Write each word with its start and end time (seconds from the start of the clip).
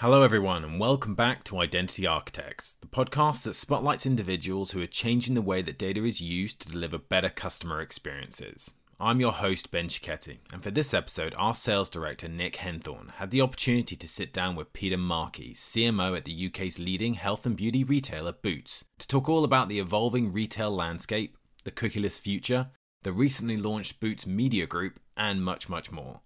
Hello, 0.00 0.22
everyone, 0.22 0.64
and 0.64 0.80
welcome 0.80 1.14
back 1.14 1.44
to 1.44 1.60
Identity 1.60 2.04
Architects, 2.04 2.76
the 2.80 2.88
podcast 2.88 3.44
that 3.44 3.54
spotlights 3.54 4.04
individuals 4.04 4.72
who 4.72 4.82
are 4.82 4.88
changing 4.88 5.34
the 5.34 5.40
way 5.40 5.62
that 5.62 5.78
data 5.78 6.04
is 6.04 6.20
used 6.20 6.60
to 6.60 6.68
deliver 6.68 6.98
better 6.98 7.28
customer 7.28 7.80
experiences. 7.80 8.74
I'm 8.98 9.20
your 9.20 9.30
host, 9.30 9.70
Ben 9.70 9.86
Cicchetti, 9.86 10.38
and 10.52 10.64
for 10.64 10.72
this 10.72 10.92
episode, 10.92 11.32
our 11.38 11.54
sales 11.54 11.88
director, 11.88 12.28
Nick 12.28 12.56
Henthorn, 12.56 13.12
had 13.12 13.30
the 13.30 13.40
opportunity 13.40 13.94
to 13.94 14.08
sit 14.08 14.32
down 14.32 14.56
with 14.56 14.72
Peter 14.72 14.98
Markey, 14.98 15.54
CMO 15.54 16.16
at 16.16 16.24
the 16.24 16.46
UK's 16.48 16.80
leading 16.80 17.14
health 17.14 17.46
and 17.46 17.56
beauty 17.56 17.84
retailer, 17.84 18.32
Boots, 18.32 18.84
to 18.98 19.06
talk 19.06 19.28
all 19.28 19.44
about 19.44 19.68
the 19.68 19.78
evolving 19.78 20.32
retail 20.32 20.72
landscape, 20.72 21.38
the 21.62 21.70
cookieless 21.70 22.18
future, 22.18 22.66
the 23.04 23.12
recently 23.12 23.56
launched 23.56 24.00
Boots 24.00 24.26
Media 24.26 24.66
Group, 24.66 24.98
and 25.16 25.44
much, 25.44 25.68
much 25.68 25.92
more. 25.92 26.20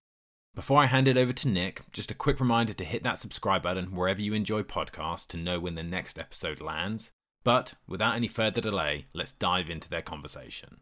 Before 0.59 0.81
I 0.81 0.87
hand 0.87 1.07
it 1.07 1.17
over 1.17 1.33
to 1.33 1.49
Nick, 1.49 1.83
just 1.93 2.11
a 2.11 2.17
quick 2.17 2.41
reminder 2.41 2.73
to 2.73 2.83
hit 2.83 3.05
that 3.05 3.21
subscribe 3.21 3.63
button 3.63 3.95
wherever 3.95 4.21
you 4.21 4.35
enjoy 4.35 4.63
podcasts 4.65 5.25
to 5.29 5.37
know 5.37 5.61
when 5.61 5.77
the 5.77 5.85
next 5.85 6.19
episode 6.19 6.61
lands. 6.61 7.13
But 7.45 7.75
without 7.87 8.17
any 8.17 8.27
further 8.27 8.61
delay, 8.61 9.07
let's 9.13 9.31
dive 9.31 9.71
into 9.71 9.89
their 9.89 10.03
conversation. 10.03 10.81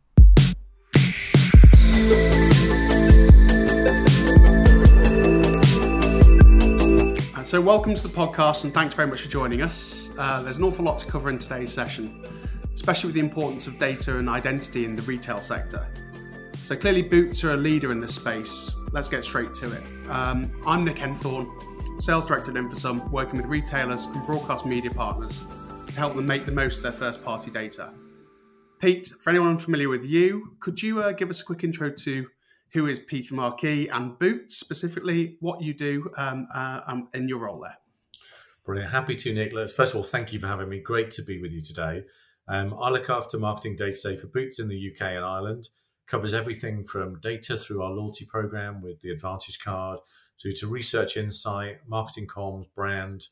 Uh, 7.34 7.44
So, 7.44 7.60
welcome 7.60 7.94
to 7.94 8.02
the 8.02 8.14
podcast, 8.14 8.64
and 8.64 8.72
thanks 8.72 8.94
very 8.94 9.08
much 9.08 9.20
for 9.20 9.28
joining 9.28 9.60
us. 9.60 10.10
Uh, 10.16 10.42
there's 10.42 10.56
an 10.56 10.64
awful 10.64 10.86
lot 10.86 10.96
to 11.00 11.06
cover 11.06 11.28
in 11.28 11.38
today's 11.38 11.70
session, 11.70 12.24
especially 12.72 13.08
with 13.08 13.14
the 13.14 13.20
importance 13.20 13.66
of 13.66 13.78
data 13.78 14.16
and 14.16 14.30
identity 14.30 14.86
in 14.86 14.96
the 14.96 15.02
retail 15.02 15.42
sector. 15.42 15.86
So, 16.66 16.74
clearly, 16.74 17.02
Boots 17.02 17.44
are 17.44 17.52
a 17.52 17.56
leader 17.56 17.92
in 17.92 18.00
this 18.00 18.16
space. 18.16 18.72
Let's 18.90 19.06
get 19.06 19.24
straight 19.24 19.54
to 19.54 19.70
it. 19.70 19.84
Um, 20.10 20.50
I'm 20.66 20.84
Nick 20.84 20.96
Henthorn, 20.96 21.48
Sales 22.02 22.26
Director 22.26 22.50
at 22.50 22.56
Infosum, 22.56 23.08
working 23.12 23.36
with 23.36 23.46
retailers 23.46 24.06
and 24.06 24.26
broadcast 24.26 24.66
media 24.66 24.90
partners 24.90 25.44
to 25.86 25.96
help 25.96 26.16
them 26.16 26.26
make 26.26 26.44
the 26.44 26.50
most 26.50 26.78
of 26.78 26.82
their 26.82 26.90
first 26.90 27.24
party 27.24 27.52
data. 27.52 27.92
Pete, 28.80 29.06
for 29.22 29.30
anyone 29.30 29.50
unfamiliar 29.50 29.88
with 29.88 30.04
you, 30.04 30.56
could 30.58 30.82
you 30.82 31.00
uh, 31.00 31.12
give 31.12 31.30
us 31.30 31.40
a 31.40 31.44
quick 31.44 31.62
intro 31.62 31.88
to 31.88 32.26
who 32.72 32.86
is 32.88 32.98
Peter 32.98 33.36
Markey 33.36 33.86
and 33.86 34.18
Boots, 34.18 34.58
specifically 34.58 35.36
what 35.38 35.62
you 35.62 35.72
do 35.72 36.10
um, 36.16 36.48
uh, 36.52 36.80
um, 36.88 37.08
in 37.14 37.28
your 37.28 37.38
role 37.38 37.60
there? 37.60 37.78
Brilliant. 38.64 38.90
Happy 38.90 39.14
to, 39.14 39.32
Nicholas. 39.32 39.72
First 39.72 39.92
of 39.92 39.98
all, 39.98 40.02
thank 40.02 40.32
you 40.32 40.40
for 40.40 40.48
having 40.48 40.68
me. 40.68 40.80
Great 40.80 41.12
to 41.12 41.22
be 41.22 41.40
with 41.40 41.52
you 41.52 41.60
today. 41.60 42.02
Um, 42.48 42.74
I 42.82 42.90
look 42.90 43.08
after 43.08 43.38
marketing 43.38 43.76
day 43.76 43.92
to 43.92 44.02
day 44.02 44.16
for 44.16 44.26
Boots 44.26 44.58
in 44.58 44.66
the 44.66 44.90
UK 44.90 45.12
and 45.12 45.24
Ireland. 45.24 45.68
Covers 46.06 46.34
everything 46.34 46.84
from 46.84 47.18
data 47.20 47.56
through 47.56 47.82
our 47.82 47.90
loyalty 47.90 48.24
program 48.24 48.80
with 48.80 49.00
the 49.00 49.10
Advantage 49.10 49.58
card 49.58 49.98
to, 50.38 50.52
to 50.52 50.66
research 50.68 51.16
insight, 51.16 51.78
marketing 51.88 52.26
comms, 52.26 52.66
brand, 52.74 53.26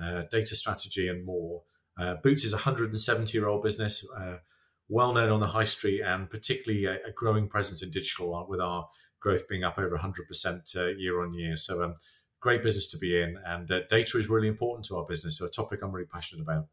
uh, 0.00 0.22
data 0.30 0.56
strategy, 0.56 1.08
and 1.08 1.24
more. 1.24 1.62
Uh, 1.98 2.16
Boots 2.16 2.44
is 2.44 2.52
a 2.52 2.56
170 2.56 3.36
year 3.36 3.48
old 3.48 3.62
business, 3.62 4.06
uh, 4.18 4.38
well 4.88 5.12
known 5.12 5.30
on 5.30 5.40
the 5.40 5.46
high 5.46 5.64
street, 5.64 6.02
and 6.02 6.28
particularly 6.28 6.84
a, 6.84 6.96
a 7.06 7.12
growing 7.14 7.48
presence 7.48 7.82
in 7.82 7.90
digital, 7.90 8.34
uh, 8.34 8.44
with 8.44 8.60
our 8.60 8.88
growth 9.20 9.48
being 9.48 9.64
up 9.64 9.78
over 9.78 9.96
100% 9.96 10.76
uh, 10.76 10.86
year 10.96 11.22
on 11.22 11.32
year. 11.32 11.56
So, 11.56 11.82
um, 11.82 11.94
great 12.40 12.62
business 12.62 12.88
to 12.88 12.98
be 12.98 13.20
in, 13.20 13.38
and 13.46 13.70
uh, 13.70 13.80
data 13.88 14.18
is 14.18 14.28
really 14.28 14.48
important 14.48 14.84
to 14.86 14.96
our 14.96 15.06
business. 15.06 15.38
So, 15.38 15.46
a 15.46 15.50
topic 15.50 15.80
I'm 15.82 15.92
really 15.92 16.06
passionate 16.06 16.42
about. 16.42 16.66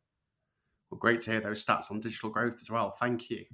Well, 0.90 1.00
great 1.00 1.22
to 1.22 1.31
hear 1.31 1.40
those 1.40 1.64
stats 1.64 1.90
on 1.90 2.00
digital 2.00 2.30
growth 2.30 2.58
as 2.62 2.70
well. 2.70 2.92
Thank 2.92 3.30
you. 3.30 3.46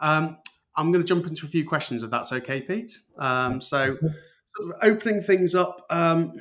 Um, 0.00 0.38
I'm 0.76 0.90
going 0.90 1.02
to 1.02 1.08
jump 1.08 1.26
into 1.26 1.46
a 1.46 1.48
few 1.48 1.66
questions 1.66 2.02
if 2.02 2.10
that's 2.10 2.32
okay, 2.32 2.60
Pete. 2.60 2.98
Um, 3.18 3.60
so, 3.60 3.96
sort 3.96 4.70
of 4.70 4.74
opening 4.82 5.20
things 5.20 5.54
up, 5.54 5.84
um, 5.90 6.32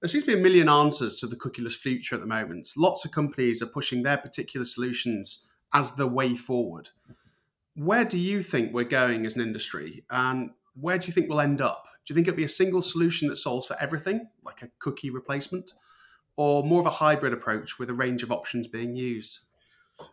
there 0.00 0.08
seems 0.08 0.24
to 0.24 0.34
be 0.34 0.38
a 0.38 0.42
million 0.42 0.68
answers 0.68 1.18
to 1.20 1.26
the 1.26 1.36
cookieless 1.36 1.74
future 1.74 2.14
at 2.14 2.20
the 2.20 2.26
moment. 2.26 2.70
Lots 2.76 3.04
of 3.04 3.12
companies 3.12 3.60
are 3.60 3.66
pushing 3.66 4.02
their 4.02 4.16
particular 4.16 4.64
solutions 4.64 5.46
as 5.72 5.96
the 5.96 6.06
way 6.06 6.34
forward. 6.34 6.90
Where 7.74 8.04
do 8.04 8.18
you 8.18 8.42
think 8.42 8.72
we're 8.72 8.84
going 8.84 9.26
as 9.26 9.36
an 9.36 9.42
industry, 9.42 10.04
and 10.10 10.50
where 10.74 10.98
do 10.98 11.06
you 11.06 11.12
think 11.12 11.28
we'll 11.28 11.40
end 11.40 11.60
up? 11.60 11.84
Do 12.04 12.12
you 12.12 12.14
think 12.14 12.28
it'll 12.28 12.36
be 12.36 12.44
a 12.44 12.48
single 12.48 12.82
solution 12.82 13.28
that 13.28 13.36
solves 13.36 13.66
for 13.66 13.76
everything, 13.80 14.28
like 14.44 14.62
a 14.62 14.70
cookie 14.78 15.10
replacement, 15.10 15.72
or 16.36 16.64
more 16.64 16.80
of 16.80 16.86
a 16.86 16.90
hybrid 16.90 17.32
approach 17.32 17.78
with 17.78 17.90
a 17.90 17.94
range 17.94 18.22
of 18.22 18.32
options 18.32 18.66
being 18.66 18.96
used? 18.96 19.40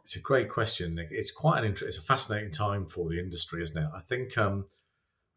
It's 0.04 0.16
a 0.16 0.20
great 0.20 0.50
question. 0.50 1.00
It's 1.12 1.32
quite 1.32 1.60
an 1.60 1.66
inter- 1.66 1.88
it's 1.88 1.98
a 1.98 2.02
fascinating 2.02 2.52
time 2.52 2.86
for 2.86 3.10
the 3.10 3.20
industry, 3.20 3.62
isn't 3.62 3.82
it? 3.82 3.90
I 3.96 4.00
think 4.00 4.38
um, 4.38 4.66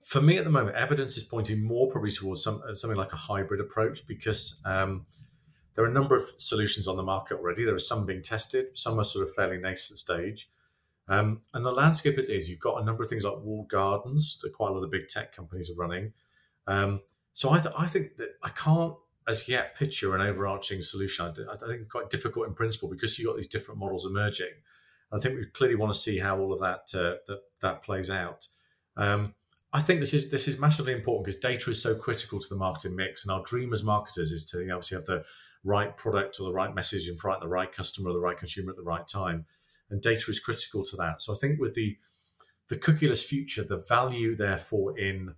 for 0.00 0.20
me 0.20 0.38
at 0.38 0.44
the 0.44 0.50
moment, 0.50 0.76
evidence 0.76 1.16
is 1.16 1.22
pointing 1.22 1.62
more 1.62 1.88
probably 1.90 2.10
towards 2.10 2.42
some, 2.42 2.62
something 2.74 2.98
like 2.98 3.12
a 3.12 3.16
hybrid 3.16 3.60
approach 3.60 4.06
because 4.06 4.60
um, 4.64 5.04
there 5.74 5.84
are 5.84 5.88
a 5.88 5.92
number 5.92 6.16
of 6.16 6.22
solutions 6.38 6.88
on 6.88 6.96
the 6.96 7.02
market 7.02 7.38
already. 7.38 7.64
There 7.64 7.74
are 7.74 7.78
some 7.78 8.06
being 8.06 8.22
tested, 8.22 8.76
some 8.76 8.98
are 8.98 9.04
sort 9.04 9.26
of 9.26 9.34
fairly 9.34 9.58
nascent 9.58 9.98
stage. 9.98 10.50
Um, 11.08 11.40
and 11.54 11.64
the 11.64 11.72
landscape 11.72 12.18
is, 12.18 12.48
you've 12.48 12.60
got 12.60 12.80
a 12.80 12.84
number 12.84 13.02
of 13.02 13.08
things 13.08 13.24
like 13.24 13.38
walled 13.42 13.68
gardens 13.68 14.38
that 14.42 14.52
quite 14.52 14.68
a 14.68 14.72
lot 14.72 14.82
of 14.82 14.90
the 14.90 14.96
big 14.96 15.08
tech 15.08 15.34
companies 15.34 15.70
are 15.70 15.74
running. 15.74 16.12
Um, 16.66 17.00
so 17.32 17.50
I, 17.50 17.58
th- 17.58 17.74
I 17.76 17.86
think 17.86 18.16
that 18.18 18.36
I 18.42 18.50
can't 18.50 18.94
as 19.28 19.48
yet 19.48 19.76
picture 19.76 20.14
an 20.14 20.20
overarching 20.20 20.82
solution. 20.82 21.26
I, 21.26 21.52
I 21.52 21.68
think 21.68 21.88
quite 21.88 22.10
difficult 22.10 22.48
in 22.48 22.54
principle 22.54 22.88
because 22.88 23.18
you've 23.18 23.28
got 23.28 23.36
these 23.36 23.46
different 23.46 23.80
models 23.80 24.06
emerging. 24.06 24.52
I 25.12 25.18
think 25.18 25.36
we 25.36 25.44
clearly 25.46 25.74
want 25.74 25.92
to 25.92 25.98
see 25.98 26.18
how 26.18 26.38
all 26.38 26.52
of 26.52 26.60
that 26.60 26.92
uh, 26.94 27.16
that 27.26 27.40
that 27.60 27.82
plays 27.82 28.10
out. 28.10 28.46
Um, 28.96 29.34
I 29.72 29.80
think 29.80 30.00
this 30.00 30.14
is 30.14 30.30
this 30.30 30.48
is 30.48 30.58
massively 30.58 30.92
important 30.92 31.24
because 31.24 31.40
data 31.40 31.70
is 31.70 31.82
so 31.82 31.94
critical 31.94 32.38
to 32.40 32.48
the 32.48 32.56
marketing 32.56 32.96
mix, 32.96 33.24
and 33.24 33.32
our 33.32 33.42
dream 33.44 33.72
as 33.72 33.82
marketers 33.82 34.32
is 34.32 34.44
to 34.46 34.62
obviously 34.70 34.96
have 34.96 35.06
the 35.06 35.24
right 35.62 35.96
product 35.96 36.40
or 36.40 36.44
the 36.44 36.52
right 36.52 36.74
message 36.74 37.08
in 37.08 37.16
front 37.16 37.36
of 37.36 37.42
the 37.42 37.48
right 37.48 37.70
customer 37.72 38.10
or 38.10 38.12
the 38.14 38.20
right 38.20 38.38
consumer 38.38 38.70
at 38.70 38.76
the 38.76 38.82
right 38.82 39.06
time, 39.06 39.46
and 39.90 40.00
data 40.00 40.30
is 40.30 40.40
critical 40.40 40.84
to 40.84 40.96
that. 40.96 41.22
So 41.22 41.34
I 41.34 41.36
think 41.36 41.60
with 41.60 41.74
the 41.74 41.96
the 42.68 42.76
cookieless 42.76 43.24
future, 43.24 43.64
the 43.64 43.84
value 43.88 44.36
therefore 44.36 44.96
in 44.98 45.34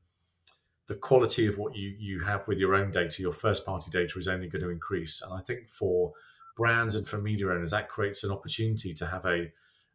the 0.92 0.98
quality 0.98 1.46
of 1.46 1.56
what 1.56 1.74
you 1.74 1.94
you 1.98 2.20
have 2.20 2.46
with 2.46 2.60
your 2.60 2.74
own 2.74 2.90
data, 2.90 3.22
your 3.22 3.32
first 3.32 3.64
party 3.64 3.90
data, 3.90 4.18
is 4.18 4.28
only 4.28 4.46
going 4.46 4.62
to 4.62 4.68
increase. 4.68 5.22
And 5.22 5.32
I 5.32 5.40
think 5.40 5.70
for 5.70 6.12
brands 6.54 6.94
and 6.94 7.08
for 7.08 7.16
media 7.16 7.48
owners, 7.48 7.70
that 7.70 7.88
creates 7.88 8.24
an 8.24 8.30
opportunity 8.30 8.92
to 8.94 9.06
have 9.06 9.24
a 9.24 9.50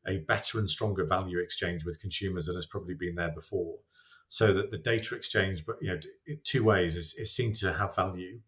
a 0.07 0.19
better 0.21 0.57
and 0.57 0.67
stronger 0.67 1.05
value 1.05 1.39
exchange 1.39 1.85
with 1.85 2.01
consumers 2.01 2.47
than 2.47 2.55
has 2.55 2.65
probably 2.65 2.95
been 2.95 3.13
there 3.13 3.29
before. 3.29 3.75
So 4.29 4.53
that 4.53 4.71
the 4.71 4.77
data 4.79 5.15
exchange, 5.15 5.65
but 5.67 5.75
you 5.81 5.89
know, 5.89 5.99
two 6.43 6.63
ways 6.63 6.95
is, 6.95 7.13
is 7.19 7.31
seen 7.31 7.53
to 7.59 7.73
have 7.73 7.95
value, 7.95 8.39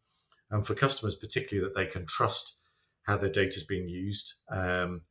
and 0.50 0.66
for 0.66 0.74
customers 0.74 1.16
particularly 1.16 1.68
that 1.68 1.80
they 1.80 1.86
can 1.86 2.08
trust 2.08 2.58
how 3.04 3.18
their 3.18 3.30
data 3.30 3.58
is 3.58 3.64
being 3.64 3.88
used. 3.88 4.34
Um, 4.52 5.02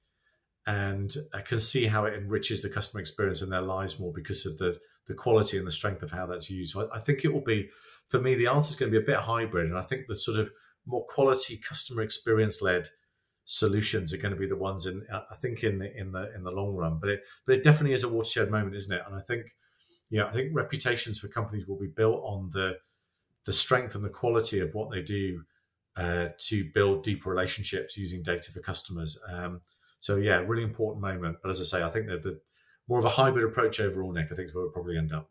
and 0.66 1.14
I 1.32 1.42
can 1.42 1.60
see 1.60 1.86
how 1.86 2.04
it 2.04 2.14
enriches 2.14 2.62
the 2.62 2.68
customer 2.68 3.00
experience 3.00 3.42
in 3.42 3.50
their 3.50 3.62
lives 3.62 4.00
more 4.00 4.12
because 4.12 4.44
of 4.44 4.58
the 4.58 4.80
the 5.08 5.14
quality 5.14 5.58
and 5.58 5.66
the 5.66 5.72
strength 5.72 6.02
of 6.02 6.10
how 6.10 6.26
that's 6.26 6.50
used. 6.50 6.72
So 6.72 6.88
I, 6.88 6.96
I 6.96 7.00
think 7.00 7.24
it 7.24 7.32
will 7.32 7.40
be, 7.44 7.70
for 8.06 8.20
me, 8.20 8.34
the 8.34 8.46
answer 8.46 8.70
is 8.70 8.76
going 8.76 8.92
to 8.92 8.98
be 8.98 9.02
a 9.02 9.06
bit 9.06 9.24
hybrid, 9.24 9.66
and 9.66 9.78
I 9.78 9.82
think 9.82 10.06
the 10.06 10.14
sort 10.14 10.38
of 10.38 10.50
more 10.86 11.04
quality 11.06 11.56
customer 11.56 12.02
experience 12.02 12.62
led 12.62 12.88
solutions 13.44 14.12
are 14.12 14.18
going 14.18 14.34
to 14.34 14.38
be 14.38 14.46
the 14.46 14.56
ones 14.56 14.84
in 14.84 15.06
I 15.10 15.34
think 15.34 15.64
in 15.64 15.78
the 15.78 15.96
in 15.96 16.12
the 16.12 16.34
in 16.34 16.44
the 16.44 16.52
long 16.52 16.76
run. 16.76 16.98
But 17.00 17.10
it 17.10 17.26
but 17.46 17.56
it 17.56 17.64
definitely 17.64 17.94
is 17.94 18.04
a 18.04 18.08
watershed 18.08 18.50
moment, 18.50 18.76
isn't 18.76 18.94
it? 18.94 19.02
And 19.06 19.16
I 19.16 19.20
think 19.20 19.56
yeah, 20.10 20.26
I 20.26 20.30
think 20.30 20.50
reputations 20.54 21.18
for 21.18 21.28
companies 21.28 21.66
will 21.66 21.78
be 21.78 21.88
built 21.88 22.20
on 22.24 22.50
the 22.52 22.78
the 23.44 23.52
strength 23.52 23.94
and 23.94 24.04
the 24.04 24.10
quality 24.10 24.60
of 24.60 24.74
what 24.74 24.90
they 24.90 25.02
do 25.02 25.42
uh, 25.96 26.28
to 26.38 26.70
build 26.74 27.02
deeper 27.02 27.30
relationships 27.30 27.96
using 27.96 28.22
data 28.22 28.52
for 28.52 28.60
customers. 28.60 29.18
Um, 29.30 29.62
so 29.98 30.16
yeah, 30.16 30.44
really 30.46 30.62
important 30.62 31.02
moment. 31.02 31.38
But 31.42 31.48
as 31.48 31.60
I 31.60 31.64
say, 31.64 31.82
I 31.82 31.88
think 31.90 32.06
that 32.08 32.22
the 32.22 32.40
more 32.88 32.98
of 32.98 33.04
a 33.04 33.10
hybrid 33.10 33.44
approach 33.44 33.80
overall, 33.80 34.12
Nick, 34.12 34.32
I 34.32 34.34
think 34.34 34.48
is 34.48 34.54
where 34.54 34.64
we'll 34.64 34.72
probably 34.72 34.96
end 34.96 35.12
up. 35.12 35.30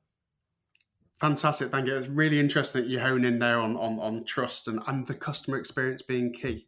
Fantastic, 1.20 1.70
thank 1.70 1.88
you. 1.88 1.96
It's 1.96 2.08
really 2.08 2.40
interesting 2.40 2.84
that 2.84 2.90
you 2.90 3.00
hone 3.00 3.26
in 3.26 3.40
there 3.40 3.60
on 3.60 3.76
on, 3.76 4.00
on 4.00 4.24
trust 4.24 4.68
and, 4.68 4.82
and 4.88 5.06
the 5.08 5.16
customer 5.16 5.58
experience 5.58 6.02
being 6.02 6.32
key. 6.32 6.68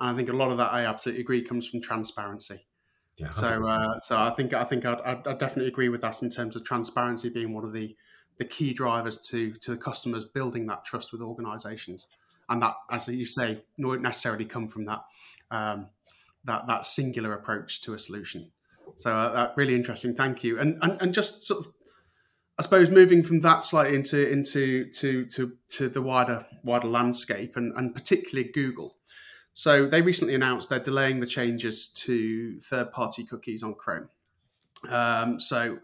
And 0.00 0.10
I 0.10 0.14
think 0.16 0.28
a 0.28 0.32
lot 0.32 0.50
of 0.50 0.56
that, 0.56 0.72
I 0.72 0.84
absolutely 0.84 1.22
agree, 1.22 1.42
comes 1.42 1.68
from 1.68 1.80
transparency. 1.80 2.66
Yeah, 3.16 3.30
So, 3.30 3.66
uh, 3.66 3.98
so 3.98 4.16
I 4.16 4.30
think 4.30 4.54
I 4.54 4.64
think 4.64 4.84
I'd, 4.84 5.00
I'd, 5.00 5.26
I'd 5.26 5.38
definitely 5.38 5.68
agree 5.68 5.88
with 5.88 6.00
that 6.02 6.22
in 6.22 6.30
terms 6.30 6.54
of 6.56 6.64
transparency 6.64 7.28
being 7.28 7.52
one 7.52 7.64
of 7.64 7.72
the 7.72 7.96
the 8.38 8.44
key 8.44 8.72
drivers 8.72 9.18
to 9.18 9.52
to 9.54 9.72
the 9.72 9.76
customers 9.76 10.24
building 10.24 10.66
that 10.66 10.84
trust 10.84 11.12
with 11.12 11.20
organisations, 11.20 12.08
and 12.48 12.62
that, 12.62 12.74
as 12.90 13.08
you 13.08 13.24
say, 13.24 13.62
won't 13.78 14.02
necessarily 14.02 14.44
come 14.44 14.68
from 14.68 14.84
that 14.86 15.00
um, 15.50 15.88
that 16.44 16.66
that 16.68 16.84
singular 16.84 17.32
approach 17.32 17.80
to 17.82 17.94
a 17.94 17.98
solution. 17.98 18.52
So, 18.98 19.14
uh, 19.14 19.32
that 19.32 19.54
really 19.56 19.76
interesting. 19.76 20.12
Thank 20.12 20.42
you. 20.42 20.58
And, 20.58 20.76
and 20.82 21.00
and 21.00 21.14
just 21.14 21.44
sort 21.44 21.60
of, 21.60 21.72
I 22.58 22.62
suppose, 22.62 22.90
moving 22.90 23.22
from 23.22 23.38
that 23.40 23.64
slightly 23.64 23.94
into 23.94 24.28
into 24.28 24.90
to 24.90 25.24
to 25.26 25.52
to 25.68 25.88
the 25.88 26.02
wider 26.02 26.44
wider 26.64 26.88
landscape, 26.88 27.56
and 27.56 27.72
and 27.76 27.94
particularly 27.94 28.50
Google. 28.50 28.96
So 29.52 29.86
they 29.86 30.02
recently 30.02 30.34
announced 30.34 30.68
they're 30.68 30.80
delaying 30.80 31.20
the 31.20 31.26
changes 31.26 31.88
to 32.04 32.58
third-party 32.58 33.24
cookies 33.24 33.62
on 33.62 33.74
Chrome. 33.74 34.08
Um, 34.88 35.38
so 35.40 35.78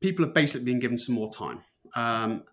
people 0.00 0.24
have 0.24 0.34
basically 0.34 0.64
been 0.64 0.78
given 0.78 0.96
some 0.96 1.14
more 1.14 1.30
time, 1.30 1.60
um, 1.94 2.44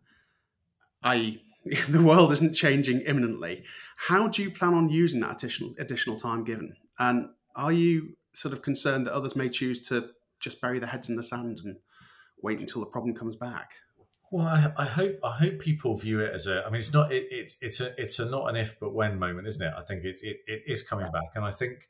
i.e., 1.04 1.44
the 1.90 2.02
world 2.02 2.32
isn't 2.34 2.54
changing 2.54 3.02
imminently. 3.02 3.64
How 3.96 4.28
do 4.28 4.44
you 4.44 4.52
plan 4.52 4.74
on 4.74 4.90
using 4.90 5.20
that 5.22 5.32
additional 5.42 5.76
additional 5.78 6.18
time 6.18 6.46
given? 6.46 6.74
And 7.00 7.30
are 7.56 7.72
you 7.72 8.16
sort 8.34 8.54
of 8.54 8.62
concerned 8.62 9.08
that 9.08 9.14
others 9.14 9.36
may 9.36 9.50
choose 9.50 9.88
to 9.90 10.10
just 10.40 10.62
bury 10.62 10.80
their 10.80 10.90
heads 10.90 11.10
in 11.10 11.16
the 11.16 11.24
sand 11.24 11.62
and 11.64 11.78
wait 12.42 12.60
until 12.60 12.82
the 12.82 12.88
problem 12.88 13.16
comes 13.16 13.36
back? 13.36 13.74
Well, 14.32 14.48
I, 14.48 14.72
I, 14.78 14.86
hope 14.86 15.20
I 15.24 15.32
hope 15.32 15.60
people 15.60 15.96
view 15.96 16.20
it 16.20 16.34
as 16.34 16.48
a. 16.48 16.66
I 16.66 16.70
mean, 16.72 16.80
it's 16.80 16.94
not 16.94 17.12
it, 17.12 17.28
it's 17.30 17.58
it's 17.62 17.80
a 17.82 17.92
it's 18.00 18.18
a 18.18 18.30
not 18.30 18.50
an 18.50 18.56
if 18.56 18.80
but 18.80 18.94
when 18.94 19.20
moment, 19.20 19.48
isn't 19.48 19.66
it? 19.66 19.74
I 19.78 19.84
think 19.84 20.04
it's 20.06 20.24
it, 20.24 20.38
it 20.48 20.64
is 20.66 20.82
coming 20.82 21.12
back, 21.12 21.36
and 21.36 21.46
I 21.46 21.52
think 21.52 21.88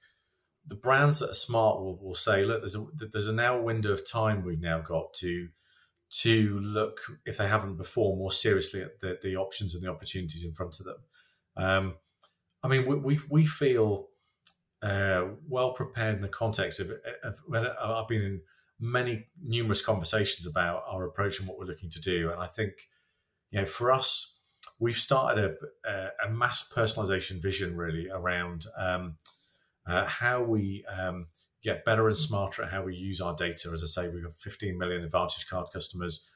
the 0.68 0.76
brands 0.76 1.20
that 1.20 1.32
are 1.32 1.36
smart 1.36 1.80
will, 1.80 1.98
will 2.02 2.16
say, 2.16 2.44
look, 2.44 2.62
there's 2.62 2.76
a 2.76 2.86
there's 3.12 3.30
a 3.30 3.34
now 3.34 3.62
window 3.62 3.94
of 3.94 4.10
time 4.10 4.44
we've 4.44 4.60
now 4.60 4.80
got 4.80 5.14
to 5.16 5.48
to 6.22 6.60
look 6.60 7.00
if 7.26 7.38
they 7.38 7.48
haven't 7.48 7.78
before 7.78 8.16
more 8.16 8.32
seriously 8.32 8.82
at 8.82 9.00
the, 9.00 9.18
the 9.24 9.36
options 9.36 9.74
and 9.74 9.84
the 9.84 9.90
opportunities 9.90 10.44
in 10.44 10.54
front 10.54 10.80
of 10.80 10.86
them. 10.86 10.98
Um, 11.56 11.96
I 12.62 12.68
mean, 12.68 12.86
we 12.86 12.96
we, 12.96 13.20
we 13.30 13.46
feel 13.46 14.10
uh, 14.84 15.28
well 15.48 15.72
prepared 15.72 16.18
in 16.18 16.22
the 16.22 16.28
context 16.28 16.80
of, 16.80 16.92
of, 17.24 17.42
I've 17.82 18.08
been 18.08 18.22
in 18.22 18.42
many 18.80 19.28
numerous 19.42 19.82
conversations 19.82 20.46
about 20.46 20.84
our 20.88 21.06
approach 21.06 21.40
and 21.40 21.48
what 21.48 21.58
we're 21.58 21.66
looking 21.66 21.90
to 21.92 22.02
do, 22.02 22.32
and 22.32 22.42
I 22.42 22.48
think 22.48 22.74
you 23.52 23.60
know 23.60 23.66
for 23.66 23.92
us, 23.92 24.42
we've 24.80 24.98
started 24.98 25.56
a, 25.86 26.10
a, 26.26 26.30
mass 26.30 26.72
personalization 26.76 27.42
vision 27.42 27.78
really 27.78 28.10
around 28.10 28.66
um, 28.78 29.16
uh, 29.88 30.06
how 30.06 30.44
we 30.44 30.84
um, 31.00 31.28
get 31.64 31.86
better 31.86 32.08
and 32.08 32.18
smarter 32.18 32.64
at 32.64 32.72
how 32.72 32.84
we 32.84 32.96
use 32.96 33.22
our 33.22 33.36
data. 33.36 33.72
As 33.74 33.84
I 33.84 33.88
say, 33.88 34.10
we've 34.14 34.24
got 34.24 34.36
15 34.36 34.78
million 34.78 35.04
Advantage 35.04 35.48
Card 35.48 35.68
customers. 35.72 36.28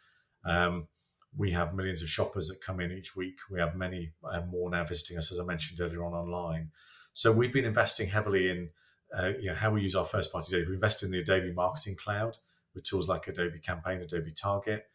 Um, 0.45 0.87
we 1.35 1.51
have 1.51 1.75
millions 1.75 2.01
of 2.01 2.07
shoppers 2.07 2.47
that 2.47 2.65
come 2.65 2.79
in 2.79 2.91
each 2.91 3.15
week. 3.15 3.39
We 3.51 3.59
have 3.59 3.75
many 3.75 4.13
uh, 4.23 4.41
more 4.49 4.69
now 4.69 4.85
visiting 4.85 5.17
us, 5.17 5.31
as 5.31 5.39
I 5.39 5.43
mentioned 5.43 5.81
earlier 5.81 6.05
on 6.05 6.13
online. 6.13 6.71
So 7.17 7.31
we've 7.31 7.51
been 7.51 7.65
investing 7.65 8.09
heavily 8.09 8.47
in 8.47 8.69
uh, 9.11 9.31
you 9.39 9.47
know, 9.47 9.55
how 9.55 9.71
we 9.71 9.81
use 9.81 9.95
our 9.95 10.03
first 10.03 10.31
party 10.31 10.51
data. 10.51 10.67
We 10.69 10.75
invest 10.75 11.01
in 11.01 11.09
the 11.09 11.17
Adobe 11.17 11.51
Marketing 11.51 11.95
Cloud 11.95 12.37
with 12.75 12.83
tools 12.83 13.09
like 13.09 13.27
Adobe 13.27 13.57
Campaign, 13.57 14.01
Adobe 14.01 14.31
Target, 14.31 14.85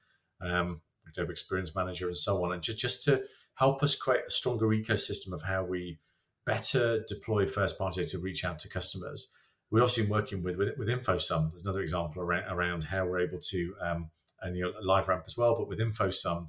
um, 0.40 0.82
Adobe 1.08 1.32
Experience 1.32 1.74
Manager, 1.74 2.06
and 2.06 2.16
so 2.16 2.44
on, 2.44 2.52
and 2.52 2.62
just, 2.62 3.02
to 3.02 3.24
help 3.54 3.82
us 3.82 3.96
create 3.96 4.22
a 4.28 4.30
stronger 4.30 4.68
ecosystem 4.68 5.32
of 5.32 5.42
how 5.42 5.64
we 5.64 5.98
better 6.46 7.02
deploy 7.08 7.44
first 7.44 7.76
party 7.76 8.04
to 8.04 8.18
reach 8.20 8.44
out 8.44 8.60
to 8.60 8.68
customers. 8.68 9.32
We're 9.72 9.82
obviously 9.82 10.06
working 10.08 10.44
with 10.44 10.56
with, 10.56 10.78
with 10.78 10.86
InfoSum. 10.86 11.50
There's 11.50 11.64
another 11.64 11.80
example 11.80 12.22
around, 12.22 12.44
around 12.48 12.84
how 12.84 13.04
we're 13.04 13.18
able 13.18 13.40
to 13.50 13.74
um, 13.80 14.10
and 14.40 14.56
you 14.56 14.62
know 14.62 14.72
LiveRamp 14.80 15.24
as 15.26 15.36
well, 15.36 15.56
but 15.56 15.66
with 15.66 15.80
InfoSum, 15.80 16.46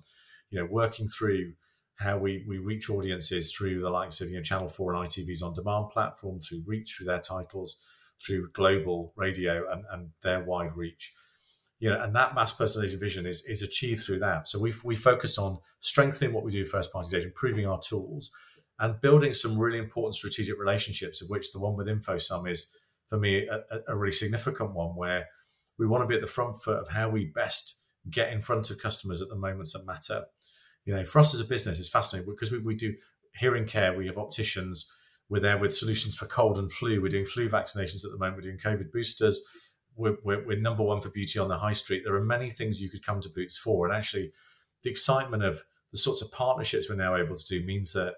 you 0.52 0.60
know, 0.60 0.68
working 0.70 1.08
through 1.08 1.54
how 2.00 2.18
we, 2.18 2.44
we 2.48 2.58
reach 2.58 2.90
audiences 2.90 3.54
through 3.54 3.82
the 3.82 3.90
likes 3.90 4.22
of 4.22 4.30
you 4.30 4.38
know 4.38 4.42
Channel 4.42 4.68
Four 4.68 4.94
and 4.94 5.08
ITV's 5.08 5.42
on 5.42 5.54
demand 5.54 5.90
platform, 5.92 6.40
through 6.40 6.64
reach 6.66 6.96
through 6.96 7.08
their 7.08 7.20
titles, 7.20 7.84
through 8.20 8.50
global 8.54 9.14
radio 9.16 9.70
and, 9.72 9.84
and 9.92 10.10
their 10.22 10.44
wide 10.44 10.76
reach. 10.76 11.14
You 11.80 11.90
know, 11.90 12.02
and 12.02 12.16
that 12.16 12.34
mass 12.36 12.56
personalization 12.56 13.00
vision 13.00 13.26
is 13.26 13.44
is 13.46 13.62
achieved 13.62 14.04
through 14.04 14.20
that. 14.20 14.48
So 14.48 14.60
we've 14.60 14.82
we 14.84 14.96
focused 14.96 15.38
on 15.38 15.60
strengthening 15.80 16.34
what 16.34 16.44
we 16.44 16.52
do 16.52 16.66
first 16.66 16.92
party 16.92 17.10
data, 17.12 17.28
improving 17.28 17.68
our 17.68 17.80
tools, 17.80 18.32
and 18.80 19.00
building 19.02 19.34
some 19.34 19.58
really 19.58 19.80
important 19.80 20.16
strategic 20.16 20.60
relationships, 20.60 21.22
of 21.22 21.30
which 21.30 21.52
the 21.52 21.60
one 21.60 21.76
with 21.76 21.88
InfoSum 21.88 22.50
is 22.50 22.74
for 23.08 23.18
me 23.18 23.48
a, 23.48 23.62
a 23.88 23.96
really 23.96 24.12
significant 24.12 24.74
one, 24.74 24.96
where 24.96 25.28
we 25.78 25.86
want 25.86 26.04
to 26.04 26.08
be 26.08 26.16
at 26.16 26.22
the 26.22 26.28
front 26.28 26.58
foot 26.58 26.80
of 26.80 26.90
how 26.90 27.10
we 27.10 27.26
best 27.26 27.80
get 28.10 28.32
in 28.32 28.42
front 28.42 28.70
of 28.70 28.80
customers 28.80 29.22
at 29.22 29.30
the 29.30 29.36
moments 29.36 29.74
that 29.74 29.86
matter. 29.86 30.26
You 30.86 30.96
know, 30.96 31.06
for 31.06 31.20
us 31.20 31.34
as 31.34 31.40
a 31.40 31.46
business, 31.46 31.80
it's 31.80 31.90
fascinating 31.90 32.32
because 32.32 32.52
we, 32.52 32.60
we 32.60 32.76
do 32.76 32.94
hearing 33.36 33.66
care, 33.66 33.94
we 33.94 34.08
have 34.08 34.18
opticians, 34.18 34.92
we're 35.30 35.40
there 35.40 35.58
with 35.58 35.74
solutions 35.74 36.16
for 36.16 36.26
cold 36.26 36.60
and 36.60 36.72
flu. 36.72 37.02
We're 37.02 37.08
doing 37.08 37.26
flu 37.26 37.50
vaccinations 37.50 38.06
at 38.06 38.12
the 38.12 38.18
moment, 38.20 38.36
we're 38.38 38.42
doing 38.42 38.58
COVID 38.58 38.92
boosters. 38.92 39.42
We're, 39.96 40.18
we're, 40.24 40.46
we're 40.46 40.60
number 40.60 40.84
one 40.84 41.02
for 41.02 41.10
beauty 41.10 41.40
on 41.40 41.48
the 41.48 41.58
high 41.58 41.72
street. 41.72 42.02
There 42.04 42.16
are 42.16 42.24
many 42.24 42.50
things 42.50 42.82
you 42.82 42.90
could 42.90 43.06
come 43.06 43.22
to 43.22 43.30
Boots 43.30 43.58
for. 43.58 43.86
And 43.86 43.96
actually, 43.96 44.32
the 44.84 44.90
excitement 44.90 45.44
of 45.44 45.64
the 45.92 46.00
sorts 46.00 46.22
of 46.22 46.32
partnerships 46.32 46.90
we're 46.90 46.96
now 46.96 47.16
able 47.16 47.36
to 47.36 47.46
do 47.46 47.66
means 47.66 47.94
that 47.94 48.16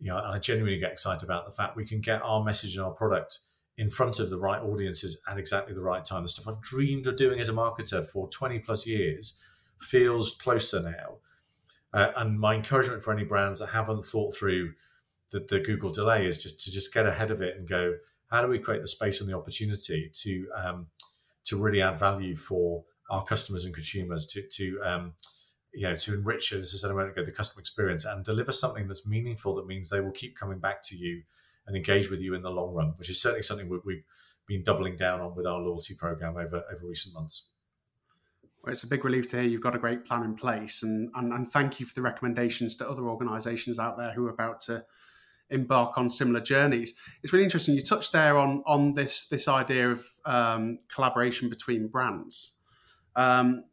you 0.00 0.10
know, 0.10 0.18
I 0.18 0.38
genuinely 0.38 0.78
get 0.78 0.92
excited 0.92 1.24
about 1.24 1.46
the 1.46 1.52
fact 1.52 1.76
we 1.76 1.86
can 1.86 2.00
get 2.00 2.22
our 2.22 2.44
message 2.44 2.76
and 2.76 2.84
our 2.84 2.92
product 2.92 3.38
in 3.76 3.90
front 3.90 4.20
of 4.20 4.30
the 4.30 4.38
right 4.38 4.60
audiences 4.60 5.20
at 5.28 5.38
exactly 5.38 5.74
the 5.74 5.80
right 5.80 6.04
time. 6.04 6.22
The 6.22 6.28
stuff 6.28 6.48
I've 6.48 6.62
dreamed 6.62 7.06
of 7.06 7.16
doing 7.16 7.40
as 7.40 7.48
a 7.48 7.52
marketer 7.52 8.04
for 8.04 8.28
20 8.28 8.58
plus 8.60 8.86
years 8.86 9.40
feels 9.80 10.32
closer 10.32 10.82
now. 10.82 11.16
Uh, 11.94 12.10
and 12.16 12.40
my 12.40 12.54
encouragement 12.54 13.02
for 13.04 13.12
any 13.12 13.22
brands 13.22 13.60
that 13.60 13.68
haven't 13.68 14.04
thought 14.04 14.34
through 14.34 14.72
the, 15.30 15.46
the, 15.48 15.60
Google 15.60 15.90
delay 15.90 16.26
is 16.26 16.42
just 16.42 16.60
to 16.64 16.72
just 16.72 16.92
get 16.92 17.06
ahead 17.06 17.30
of 17.30 17.40
it 17.40 17.56
and 17.56 17.68
go, 17.68 17.94
how 18.30 18.42
do 18.42 18.48
we 18.48 18.58
create 18.58 18.82
the 18.82 18.88
space 18.88 19.20
and 19.20 19.30
the 19.30 19.36
opportunity 19.36 20.10
to 20.12 20.48
um, 20.56 20.86
to 21.44 21.56
really 21.56 21.80
add 21.80 21.98
value 21.98 22.34
for 22.34 22.84
our 23.10 23.22
customers 23.22 23.64
and 23.64 23.72
consumers 23.72 24.26
to 24.26 24.42
to 24.42 24.80
um, 24.82 25.12
you 25.72 25.88
know 25.88 25.94
to 25.94 26.14
enrich, 26.14 26.52
as 26.52 26.74
I 26.74 26.78
said 26.78 26.90
a 26.90 26.94
moment 26.94 27.12
ago, 27.12 27.24
the 27.24 27.30
customer 27.30 27.60
experience 27.60 28.04
and 28.04 28.24
deliver 28.24 28.50
something 28.50 28.88
that's 28.88 29.06
meaningful 29.06 29.54
that 29.54 29.66
means 29.66 29.88
they 29.88 30.00
will 30.00 30.10
keep 30.10 30.36
coming 30.36 30.58
back 30.58 30.82
to 30.84 30.96
you 30.96 31.22
and 31.68 31.76
engage 31.76 32.10
with 32.10 32.20
you 32.20 32.34
in 32.34 32.42
the 32.42 32.50
long 32.50 32.74
run, 32.74 32.94
which 32.96 33.08
is 33.08 33.22
certainly 33.22 33.42
something 33.42 33.68
we've 33.68 34.02
been 34.46 34.64
doubling 34.64 34.96
down 34.96 35.20
on 35.20 35.34
with 35.36 35.46
our 35.46 35.60
loyalty 35.60 35.94
program 35.94 36.36
over 36.36 36.64
over 36.72 36.86
recent 36.88 37.14
months. 37.14 37.50
Well, 38.64 38.72
it's 38.72 38.82
a 38.82 38.86
big 38.86 39.04
relief 39.04 39.26
to 39.28 39.42
hear 39.42 39.50
you've 39.50 39.60
got 39.60 39.74
a 39.74 39.78
great 39.78 40.06
plan 40.06 40.22
in 40.22 40.34
place, 40.34 40.82
and, 40.82 41.10
and 41.16 41.34
and 41.34 41.46
thank 41.46 41.80
you 41.80 41.84
for 41.84 41.94
the 41.94 42.00
recommendations 42.00 42.76
to 42.76 42.88
other 42.88 43.02
organisations 43.02 43.78
out 43.78 43.98
there 43.98 44.12
who 44.12 44.26
are 44.26 44.30
about 44.30 44.60
to 44.62 44.86
embark 45.50 45.98
on 45.98 46.08
similar 46.08 46.40
journeys. 46.40 46.94
It's 47.22 47.30
really 47.34 47.44
interesting. 47.44 47.74
You 47.74 47.82
touched 47.82 48.12
there 48.12 48.38
on 48.38 48.62
on 48.64 48.94
this 48.94 49.28
this 49.28 49.48
idea 49.48 49.90
of 49.90 50.02
um, 50.24 50.78
collaboration 50.88 51.50
between 51.50 51.88
brands. 51.88 52.56
Um, 53.16 53.64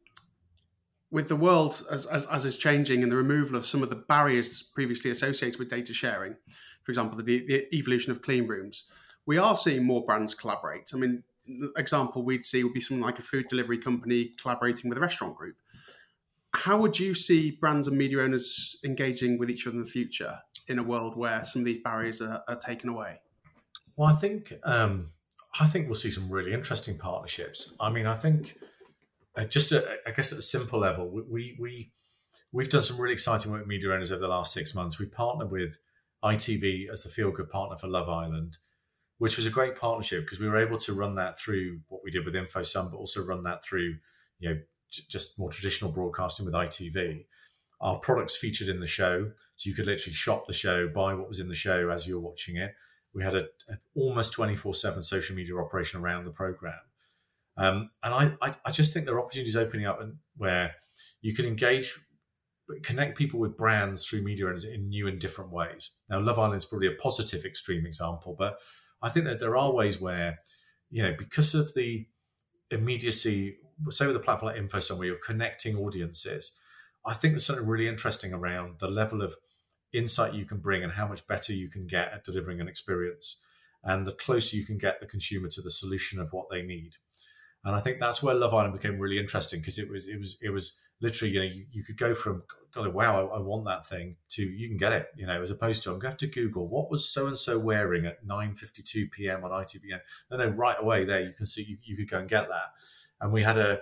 with 1.09 1.29
the 1.29 1.37
world 1.37 1.85
as, 1.89 2.05
as, 2.05 2.25
as 2.27 2.45
is 2.45 2.57
changing 2.57 3.03
and 3.03 3.11
the 3.11 3.17
removal 3.17 3.55
of 3.55 3.65
some 3.65 3.83
of 3.83 3.89
the 3.89 3.95
barriers 3.95 4.61
previously 4.61 5.11
associated 5.11 5.59
with 5.59 5.69
data 5.69 5.93
sharing, 5.93 6.35
for 6.83 6.91
example, 6.91 7.17
the, 7.17 7.45
the 7.45 7.75
evolution 7.75 8.11
of 8.11 8.21
clean 8.21 8.47
rooms, 8.47 8.85
we 9.25 9.37
are 9.37 9.55
seeing 9.55 9.83
more 9.83 10.05
brands 10.05 10.33
collaborate. 10.33 10.91
I 10.93 10.97
mean, 10.97 11.23
example 11.77 12.23
we'd 12.23 12.45
see 12.45 12.63
would 12.63 12.73
be 12.73 12.81
something 12.81 13.03
like 13.03 13.19
a 13.19 13.21
food 13.21 13.47
delivery 13.47 13.77
company 13.77 14.31
collaborating 14.41 14.89
with 14.89 14.97
a 14.97 15.01
restaurant 15.01 15.35
group. 15.35 15.55
How 16.53 16.77
would 16.77 16.99
you 16.99 17.13
see 17.13 17.51
brands 17.51 17.87
and 17.87 17.97
media 17.97 18.21
owners 18.21 18.77
engaging 18.83 19.37
with 19.37 19.49
each 19.49 19.67
other 19.67 19.77
in 19.77 19.83
the 19.83 19.89
future 19.89 20.37
in 20.67 20.79
a 20.79 20.83
world 20.83 21.15
where 21.15 21.43
some 21.43 21.61
of 21.61 21.65
these 21.65 21.77
barriers 21.77 22.21
are, 22.21 22.43
are 22.47 22.57
taken 22.57 22.89
away? 22.89 23.21
Well, 23.95 24.09
I 24.09 24.13
think 24.13 24.53
um, 24.63 25.11
I 25.59 25.65
think 25.65 25.85
we'll 25.85 25.95
see 25.95 26.11
some 26.11 26.29
really 26.29 26.53
interesting 26.53 26.97
partnerships. 26.97 27.75
I 27.79 27.89
mean, 27.89 28.05
I 28.05 28.13
think 28.13 28.57
uh, 29.37 29.45
just 29.45 29.71
a, 29.71 29.99
I 30.07 30.11
guess 30.11 30.33
at 30.33 30.39
a 30.39 30.43
simple 30.43 30.79
level, 30.79 31.09
we 31.09 31.55
we 31.59 31.91
we've 32.51 32.69
done 32.69 32.81
some 32.81 32.99
really 32.99 33.13
exciting 33.13 33.51
work 33.51 33.61
with 33.61 33.67
media 33.67 33.91
owners 33.91 34.11
over 34.11 34.21
the 34.21 34.27
last 34.27 34.53
six 34.53 34.75
months. 34.75 34.99
We 34.99 35.05
partnered 35.05 35.51
with 35.51 35.77
ITV 36.23 36.89
as 36.89 37.03
the 37.03 37.09
feel 37.09 37.31
good 37.31 37.49
partner 37.49 37.77
for 37.77 37.87
Love 37.87 38.09
Island, 38.09 38.57
which 39.21 39.37
was 39.37 39.45
a 39.45 39.51
great 39.51 39.75
partnership 39.75 40.23
because 40.23 40.39
we 40.39 40.49
were 40.49 40.57
able 40.57 40.77
to 40.77 40.93
run 40.93 41.13
that 41.13 41.39
through 41.39 41.79
what 41.89 42.01
we 42.03 42.09
did 42.09 42.25
with 42.25 42.33
InfoSum, 42.33 42.89
but 42.89 42.97
also 42.97 43.23
run 43.23 43.43
that 43.43 43.63
through 43.63 43.93
you 44.39 44.49
know 44.49 44.59
just 44.89 45.37
more 45.37 45.51
traditional 45.51 45.91
broadcasting 45.91 46.43
with 46.43 46.55
ITV. 46.55 47.25
Our 47.81 47.99
products 47.99 48.35
featured 48.35 48.67
in 48.67 48.79
the 48.79 48.87
show, 48.87 49.29
so 49.57 49.69
you 49.69 49.75
could 49.75 49.85
literally 49.85 50.15
shop 50.15 50.47
the 50.47 50.53
show, 50.53 50.87
buy 50.87 51.13
what 51.13 51.29
was 51.29 51.39
in 51.39 51.49
the 51.49 51.53
show 51.53 51.91
as 51.91 52.07
you 52.07 52.15
were 52.15 52.27
watching 52.27 52.55
it. 52.57 52.73
We 53.13 53.23
had 53.23 53.35
a, 53.35 53.43
a 53.69 53.77
almost 53.95 54.33
twenty 54.33 54.55
four 54.55 54.73
seven 54.73 55.03
social 55.03 55.35
media 55.35 55.55
operation 55.55 56.01
around 56.01 56.25
the 56.25 56.31
program, 56.31 56.79
um, 57.57 57.91
and 58.01 58.15
I, 58.15 58.33
I, 58.41 58.53
I 58.65 58.71
just 58.71 58.91
think 58.91 59.05
there 59.05 59.13
are 59.13 59.21
opportunities 59.21 59.55
opening 59.55 59.85
up 59.85 60.01
and 60.01 60.15
where 60.37 60.73
you 61.21 61.35
can 61.35 61.45
engage 61.45 61.95
connect 62.83 63.17
people 63.17 63.39
with 63.39 63.57
brands 63.57 64.07
through 64.07 64.23
media 64.23 64.47
in 64.47 64.89
new 64.89 65.07
and 65.07 65.19
different 65.19 65.51
ways. 65.51 65.91
Now, 66.09 66.21
Love 66.21 66.39
Island 66.39 66.55
is 66.55 66.65
probably 66.65 66.87
a 66.87 66.93
positive 66.93 67.45
extreme 67.45 67.85
example, 67.85 68.35
but 68.37 68.59
I 69.01 69.09
think 69.09 69.25
that 69.25 69.39
there 69.39 69.57
are 69.57 69.71
ways 69.71 69.99
where, 69.99 70.37
you 70.89 71.03
know, 71.03 71.15
because 71.17 71.55
of 71.55 71.73
the 71.73 72.05
immediacy, 72.69 73.57
say 73.89 74.07
with 74.07 74.15
a 74.15 74.19
platform 74.19 74.53
like 74.53 74.61
InfoSum, 74.61 74.97
where 74.97 75.07
you're 75.07 75.17
connecting 75.17 75.75
audiences, 75.75 76.59
I 77.05 77.13
think 77.13 77.33
there's 77.33 77.45
something 77.45 77.67
really 77.67 77.87
interesting 77.87 78.33
around 78.33 78.79
the 78.79 78.87
level 78.87 79.21
of 79.21 79.35
insight 79.93 80.33
you 80.33 80.45
can 80.45 80.59
bring 80.59 80.83
and 80.83 80.93
how 80.93 81.07
much 81.07 81.25
better 81.27 81.53
you 81.53 81.69
can 81.69 81.87
get 81.87 82.13
at 82.13 82.23
delivering 82.23 82.61
an 82.61 82.67
experience, 82.67 83.41
and 83.83 84.05
the 84.05 84.11
closer 84.11 84.55
you 84.55 84.65
can 84.65 84.77
get 84.77 84.99
the 84.99 85.07
consumer 85.07 85.47
to 85.49 85.61
the 85.61 85.69
solution 85.69 86.19
of 86.19 86.31
what 86.31 86.49
they 86.49 86.61
need. 86.61 86.97
And 87.63 87.75
I 87.75 87.79
think 87.79 87.99
that's 87.99 88.23
where 88.23 88.33
Love 88.33 88.53
Island 88.53 88.73
became 88.73 88.97
really 88.97 89.19
interesting 89.19 89.59
because 89.59 89.77
it 89.77 89.89
was 89.89 90.07
it 90.07 90.17
was 90.17 90.37
it 90.41 90.49
was 90.49 90.79
literally 90.99 91.33
you 91.33 91.39
know 91.39 91.45
you, 91.45 91.65
you 91.71 91.83
could 91.83 91.97
go 91.97 92.13
from 92.13 92.43
God 92.73 92.87
wow 92.93 93.27
I, 93.27 93.37
I, 93.37 93.39
want 93.39 93.65
that 93.65 93.85
thing 93.85 94.15
to 94.29 94.43
you 94.43 94.67
can 94.67 94.77
get 94.77 94.93
it 94.93 95.07
you 95.15 95.27
know 95.27 95.41
as 95.41 95.51
opposed 95.51 95.83
to 95.83 95.89
I'm 95.89 95.95
going 95.95 96.15
to 96.15 96.25
have 96.25 96.31
to 96.31 96.39
Google 96.39 96.67
what 96.67 96.89
was 96.89 97.07
so 97.07 97.27
and 97.27 97.37
so 97.37 97.59
wearing 97.59 98.05
at 98.05 98.25
9:52 98.25 99.11
p.m. 99.11 99.43
on 99.43 99.51
ITV. 99.51 99.83
No, 100.31 100.37
no, 100.37 100.47
right 100.47 100.77
away 100.79 101.05
there 101.05 101.21
you 101.21 101.33
can 101.33 101.45
see 101.45 101.63
you, 101.63 101.77
you 101.83 101.97
could 101.97 102.09
go 102.09 102.17
and 102.17 102.29
get 102.29 102.47
that. 102.49 102.73
And 103.19 103.31
we 103.31 103.43
had 103.43 103.57
a 103.57 103.81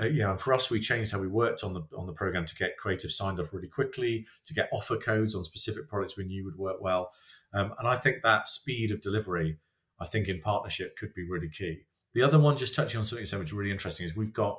uh, 0.00 0.06
you 0.06 0.22
know, 0.22 0.30
and 0.30 0.40
for 0.40 0.54
us, 0.54 0.70
we 0.70 0.80
changed 0.80 1.12
how 1.12 1.20
we 1.20 1.26
worked 1.26 1.62
on 1.62 1.74
the 1.74 1.82
on 1.96 2.06
the 2.06 2.12
program 2.12 2.44
to 2.46 2.54
get 2.54 2.76
creative 2.78 3.12
signed 3.12 3.38
off 3.38 3.52
really 3.52 3.68
quickly, 3.68 4.26
to 4.46 4.54
get 4.54 4.70
offer 4.72 4.96
codes 4.96 5.34
on 5.34 5.44
specific 5.44 5.88
products 5.88 6.16
we 6.16 6.24
knew 6.24 6.44
would 6.44 6.56
work 6.56 6.80
well, 6.80 7.12
um, 7.52 7.74
and 7.78 7.86
I 7.86 7.96
think 7.96 8.22
that 8.22 8.46
speed 8.46 8.92
of 8.92 9.00
delivery, 9.00 9.58
I 10.00 10.06
think 10.06 10.28
in 10.28 10.40
partnership 10.40 10.96
could 10.96 11.12
be 11.12 11.28
really 11.28 11.50
key. 11.50 11.82
The 12.14 12.22
other 12.22 12.38
one, 12.38 12.56
just 12.56 12.74
touching 12.74 12.98
on 12.98 13.04
something 13.04 13.26
so 13.26 13.38
much 13.38 13.52
really 13.52 13.70
interesting, 13.70 14.06
is 14.06 14.16
we've 14.16 14.32
got 14.32 14.58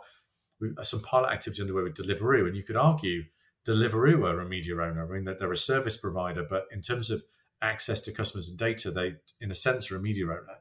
some 0.83 1.01
pilot 1.01 1.31
activity 1.31 1.61
underway 1.61 1.83
with 1.83 1.95
Deliveroo, 1.95 2.47
and 2.47 2.55
you 2.55 2.63
could 2.63 2.77
argue 2.77 3.23
Deliveroo 3.67 4.23
are 4.25 4.39
a 4.39 4.45
media 4.45 4.75
owner. 4.75 5.05
I 5.05 5.13
mean, 5.13 5.25
that 5.25 5.39
they're 5.39 5.51
a 5.51 5.57
service 5.57 5.97
provider, 5.97 6.45
but 6.47 6.65
in 6.71 6.81
terms 6.81 7.09
of 7.09 7.23
access 7.61 8.01
to 8.01 8.11
customers 8.11 8.49
and 8.49 8.57
data, 8.57 8.91
they, 8.91 9.15
in 9.39 9.51
a 9.51 9.55
sense, 9.55 9.91
are 9.91 9.97
a 9.97 10.01
media 10.01 10.25
owner. 10.25 10.59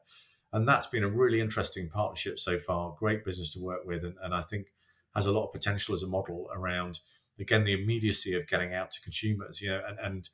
And 0.53 0.67
that's 0.67 0.87
been 0.87 1.03
a 1.03 1.09
really 1.09 1.39
interesting 1.39 1.89
partnership 1.89 2.37
so 2.37 2.57
far. 2.57 2.95
Great 2.99 3.23
business 3.23 3.53
to 3.53 3.63
work 3.63 3.85
with, 3.85 4.03
and, 4.03 4.15
and 4.21 4.33
I 4.33 4.41
think 4.41 4.67
has 5.15 5.25
a 5.25 5.31
lot 5.31 5.45
of 5.45 5.53
potential 5.53 5.93
as 5.93 6.03
a 6.03 6.07
model 6.07 6.49
around 6.53 6.99
again 7.39 7.63
the 7.63 7.73
immediacy 7.73 8.33
of 8.35 8.47
getting 8.47 8.73
out 8.73 8.91
to 8.91 9.01
consumers. 9.01 9.61
You 9.61 9.71
know, 9.71 9.81
and, 9.87 9.99
and 9.99 10.29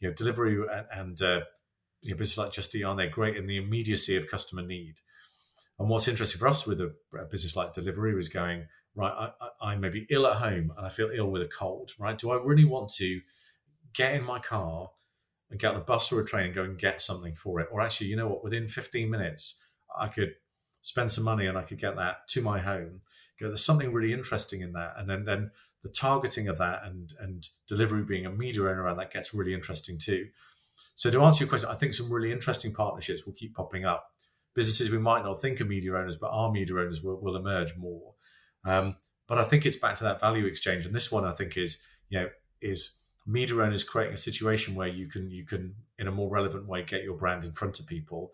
you 0.00 0.08
know, 0.08 0.14
Deliveroo 0.14 0.66
and, 0.72 0.86
and 0.92 1.22
uh, 1.22 1.44
you 2.02 2.10
know, 2.10 2.16
businesses 2.16 2.38
like 2.38 2.52
Just 2.52 2.74
Eat, 2.74 2.84
aren't 2.84 2.98
they 2.98 3.08
great 3.08 3.36
in 3.36 3.46
the 3.46 3.58
immediacy 3.58 4.16
of 4.16 4.30
customer 4.30 4.62
need? 4.62 4.96
And 5.80 5.88
what's 5.88 6.08
interesting 6.08 6.38
for 6.38 6.46
us 6.46 6.66
with 6.66 6.80
a, 6.82 6.94
business 7.30 7.56
like 7.56 7.72
Deliveroo 7.72 8.18
is 8.18 8.28
going 8.28 8.66
right. 8.94 9.12
I, 9.12 9.32
I, 9.40 9.72
I 9.72 9.76
may 9.76 9.88
be 9.88 10.06
ill 10.10 10.26
at 10.26 10.36
home 10.36 10.70
and 10.76 10.86
I 10.86 10.90
feel 10.90 11.10
ill 11.12 11.30
with 11.30 11.40
a 11.40 11.48
cold. 11.48 11.92
Right? 11.98 12.16
Do 12.16 12.30
I 12.30 12.36
really 12.36 12.66
want 12.66 12.90
to 12.96 13.20
get 13.94 14.14
in 14.14 14.22
my 14.22 14.38
car 14.38 14.90
and 15.50 15.58
get 15.58 15.72
on 15.72 15.80
a 15.80 15.84
bus 15.84 16.12
or 16.12 16.20
a 16.20 16.24
train 16.24 16.46
and 16.46 16.54
go 16.54 16.64
and 16.64 16.78
get 16.78 17.00
something 17.00 17.34
for 17.34 17.60
it? 17.60 17.68
Or 17.72 17.80
actually, 17.80 18.08
you 18.08 18.16
know 18.16 18.28
what? 18.28 18.44
Within 18.44 18.68
15 18.68 19.08
minutes, 19.08 19.62
I 19.98 20.08
could 20.08 20.34
spend 20.82 21.10
some 21.10 21.24
money 21.24 21.46
and 21.46 21.56
I 21.56 21.62
could 21.62 21.80
get 21.80 21.96
that 21.96 22.28
to 22.28 22.42
my 22.42 22.58
home. 22.58 23.00
You 23.40 23.46
know, 23.46 23.48
there's 23.48 23.64
something 23.64 23.90
really 23.90 24.12
interesting 24.12 24.60
in 24.60 24.72
that, 24.72 24.92
and 24.98 25.08
then 25.08 25.24
then 25.24 25.50
the 25.82 25.88
targeting 25.88 26.48
of 26.48 26.58
that 26.58 26.82
and 26.84 27.14
and 27.20 27.48
Deliveroo 27.70 28.06
being 28.06 28.26
a 28.26 28.30
media 28.30 28.64
owner 28.64 28.82
around 28.82 28.98
that 28.98 29.14
gets 29.14 29.32
really 29.32 29.54
interesting 29.54 29.96
too. 29.96 30.26
So 30.94 31.10
to 31.10 31.22
answer 31.22 31.44
your 31.44 31.48
question, 31.48 31.70
I 31.70 31.74
think 31.74 31.94
some 31.94 32.12
really 32.12 32.32
interesting 32.32 32.74
partnerships 32.74 33.24
will 33.24 33.32
keep 33.32 33.54
popping 33.54 33.86
up. 33.86 34.10
Businesses 34.54 34.90
we 34.90 34.98
might 34.98 35.24
not 35.24 35.40
think 35.40 35.60
are 35.60 35.64
media 35.64 35.94
owners, 35.94 36.16
but 36.16 36.30
are 36.30 36.50
media 36.50 36.76
owners 36.76 37.02
will, 37.02 37.20
will 37.20 37.36
emerge 37.36 37.76
more. 37.76 38.14
Um, 38.64 38.96
but 39.28 39.38
I 39.38 39.44
think 39.44 39.64
it's 39.64 39.76
back 39.76 39.94
to 39.96 40.04
that 40.04 40.20
value 40.20 40.46
exchange, 40.46 40.86
and 40.86 40.94
this 40.94 41.12
one 41.12 41.24
I 41.24 41.32
think 41.32 41.56
is 41.56 41.78
you 42.08 42.20
know 42.20 42.28
is 42.60 42.98
media 43.26 43.56
owners 43.56 43.84
creating 43.84 44.14
a 44.14 44.18
situation 44.18 44.74
where 44.74 44.88
you 44.88 45.06
can 45.06 45.30
you 45.30 45.44
can 45.44 45.74
in 45.98 46.08
a 46.08 46.12
more 46.12 46.30
relevant 46.30 46.66
way 46.66 46.82
get 46.82 47.04
your 47.04 47.16
brand 47.16 47.44
in 47.44 47.52
front 47.52 47.78
of 47.78 47.86
people 47.86 48.32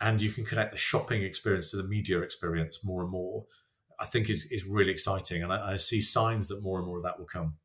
and 0.00 0.22
you 0.22 0.30
can 0.30 0.44
connect 0.44 0.72
the 0.72 0.78
shopping 0.78 1.22
experience 1.22 1.70
to 1.70 1.76
the 1.76 1.88
media 1.88 2.20
experience 2.20 2.84
more 2.84 3.02
and 3.02 3.10
more 3.10 3.44
i 4.00 4.04
think 4.04 4.30
is, 4.30 4.50
is 4.50 4.66
really 4.66 4.90
exciting. 4.90 5.42
And 5.42 5.52
I, 5.52 5.72
I 5.72 5.76
see 5.76 6.00
signs 6.00 6.48
that 6.48 6.62
more 6.62 6.78
and 6.78 6.86
more 6.86 6.96
of 6.96 7.04
that 7.04 7.18
will 7.18 7.26
come. 7.26 7.56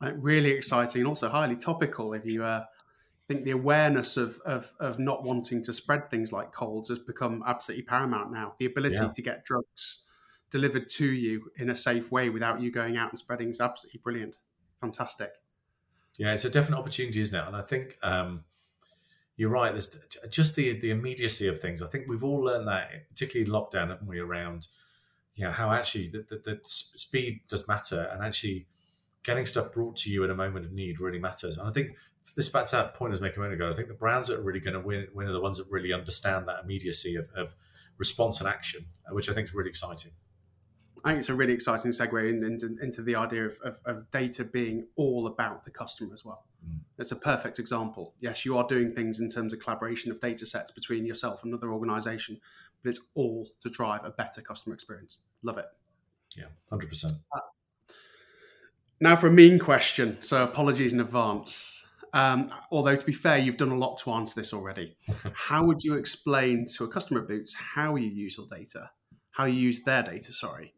Like 0.00 0.14
really 0.18 0.50
exciting 0.50 1.00
and 1.00 1.08
also 1.08 1.28
highly 1.28 1.56
topical 1.56 2.12
if 2.12 2.26
you 2.26 2.44
uh, 2.44 2.64
think 3.28 3.44
the 3.44 3.50
awareness 3.50 4.16
of, 4.16 4.40
of, 4.46 4.72
of 4.80 4.98
not 4.98 5.22
wanting 5.22 5.62
to 5.62 5.72
spread 5.72 6.06
things 6.06 6.32
like 6.32 6.50
colds 6.50 6.88
has 6.88 6.98
become 6.98 7.42
absolutely 7.46 7.82
paramount 7.84 8.32
now 8.32 8.54
the 8.58 8.66
ability 8.66 8.96
yeah. 8.96 9.10
to 9.14 9.22
get 9.22 9.44
drugs 9.44 10.04
delivered 10.50 10.88
to 10.88 11.06
you 11.06 11.50
in 11.56 11.70
a 11.70 11.76
safe 11.76 12.10
way 12.10 12.30
without 12.30 12.60
you 12.60 12.70
going 12.70 12.96
out 12.96 13.10
and 13.10 13.18
spreading 13.18 13.50
is 13.50 13.60
absolutely 13.60 14.00
brilliant 14.02 14.36
fantastic 14.80 15.32
yeah, 16.18 16.32
it's 16.32 16.44
a 16.44 16.50
definite 16.50 16.78
opportunity, 16.78 17.20
isn't 17.20 17.38
it? 17.38 17.46
And 17.46 17.56
I 17.56 17.62
think 17.62 17.96
um, 18.02 18.44
you're 19.36 19.50
right. 19.50 19.70
There's 19.70 20.04
just 20.28 20.56
the 20.56 20.78
the 20.78 20.90
immediacy 20.90 21.46
of 21.46 21.60
things. 21.60 21.80
I 21.80 21.86
think 21.86 22.08
we've 22.08 22.24
all 22.24 22.40
learned 22.40 22.66
that, 22.66 23.08
particularly 23.08 23.50
lockdown, 23.50 23.88
haven't 23.88 24.06
we? 24.06 24.18
Around, 24.18 24.66
you 25.36 25.44
know, 25.44 25.52
how 25.52 25.70
actually 25.70 26.08
the, 26.08 26.26
the, 26.28 26.42
the 26.44 26.60
speed 26.64 27.42
does 27.48 27.68
matter, 27.68 28.10
and 28.12 28.22
actually 28.22 28.66
getting 29.22 29.46
stuff 29.46 29.72
brought 29.72 29.94
to 29.96 30.10
you 30.10 30.24
in 30.24 30.30
a 30.30 30.34
moment 30.34 30.66
of 30.66 30.72
need 30.72 30.98
really 31.00 31.20
matters. 31.20 31.56
And 31.56 31.68
I 31.68 31.72
think 31.72 31.96
this 32.34 32.48
back 32.48 32.66
to 32.66 32.76
that 32.76 32.94
point 32.94 33.10
I 33.10 33.12
was 33.12 33.20
making 33.20 33.38
a 33.38 33.40
moment 33.40 33.60
ago. 33.60 33.70
I 33.70 33.74
think 33.74 33.88
the 33.88 33.94
brands 33.94 34.28
that 34.28 34.38
are 34.38 34.42
really 34.42 34.60
going 34.60 34.74
to 34.74 34.80
win, 34.80 35.08
win 35.14 35.28
are 35.28 35.32
the 35.32 35.40
ones 35.40 35.58
that 35.58 35.66
really 35.70 35.92
understand 35.92 36.48
that 36.48 36.62
immediacy 36.62 37.16
of, 37.16 37.28
of 37.36 37.54
response 37.98 38.40
and 38.40 38.48
action, 38.48 38.86
which 39.10 39.28
I 39.28 39.32
think 39.32 39.48
is 39.48 39.54
really 39.54 39.70
exciting. 39.70 40.12
I 41.04 41.10
think 41.10 41.20
it's 41.20 41.28
a 41.28 41.34
really 41.34 41.52
exciting 41.52 41.92
segue 41.92 42.28
into, 42.28 42.76
into 42.82 43.02
the 43.02 43.14
idea 43.14 43.46
of, 43.46 43.56
of, 43.64 43.78
of, 43.84 44.10
data 44.10 44.44
being 44.44 44.86
all 44.96 45.28
about 45.28 45.64
the 45.64 45.70
customer 45.70 46.12
as 46.12 46.24
well. 46.24 46.44
Mm. 46.66 46.80
It's 46.98 47.12
a 47.12 47.16
perfect 47.16 47.60
example. 47.60 48.14
Yes, 48.18 48.44
you 48.44 48.58
are 48.58 48.66
doing 48.66 48.92
things 48.92 49.20
in 49.20 49.28
terms 49.28 49.52
of 49.52 49.60
collaboration 49.60 50.10
of 50.10 50.20
data 50.20 50.44
sets 50.44 50.72
between 50.72 51.06
yourself 51.06 51.44
and 51.44 51.52
another 51.52 51.72
organization, 51.72 52.40
but 52.82 52.90
it's 52.90 53.00
all 53.14 53.48
to 53.60 53.70
drive 53.70 54.04
a 54.04 54.10
better 54.10 54.40
customer 54.40 54.74
experience. 54.74 55.18
Love 55.42 55.58
it. 55.58 55.66
Yeah, 56.36 56.46
100%. 56.70 57.04
Uh, 57.32 57.40
now 59.00 59.14
for 59.14 59.28
a 59.28 59.32
mean 59.32 59.58
question. 59.58 60.20
So 60.22 60.42
apologies 60.42 60.92
in 60.92 61.00
advance. 61.00 61.86
Um, 62.12 62.50
although 62.70 62.96
to 62.96 63.06
be 63.06 63.12
fair, 63.12 63.38
you've 63.38 63.56
done 63.56 63.70
a 63.70 63.76
lot 63.76 63.98
to 63.98 64.12
answer 64.12 64.40
this 64.40 64.52
already. 64.52 64.96
how 65.34 65.64
would 65.64 65.82
you 65.82 65.94
explain 65.94 66.66
to 66.76 66.84
a 66.84 66.88
customer 66.88 67.20
at 67.20 67.28
Boots 67.28 67.54
how 67.54 67.96
you 67.96 68.08
use 68.08 68.36
your 68.36 68.46
data, 68.46 68.90
how 69.30 69.44
you 69.44 69.60
use 69.60 69.82
their 69.84 70.02
data? 70.02 70.32
Sorry, 70.32 70.72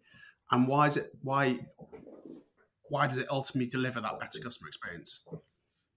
and 0.50 0.66
why 0.66 0.86
is 0.86 0.96
it 0.96 1.10
why 1.22 1.58
why 2.88 3.06
does 3.06 3.18
it 3.18 3.30
ultimately 3.30 3.70
deliver 3.70 4.00
that 4.00 4.18
better 4.18 4.40
customer 4.40 4.68
experience? 4.68 5.24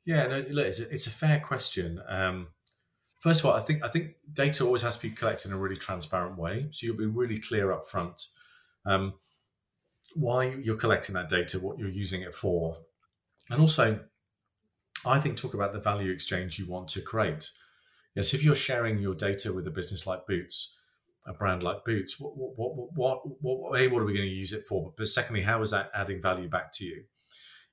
Yeah, 0.06 0.28
no, 0.28 0.44
look, 0.50 0.68
it's 0.68 0.80
a, 0.80 0.90
it's 0.90 1.08
a 1.08 1.12
fair 1.12 1.40
question. 1.40 2.02
Um, 2.08 2.50
first 3.20 3.42
of 3.42 3.48
all, 3.48 3.54
I 3.56 3.62
think 3.62 3.84
I 3.84 3.88
think 3.88 4.16
data 4.32 4.64
always 4.66 4.82
has 4.84 4.98
to 4.98 5.10
be 5.10 5.16
collected 5.16 5.50
in 5.50 5.58
a 5.58 5.60
really 5.60 5.78
transparent 5.78 6.38
way, 6.38 6.68
so 6.72 6.86
you'll 6.86 6.98
be 6.98 7.06
really 7.06 7.40
clear 7.40 7.72
up 7.72 7.86
front 7.86 8.28
um, 8.86 9.14
why 10.16 10.46
you're 10.46 10.76
collecting 10.76 11.16
that 11.16 11.30
data, 11.30 11.60
what 11.60 11.80
you're 11.80 11.90
using 11.90 12.22
it 12.22 12.36
for, 12.36 12.76
and 13.50 13.62
also, 13.62 14.00
I 15.06 15.20
think 15.20 15.38
talk 15.38 15.54
about 15.54 15.74
the 15.74 15.80
value 15.80 16.12
exchange 16.12 16.58
you 16.58 16.68
want 16.68 16.88
to 16.90 17.02
create. 17.02 17.52
Yes, 18.16 18.34
if 18.34 18.44
you're 18.44 18.56
sharing 18.56 19.00
your 19.00 19.16
data 19.16 19.52
with 19.52 19.68
a 19.68 19.72
business 19.72 20.06
like 20.06 20.28
Boots, 20.28 20.76
a 21.26 21.34
brand 21.34 21.64
like 21.64 21.84
Boots, 21.84 22.20
what 22.20 22.38
what 22.38 22.76
what 22.76 22.96
what, 22.96 23.22
what 23.42 23.80
a 23.80 23.88
what 23.88 24.02
are 24.02 24.06
we 24.06 24.14
going 24.14 24.28
to 24.28 24.34
use 24.34 24.54
it 24.54 24.66
for? 24.66 24.94
But 24.98 25.08
secondly, 25.08 25.42
how 25.42 25.62
is 25.62 25.72
that 25.72 25.92
adding 25.94 26.22
value 26.22 26.50
back 26.50 26.72
to 26.74 26.86
you? 26.86 27.04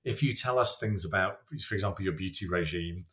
If 0.04 0.22
you 0.22 0.32
tell 0.32 0.58
us 0.58 0.78
things 0.78 1.04
about, 1.04 1.40
for 1.62 1.75
example, 1.75 2.04
your 2.04 2.14
beauty 2.14 2.49
regime, 2.49 3.04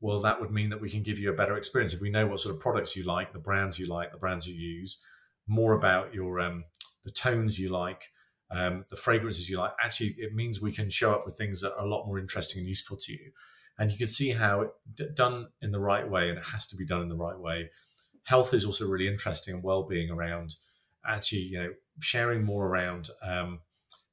well, 0.00 0.20
that 0.20 0.40
would 0.40 0.50
mean 0.50 0.70
that 0.70 0.80
we 0.80 0.90
can 0.90 1.02
give 1.02 1.18
you 1.18 1.30
a 1.30 1.36
better 1.36 1.56
experience. 1.56 1.92
If 1.92 2.00
we 2.00 2.10
know 2.10 2.26
what 2.26 2.40
sort 2.40 2.54
of 2.54 2.60
products 2.60 2.96
you 2.96 3.04
like, 3.04 3.32
the 3.32 3.38
brands 3.38 3.78
you 3.78 3.86
like, 3.86 4.12
the 4.12 4.18
brands 4.18 4.48
you 4.48 4.54
use, 4.54 5.02
more 5.46 5.74
about 5.74 6.14
your 6.14 6.40
um, 6.40 6.64
the 7.04 7.10
tones 7.10 7.58
you 7.58 7.68
like, 7.68 8.10
um, 8.52 8.84
the 8.90 8.96
fragrances 8.96 9.48
you 9.48 9.58
like. 9.58 9.72
Actually, 9.82 10.14
it 10.18 10.34
means 10.34 10.60
we 10.60 10.72
can 10.72 10.90
show 10.90 11.12
up 11.12 11.24
with 11.26 11.36
things 11.36 11.60
that 11.62 11.74
are 11.74 11.84
a 11.84 11.88
lot 11.88 12.06
more 12.06 12.18
interesting 12.18 12.60
and 12.60 12.68
useful 12.68 12.96
to 12.96 13.12
you. 13.12 13.32
And 13.78 13.90
you 13.90 13.96
can 13.96 14.08
see 14.08 14.30
how 14.30 14.60
it, 14.62 15.14
done 15.14 15.48
in 15.62 15.72
the 15.72 15.80
right 15.80 16.08
way, 16.08 16.28
and 16.28 16.38
it 16.38 16.44
has 16.52 16.66
to 16.68 16.76
be 16.76 16.84
done 16.84 17.02
in 17.02 17.08
the 17.08 17.16
right 17.16 17.38
way, 17.38 17.70
health 18.24 18.54
is 18.54 18.64
also 18.64 18.86
really 18.86 19.08
interesting 19.08 19.54
and 19.54 19.62
well-being 19.62 20.10
around 20.10 20.56
actually 21.04 21.40
you 21.40 21.58
know 21.58 21.70
sharing 22.00 22.44
more 22.44 22.66
around 22.66 23.08
um, 23.22 23.60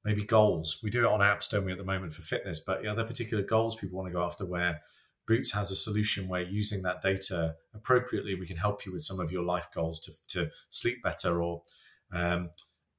maybe 0.04 0.24
goals 0.24 0.80
we 0.84 0.90
do 0.90 1.06
it 1.06 1.12
on 1.12 1.20
apps 1.20 1.50
don't 1.50 1.66
we 1.66 1.72
at 1.72 1.78
the 1.78 1.84
moment 1.84 2.12
for 2.12 2.22
fitness 2.22 2.60
but 2.60 2.82
you 2.82 2.88
know 2.88 2.96
there 2.96 3.06
are 3.06 3.08
particular 3.08 3.44
goals 3.44 3.76
people 3.76 3.98
want 3.98 4.08
to 4.08 4.14
go 4.14 4.24
after 4.24 4.46
where 4.46 4.82
boots 5.28 5.54
has 5.54 5.70
a 5.70 5.76
solution 5.76 6.28
where 6.28 6.42
using 6.42 6.82
that 6.82 7.02
data 7.02 7.56
appropriately 7.76 8.34
we 8.34 8.48
can 8.48 8.58
help 8.58 8.86
you 8.86 8.92
with 8.92 9.04
some 9.04 9.20
of 9.20 9.32
your 9.32 9.44
life 9.44 9.68
goals 9.74 10.00
to, 10.00 10.12
to 10.28 10.50
sleep 10.70 11.04
better 11.04 11.44
or 11.44 11.62
um, 12.12 12.50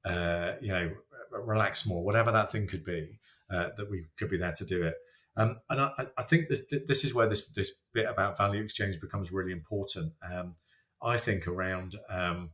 uh, 0.05 0.53
you 0.61 0.69
know 0.69 0.91
relax 1.31 1.85
more 1.85 2.03
whatever 2.03 2.31
that 2.31 2.51
thing 2.51 2.67
could 2.67 2.83
be 2.83 3.19
uh, 3.49 3.69
that 3.77 3.89
we 3.89 4.05
could 4.17 4.29
be 4.29 4.37
there 4.37 4.51
to 4.51 4.65
do 4.65 4.83
it 4.83 4.95
um, 5.37 5.55
and 5.69 5.79
I, 5.79 6.07
I 6.17 6.23
think 6.23 6.49
this, 6.49 6.61
this, 6.87 7.05
is 7.05 7.15
where 7.15 7.27
this 7.27 7.47
this 7.51 7.71
bit 7.93 8.05
about 8.05 8.37
value 8.37 8.61
exchange 8.61 8.99
becomes 8.99 9.31
really 9.31 9.53
important 9.53 10.11
um, 10.29 10.51
I 11.01 11.17
think, 11.17 11.47
around 11.47 11.95
um, 12.09 12.51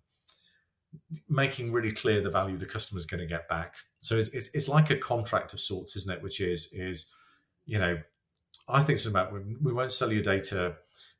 making 1.27 1.72
really 1.72 1.91
clear 1.91 2.22
the 2.22 2.29
value 2.29 2.57
the 2.57 2.65
customer 2.65 2.98
is 2.98 3.05
going 3.05 3.19
to 3.19 3.27
get 3.27 3.50
back. 3.50 3.75
So 4.00 4.15
it's, 4.15 4.29
it's, 4.29 4.50
it's, 4.53 4.69
like 4.69 4.89
a 4.89 4.98
contract 4.98 5.53
of 5.53 5.60
sorts, 5.60 5.96
isn't 5.98 6.17
it? 6.17 6.24
Which 6.24 6.39
is 6.39 6.72
is 6.74 7.12
you 7.65 7.79
know, 7.79 8.00
I 8.69 8.81
think 8.81 8.98
it's 8.98 9.05
about 9.05 9.34
we 9.34 9.74
won't 9.74 9.91
sell 9.91 10.12
your 10.12 10.24
data, 10.24 10.77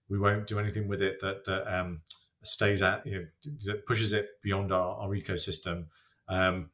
we 0.10 0.18
won't 0.18 0.48
do 0.48 0.60
anything 0.60 0.88
with 0.88 1.02
it 1.02 1.20
that 1.20 1.44
that 1.46 1.68
um, 1.68 2.02
stays 2.44 2.82
at 2.82 3.06
you 3.06 3.20
know 3.20 3.26
that 3.66 3.86
pushes 3.86 4.14
it 4.14 4.30
beyond 4.42 4.72
our, 4.72 4.96
our 4.98 5.10
ecosystem. 5.10 5.88
Um, 6.30 6.70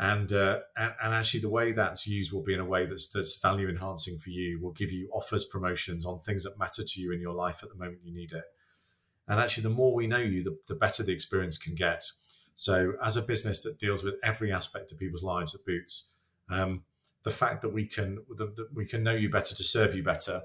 and, 0.00 0.32
uh, 0.32 0.60
and, 0.78 0.94
and 1.04 1.14
actually 1.14 1.40
the 1.40 1.50
way 1.50 1.72
that's 1.72 2.06
used 2.06 2.32
will 2.32 2.42
be 2.42 2.54
in 2.54 2.60
a 2.60 2.64
way 2.64 2.86
that's 2.86 3.10
that's 3.10 3.38
value 3.38 3.68
enhancing 3.68 4.16
for 4.16 4.30
you. 4.30 4.58
Will 4.58 4.72
give 4.72 4.90
you 4.90 5.10
offers, 5.12 5.44
promotions 5.44 6.06
on 6.06 6.18
things 6.18 6.44
that 6.44 6.58
matter 6.58 6.82
to 6.82 7.00
you 7.00 7.12
in 7.12 7.20
your 7.20 7.34
life 7.34 7.62
at 7.62 7.68
the 7.68 7.74
moment 7.74 7.98
you 8.02 8.14
need 8.14 8.32
it. 8.32 8.44
And 9.28 9.38
actually, 9.38 9.64
the 9.64 9.70
more 9.70 9.94
we 9.94 10.06
know 10.06 10.16
you, 10.16 10.42
the, 10.42 10.56
the 10.68 10.74
better 10.74 11.02
the 11.02 11.12
experience 11.12 11.58
can 11.58 11.74
get. 11.74 12.02
So, 12.54 12.94
as 13.04 13.18
a 13.18 13.22
business 13.22 13.62
that 13.64 13.78
deals 13.78 14.02
with 14.02 14.14
every 14.24 14.50
aspect 14.50 14.90
of 14.90 14.98
people's 14.98 15.22
lives 15.22 15.54
at 15.54 15.66
Boots, 15.66 16.08
um, 16.48 16.84
the 17.22 17.30
fact 17.30 17.60
that 17.60 17.74
we 17.74 17.84
can 17.84 18.24
that 18.38 18.68
we 18.72 18.86
can 18.86 19.02
know 19.02 19.12
you 19.12 19.28
better 19.28 19.54
to 19.54 19.62
serve 19.62 19.94
you 19.94 20.02
better, 20.02 20.40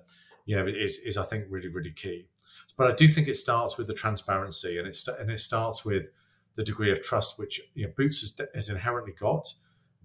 you 0.46 0.58
know, 0.58 0.68
is 0.68 1.00
is 1.00 1.18
I 1.18 1.24
think 1.24 1.46
really 1.50 1.70
really 1.70 1.92
key. 1.92 2.28
But 2.76 2.92
I 2.92 2.94
do 2.94 3.08
think 3.08 3.30
it 3.30 3.38
starts 3.38 3.78
with 3.78 3.88
the 3.88 3.94
transparency, 3.94 4.78
and 4.80 4.86
it 4.86 4.98
and 5.18 5.32
it 5.32 5.40
starts 5.40 5.86
with 5.86 6.10
the 6.56 6.64
degree 6.64 6.92
of 6.92 7.02
trust 7.02 7.38
which 7.38 7.62
you 7.74 7.86
know, 7.86 7.94
Boots 7.96 8.22
has, 8.22 8.48
has 8.54 8.70
inherently 8.70 9.14
got, 9.14 9.54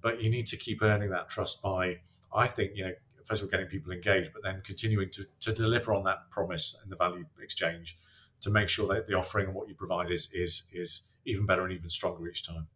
but 0.00 0.22
you 0.22 0.30
need 0.30 0.46
to 0.46 0.56
keep 0.56 0.82
earning 0.82 1.10
that 1.10 1.28
trust 1.28 1.62
by, 1.62 1.98
I 2.34 2.46
think, 2.46 2.72
you 2.74 2.84
know, 2.84 2.92
first 3.24 3.42
of 3.42 3.46
all, 3.46 3.50
getting 3.50 3.66
people 3.66 3.92
engaged, 3.92 4.32
but 4.32 4.42
then 4.42 4.62
continuing 4.64 5.10
to, 5.10 5.24
to 5.40 5.52
deliver 5.52 5.94
on 5.94 6.04
that 6.04 6.30
promise 6.30 6.80
and 6.82 6.90
the 6.90 6.96
value 6.96 7.24
exchange 7.40 7.98
to 8.40 8.50
make 8.50 8.68
sure 8.68 8.88
that 8.88 9.06
the 9.06 9.14
offering 9.14 9.46
and 9.46 9.54
what 9.54 9.68
you 9.68 9.74
provide 9.74 10.10
is 10.10 10.30
is 10.32 10.68
is 10.72 11.08
even 11.26 11.46
better 11.46 11.62
and 11.62 11.72
even 11.72 11.88
stronger 11.88 12.26
each 12.28 12.46
time. 12.46 12.66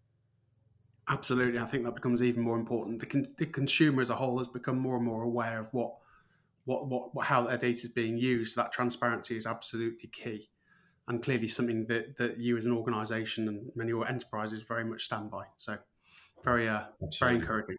Absolutely, 1.09 1.59
I 1.59 1.65
think 1.65 1.85
that 1.85 1.95
becomes 1.95 2.23
even 2.23 2.43
more 2.43 2.57
important. 2.57 3.01
The, 3.01 3.07
con- 3.07 3.35
the 3.37 3.47
consumer 3.47 4.01
as 4.01 4.11
a 4.11 4.15
whole 4.15 4.39
has 4.39 4.49
become 4.49 4.79
more 4.79 4.97
and 4.97 5.05
more 5.05 5.23
aware 5.23 5.61
of 5.61 5.69
what, 5.73 5.97
what, 6.65 6.89
what, 6.89 7.15
what, 7.15 7.27
how 7.27 7.47
their 7.47 7.59
data 7.59 7.81
is 7.81 7.89
being 7.89 8.17
used. 8.17 8.55
So 8.55 8.63
that 8.63 8.73
transparency 8.73 9.37
is 9.37 9.47
absolutely 9.47 10.09
key, 10.09 10.49
and 11.09 11.23
clearly 11.23 11.49
something 11.49 11.87
that, 11.87 12.17
that 12.17 12.39
you 12.39 12.57
as 12.57 12.67
an 12.67 12.73
organisation 12.73 13.49
and 13.49 13.71
many 13.75 13.91
of 13.91 13.99
your 13.99 14.09
enterprises 14.09 14.63
very 14.63 14.85
much 14.85 15.05
stand 15.05 15.31
by. 15.31 15.45
So, 15.57 15.77
very, 16.43 16.69
uh, 16.69 16.83
very 17.19 17.37
encouraging. 17.37 17.77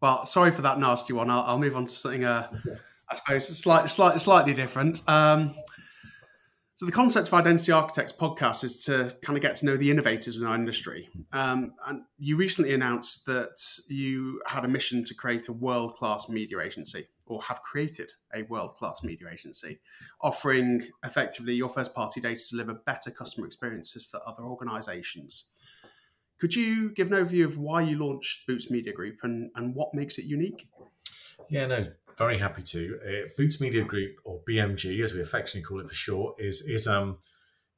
Well, 0.00 0.24
sorry 0.24 0.50
for 0.50 0.62
that 0.62 0.78
nasty 0.78 1.12
one. 1.12 1.30
I'll, 1.30 1.42
I'll 1.42 1.58
move 1.58 1.76
on 1.76 1.86
to 1.86 1.92
something, 1.92 2.24
uh, 2.24 2.48
I 3.10 3.14
suppose, 3.14 3.48
slightly, 3.58 3.88
slightly, 3.88 4.18
slightly 4.18 4.54
different. 4.54 5.08
Um, 5.08 5.54
so 6.76 6.86
the 6.86 6.92
concept 6.92 7.28
of 7.28 7.34
Identity 7.34 7.70
Architects 7.70 8.12
podcast 8.12 8.64
is 8.64 8.84
to 8.86 9.14
kind 9.22 9.36
of 9.36 9.42
get 9.42 9.54
to 9.56 9.66
know 9.66 9.76
the 9.76 9.90
innovators 9.90 10.36
in 10.36 10.44
our 10.44 10.56
industry. 10.56 11.08
Um, 11.32 11.74
and 11.86 12.02
you 12.18 12.36
recently 12.36 12.74
announced 12.74 13.26
that 13.26 13.54
you 13.88 14.42
had 14.46 14.64
a 14.64 14.68
mission 14.68 15.04
to 15.04 15.14
create 15.14 15.46
a 15.46 15.52
world-class 15.52 16.28
media 16.28 16.60
agency, 16.60 17.06
or 17.26 17.42
have 17.42 17.62
created 17.62 18.12
a 18.34 18.42
world-class 18.42 19.02
media 19.02 19.28
agency, 19.32 19.78
offering 20.20 20.86
effectively 21.04 21.54
your 21.54 21.68
first-party 21.68 22.20
data 22.20 22.40
to 22.40 22.50
deliver 22.50 22.74
better 22.74 23.10
customer 23.10 23.46
experiences 23.46 24.04
for 24.04 24.20
other 24.26 24.42
organisations. 24.42 25.44
Could 26.38 26.54
you 26.54 26.90
give 26.90 27.10
an 27.10 27.18
overview 27.18 27.44
of 27.44 27.56
why 27.56 27.82
you 27.82 27.98
launched 27.98 28.46
Boots 28.46 28.70
Media 28.70 28.92
Group 28.92 29.18
and, 29.22 29.50
and 29.54 29.74
what 29.74 29.94
makes 29.94 30.18
it 30.18 30.24
unique? 30.24 30.68
Yeah, 31.48 31.66
no, 31.66 31.84
very 32.18 32.38
happy 32.38 32.62
to. 32.62 32.98
Uh, 33.06 33.28
Boots 33.36 33.60
Media 33.60 33.84
Group, 33.84 34.16
or 34.24 34.40
BMG, 34.48 35.02
as 35.02 35.14
we 35.14 35.20
affectionately 35.20 35.62
call 35.62 35.80
it 35.80 35.88
for 35.88 35.94
short, 35.94 36.40
is 36.40 36.68
is 36.68 36.86
um 36.86 37.18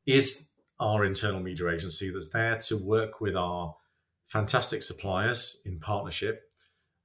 is 0.07 0.55
our 0.79 1.05
internal 1.05 1.41
media 1.41 1.69
agency 1.69 2.11
that's 2.11 2.31
there 2.31 2.57
to 2.57 2.77
work 2.77 3.21
with 3.21 3.37
our 3.37 3.75
fantastic 4.27 4.83
suppliers 4.83 5.63
in 5.65 5.79
partnership, 5.81 6.46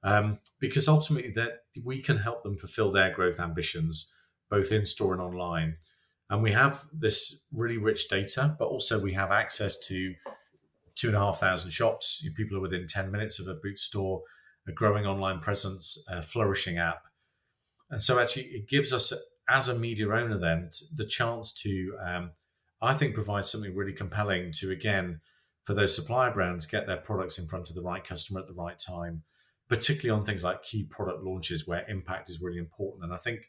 um, 0.03 0.39
because 0.59 0.87
ultimately 0.87 1.31
that 1.31 1.59
we 1.83 2.01
can 2.01 2.17
help 2.17 2.43
them 2.43 2.57
fulfill 2.57 2.91
their 2.91 3.11
growth 3.11 3.39
ambitions 3.39 4.13
both 4.49 4.71
in 4.71 4.85
store 4.85 5.13
and 5.13 5.21
online. 5.21 5.73
And 6.29 6.43
we 6.43 6.51
have 6.51 6.83
this 6.93 7.45
really 7.51 7.77
rich 7.77 8.09
data, 8.09 8.55
but 8.57 8.65
also 8.65 8.99
we 8.99 9.13
have 9.13 9.31
access 9.31 9.79
to 9.87 10.13
two 10.95 11.07
and 11.07 11.15
a 11.15 11.19
half 11.19 11.39
thousand 11.39 11.71
shops. 11.71 12.27
People 12.35 12.57
are 12.57 12.61
within 12.61 12.85
ten 12.87 13.11
minutes 13.11 13.39
of 13.39 13.47
a 13.47 13.59
Boots 13.61 13.83
store 13.83 14.21
a 14.67 14.71
growing 14.71 15.05
online 15.05 15.39
presence, 15.39 16.03
a 16.07 16.21
flourishing 16.21 16.77
app. 16.77 17.03
And 17.89 18.01
so 18.01 18.19
actually 18.19 18.43
it 18.43 18.69
gives 18.69 18.93
us 18.93 19.13
as 19.49 19.67
a 19.67 19.77
media 19.77 20.09
owner 20.09 20.37
then 20.37 20.69
the 20.95 21.05
chance 21.05 21.51
to, 21.63 21.97
um, 22.03 22.29
I 22.81 22.93
think, 22.93 23.15
provide 23.15 23.45
something 23.45 23.75
really 23.75 23.93
compelling 23.93 24.51
to, 24.59 24.71
again, 24.71 25.19
for 25.63 25.73
those 25.73 25.95
supplier 25.95 26.31
brands, 26.31 26.65
get 26.65 26.87
their 26.87 26.97
products 26.97 27.37
in 27.37 27.47
front 27.47 27.69
of 27.69 27.75
the 27.75 27.81
right 27.81 28.03
customer 28.03 28.39
at 28.39 28.47
the 28.47 28.53
right 28.53 28.79
time, 28.79 29.23
particularly 29.71 30.19
on 30.19 30.25
things 30.25 30.43
like 30.43 30.61
key 30.63 30.83
product 30.83 31.23
launches 31.23 31.65
where 31.65 31.85
impact 31.87 32.29
is 32.29 32.41
really 32.41 32.57
important. 32.57 33.05
And 33.05 33.13
I 33.13 33.17
think, 33.17 33.39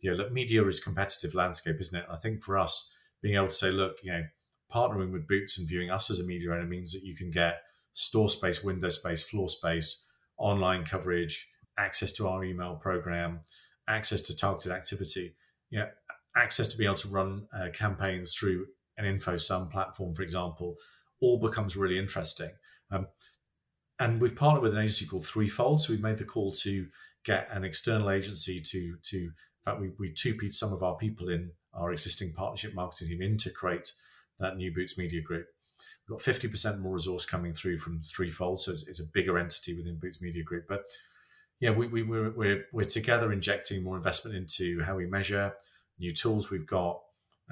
you 0.00 0.10
know, 0.10 0.16
look, 0.18 0.30
media 0.30 0.62
is 0.66 0.80
competitive 0.80 1.34
landscape, 1.34 1.76
isn't 1.80 1.98
it? 1.98 2.04
I 2.10 2.16
think 2.16 2.42
for 2.42 2.58
us, 2.58 2.94
being 3.22 3.36
able 3.36 3.46
to 3.46 3.54
say, 3.54 3.70
look, 3.70 3.96
you 4.02 4.12
know, 4.12 4.22
partnering 4.70 5.12
with 5.12 5.26
Boots 5.26 5.58
and 5.58 5.66
viewing 5.66 5.90
us 5.90 6.10
as 6.10 6.20
a 6.20 6.24
media 6.24 6.52
owner 6.52 6.66
means 6.66 6.92
that 6.92 7.04
you 7.04 7.16
can 7.16 7.30
get 7.30 7.62
store 7.94 8.28
space, 8.28 8.62
window 8.62 8.90
space, 8.90 9.22
floor 9.22 9.48
space, 9.48 10.06
online 10.36 10.84
coverage, 10.84 11.48
access 11.78 12.12
to 12.12 12.28
our 12.28 12.44
email 12.44 12.74
program, 12.74 13.40
access 13.88 14.20
to 14.20 14.36
targeted 14.36 14.72
activity, 14.72 15.34
you 15.70 15.78
know, 15.78 15.88
access 16.36 16.68
to 16.68 16.76
be 16.76 16.84
able 16.84 16.96
to 16.96 17.08
run 17.08 17.46
uh, 17.58 17.68
campaigns 17.72 18.34
through 18.34 18.66
an 18.98 19.06
InfoSum 19.06 19.70
platform, 19.70 20.14
for 20.14 20.20
example, 20.20 20.76
all 21.22 21.38
becomes 21.40 21.78
really 21.78 21.98
interesting. 21.98 22.50
Um, 22.90 23.06
and 24.00 24.20
we've 24.20 24.36
partnered 24.36 24.62
with 24.62 24.72
an 24.72 24.80
agency 24.80 25.06
called 25.06 25.26
Threefold. 25.26 25.80
So 25.80 25.92
we've 25.92 26.02
made 26.02 26.18
the 26.18 26.24
call 26.24 26.52
to 26.52 26.86
get 27.24 27.48
an 27.50 27.64
external 27.64 28.10
agency 28.10 28.60
to, 28.60 28.96
to 29.02 29.16
in 29.16 29.32
fact, 29.64 29.80
we, 29.80 29.90
we 29.98 30.12
TUPE 30.12 30.52
some 30.52 30.72
of 30.72 30.82
our 30.82 30.96
people 30.96 31.28
in 31.28 31.52
our 31.74 31.92
existing 31.92 32.32
partnership 32.32 32.74
marketing 32.74 33.08
team 33.08 33.22
in 33.22 33.36
to 33.38 33.50
create 33.50 33.92
that 34.40 34.56
new 34.56 34.74
Boots 34.74 34.98
Media 34.98 35.22
Group. 35.22 35.46
We've 36.08 36.18
got 36.18 36.24
50% 36.24 36.80
more 36.80 36.94
resource 36.94 37.24
coming 37.24 37.52
through 37.52 37.78
from 37.78 38.00
Threefold, 38.02 38.60
so 38.60 38.72
it's, 38.72 38.86
it's 38.88 39.00
a 39.00 39.06
bigger 39.14 39.38
entity 39.38 39.76
within 39.76 39.98
Boots 39.98 40.20
Media 40.20 40.42
Group. 40.42 40.64
But 40.68 40.84
yeah, 41.60 41.70
we, 41.70 41.86
we, 41.86 42.02
we're, 42.02 42.32
we're, 42.32 42.64
we're 42.72 42.84
together 42.84 43.32
injecting 43.32 43.84
more 43.84 43.96
investment 43.96 44.36
into 44.36 44.82
how 44.82 44.96
we 44.96 45.06
measure, 45.06 45.54
new 45.98 46.12
tools 46.12 46.50
we've 46.50 46.66
got, 46.66 47.00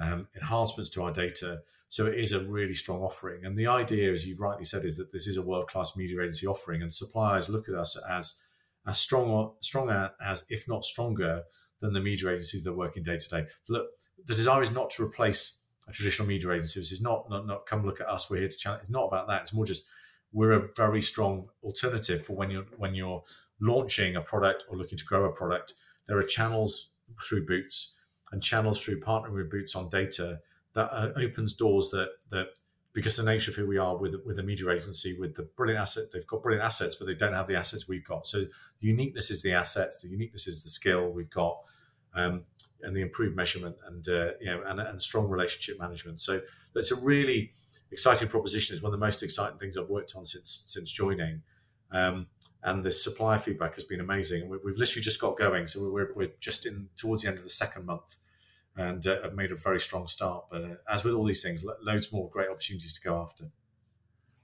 um, 0.01 0.27
enhancements 0.35 0.89
to 0.91 1.03
our 1.03 1.11
data. 1.11 1.61
So 1.87 2.05
it 2.05 2.17
is 2.17 2.31
a 2.31 2.39
really 2.39 2.73
strong 2.73 3.01
offering. 3.01 3.45
And 3.45 3.57
the 3.57 3.67
idea, 3.67 4.11
as 4.11 4.25
you've 4.25 4.39
rightly 4.39 4.65
said, 4.65 4.85
is 4.85 4.97
that 4.97 5.11
this 5.11 5.27
is 5.27 5.37
a 5.37 5.41
world-class 5.41 5.97
media 5.97 6.21
agency 6.21 6.47
offering, 6.47 6.81
and 6.81 6.93
suppliers 6.93 7.49
look 7.49 7.69
at 7.69 7.75
us 7.75 8.01
as 8.09 8.43
as 8.87 8.97
strong, 8.97 9.53
stronger 9.61 10.11
as, 10.25 10.43
if 10.49 10.67
not 10.67 10.83
stronger, 10.83 11.43
than 11.81 11.93
the 11.93 11.99
media 11.99 12.29
agencies 12.29 12.63
that 12.63 12.71
are 12.71 12.75
working 12.75 13.03
day 13.03 13.17
to 13.17 13.29
day. 13.29 13.45
Look, 13.69 13.87
the 14.25 14.33
desire 14.33 14.63
is 14.63 14.71
not 14.71 14.89
to 14.91 15.03
replace 15.03 15.61
a 15.87 15.91
traditional 15.91 16.27
media 16.27 16.49
agency. 16.51 16.79
It's 16.79 17.01
not, 17.01 17.29
not, 17.29 17.45
not 17.45 17.65
come 17.65 17.85
look 17.85 18.01
at 18.01 18.09
us. 18.09 18.29
We're 18.29 18.39
here 18.39 18.47
to 18.47 18.57
challenge. 18.57 18.83
It's 18.83 18.91
not 18.91 19.05
about 19.05 19.27
that. 19.27 19.41
It's 19.41 19.53
more 19.53 19.65
just 19.65 19.85
we're 20.33 20.53
a 20.53 20.69
very 20.75 21.01
strong 21.01 21.49
alternative 21.63 22.25
for 22.25 22.33
when 22.35 22.49
you're 22.49 22.65
when 22.77 22.95
you're 22.95 23.21
launching 23.59 24.15
a 24.15 24.21
product 24.21 24.63
or 24.69 24.77
looking 24.77 24.97
to 24.97 25.05
grow 25.05 25.25
a 25.25 25.31
product. 25.31 25.73
There 26.07 26.17
are 26.17 26.23
channels 26.23 26.93
through 27.27 27.45
Boots 27.45 27.95
and 28.31 28.41
channels 28.41 28.81
through 28.81 28.99
partnering 28.99 29.33
with 29.33 29.49
Boots 29.49 29.75
on 29.75 29.89
data 29.89 30.39
that 30.73 30.91
uh, 30.91 31.09
opens 31.17 31.53
doors 31.53 31.91
that 31.91 32.11
that 32.29 32.49
because 32.93 33.15
the 33.15 33.23
nature 33.23 33.51
of 33.51 33.55
who 33.55 33.67
we 33.67 33.77
are 33.77 33.97
with 33.97 34.15
with 34.25 34.39
a 34.39 34.43
media 34.43 34.69
agency 34.69 35.17
with 35.17 35.35
the 35.35 35.43
brilliant 35.43 35.81
asset 35.81 36.05
they've 36.13 36.27
got 36.27 36.43
brilliant 36.43 36.65
assets 36.65 36.95
but 36.95 37.07
they 37.07 37.13
don't 37.13 37.33
have 37.33 37.47
the 37.47 37.55
assets 37.55 37.87
we've 37.87 38.05
got 38.05 38.27
so 38.27 38.39
the 38.39 38.87
uniqueness 38.87 39.31
is 39.31 39.41
the 39.41 39.53
assets 39.53 39.99
the 39.99 40.07
uniqueness 40.07 40.47
is 40.47 40.63
the 40.63 40.69
skill 40.69 41.09
we've 41.09 41.29
got 41.29 41.57
um, 42.13 42.43
and 42.83 42.95
the 42.95 43.01
improved 43.01 43.35
measurement 43.35 43.75
and 43.87 44.07
uh, 44.09 44.31
you 44.39 44.47
know 44.47 44.63
and, 44.65 44.79
and 44.79 45.01
strong 45.01 45.29
relationship 45.29 45.79
management. 45.79 46.19
So 46.19 46.41
that's 46.73 46.91
a 46.91 46.99
really 47.01 47.53
exciting 47.91 48.27
proposition. 48.27 48.73
It's 48.73 48.83
one 48.83 48.93
of 48.93 48.99
the 48.99 49.05
most 49.05 49.23
exciting 49.23 49.59
things 49.59 49.77
I've 49.77 49.89
worked 49.89 50.15
on 50.15 50.25
since 50.25 50.65
since 50.67 50.89
joining. 50.89 51.41
Um, 51.91 52.27
and 52.63 52.83
the 52.83 52.91
supplier 52.91 53.39
feedback 53.39 53.75
has 53.75 53.83
been 53.83 53.99
amazing. 53.99 54.49
We, 54.49 54.57
we've 54.63 54.77
literally 54.77 55.03
just 55.03 55.19
got 55.19 55.37
going, 55.37 55.67
so 55.67 55.89
we're, 55.91 56.13
we're 56.13 56.31
just 56.39 56.65
in 56.65 56.89
towards 56.95 57.23
the 57.23 57.29
end 57.29 57.37
of 57.37 57.43
the 57.43 57.49
second 57.49 57.85
month, 57.85 58.17
and 58.75 59.05
uh, 59.05 59.21
have 59.23 59.33
made 59.33 59.51
a 59.51 59.55
very 59.55 59.79
strong 59.79 60.07
start. 60.07 60.45
But 60.49 60.63
uh, 60.63 60.75
as 60.89 61.03
with 61.03 61.13
all 61.13 61.25
these 61.25 61.43
things, 61.43 61.63
loads 61.81 62.11
more 62.13 62.29
great 62.29 62.49
opportunities 62.49 62.93
to 62.93 63.01
go 63.01 63.19
after. 63.19 63.45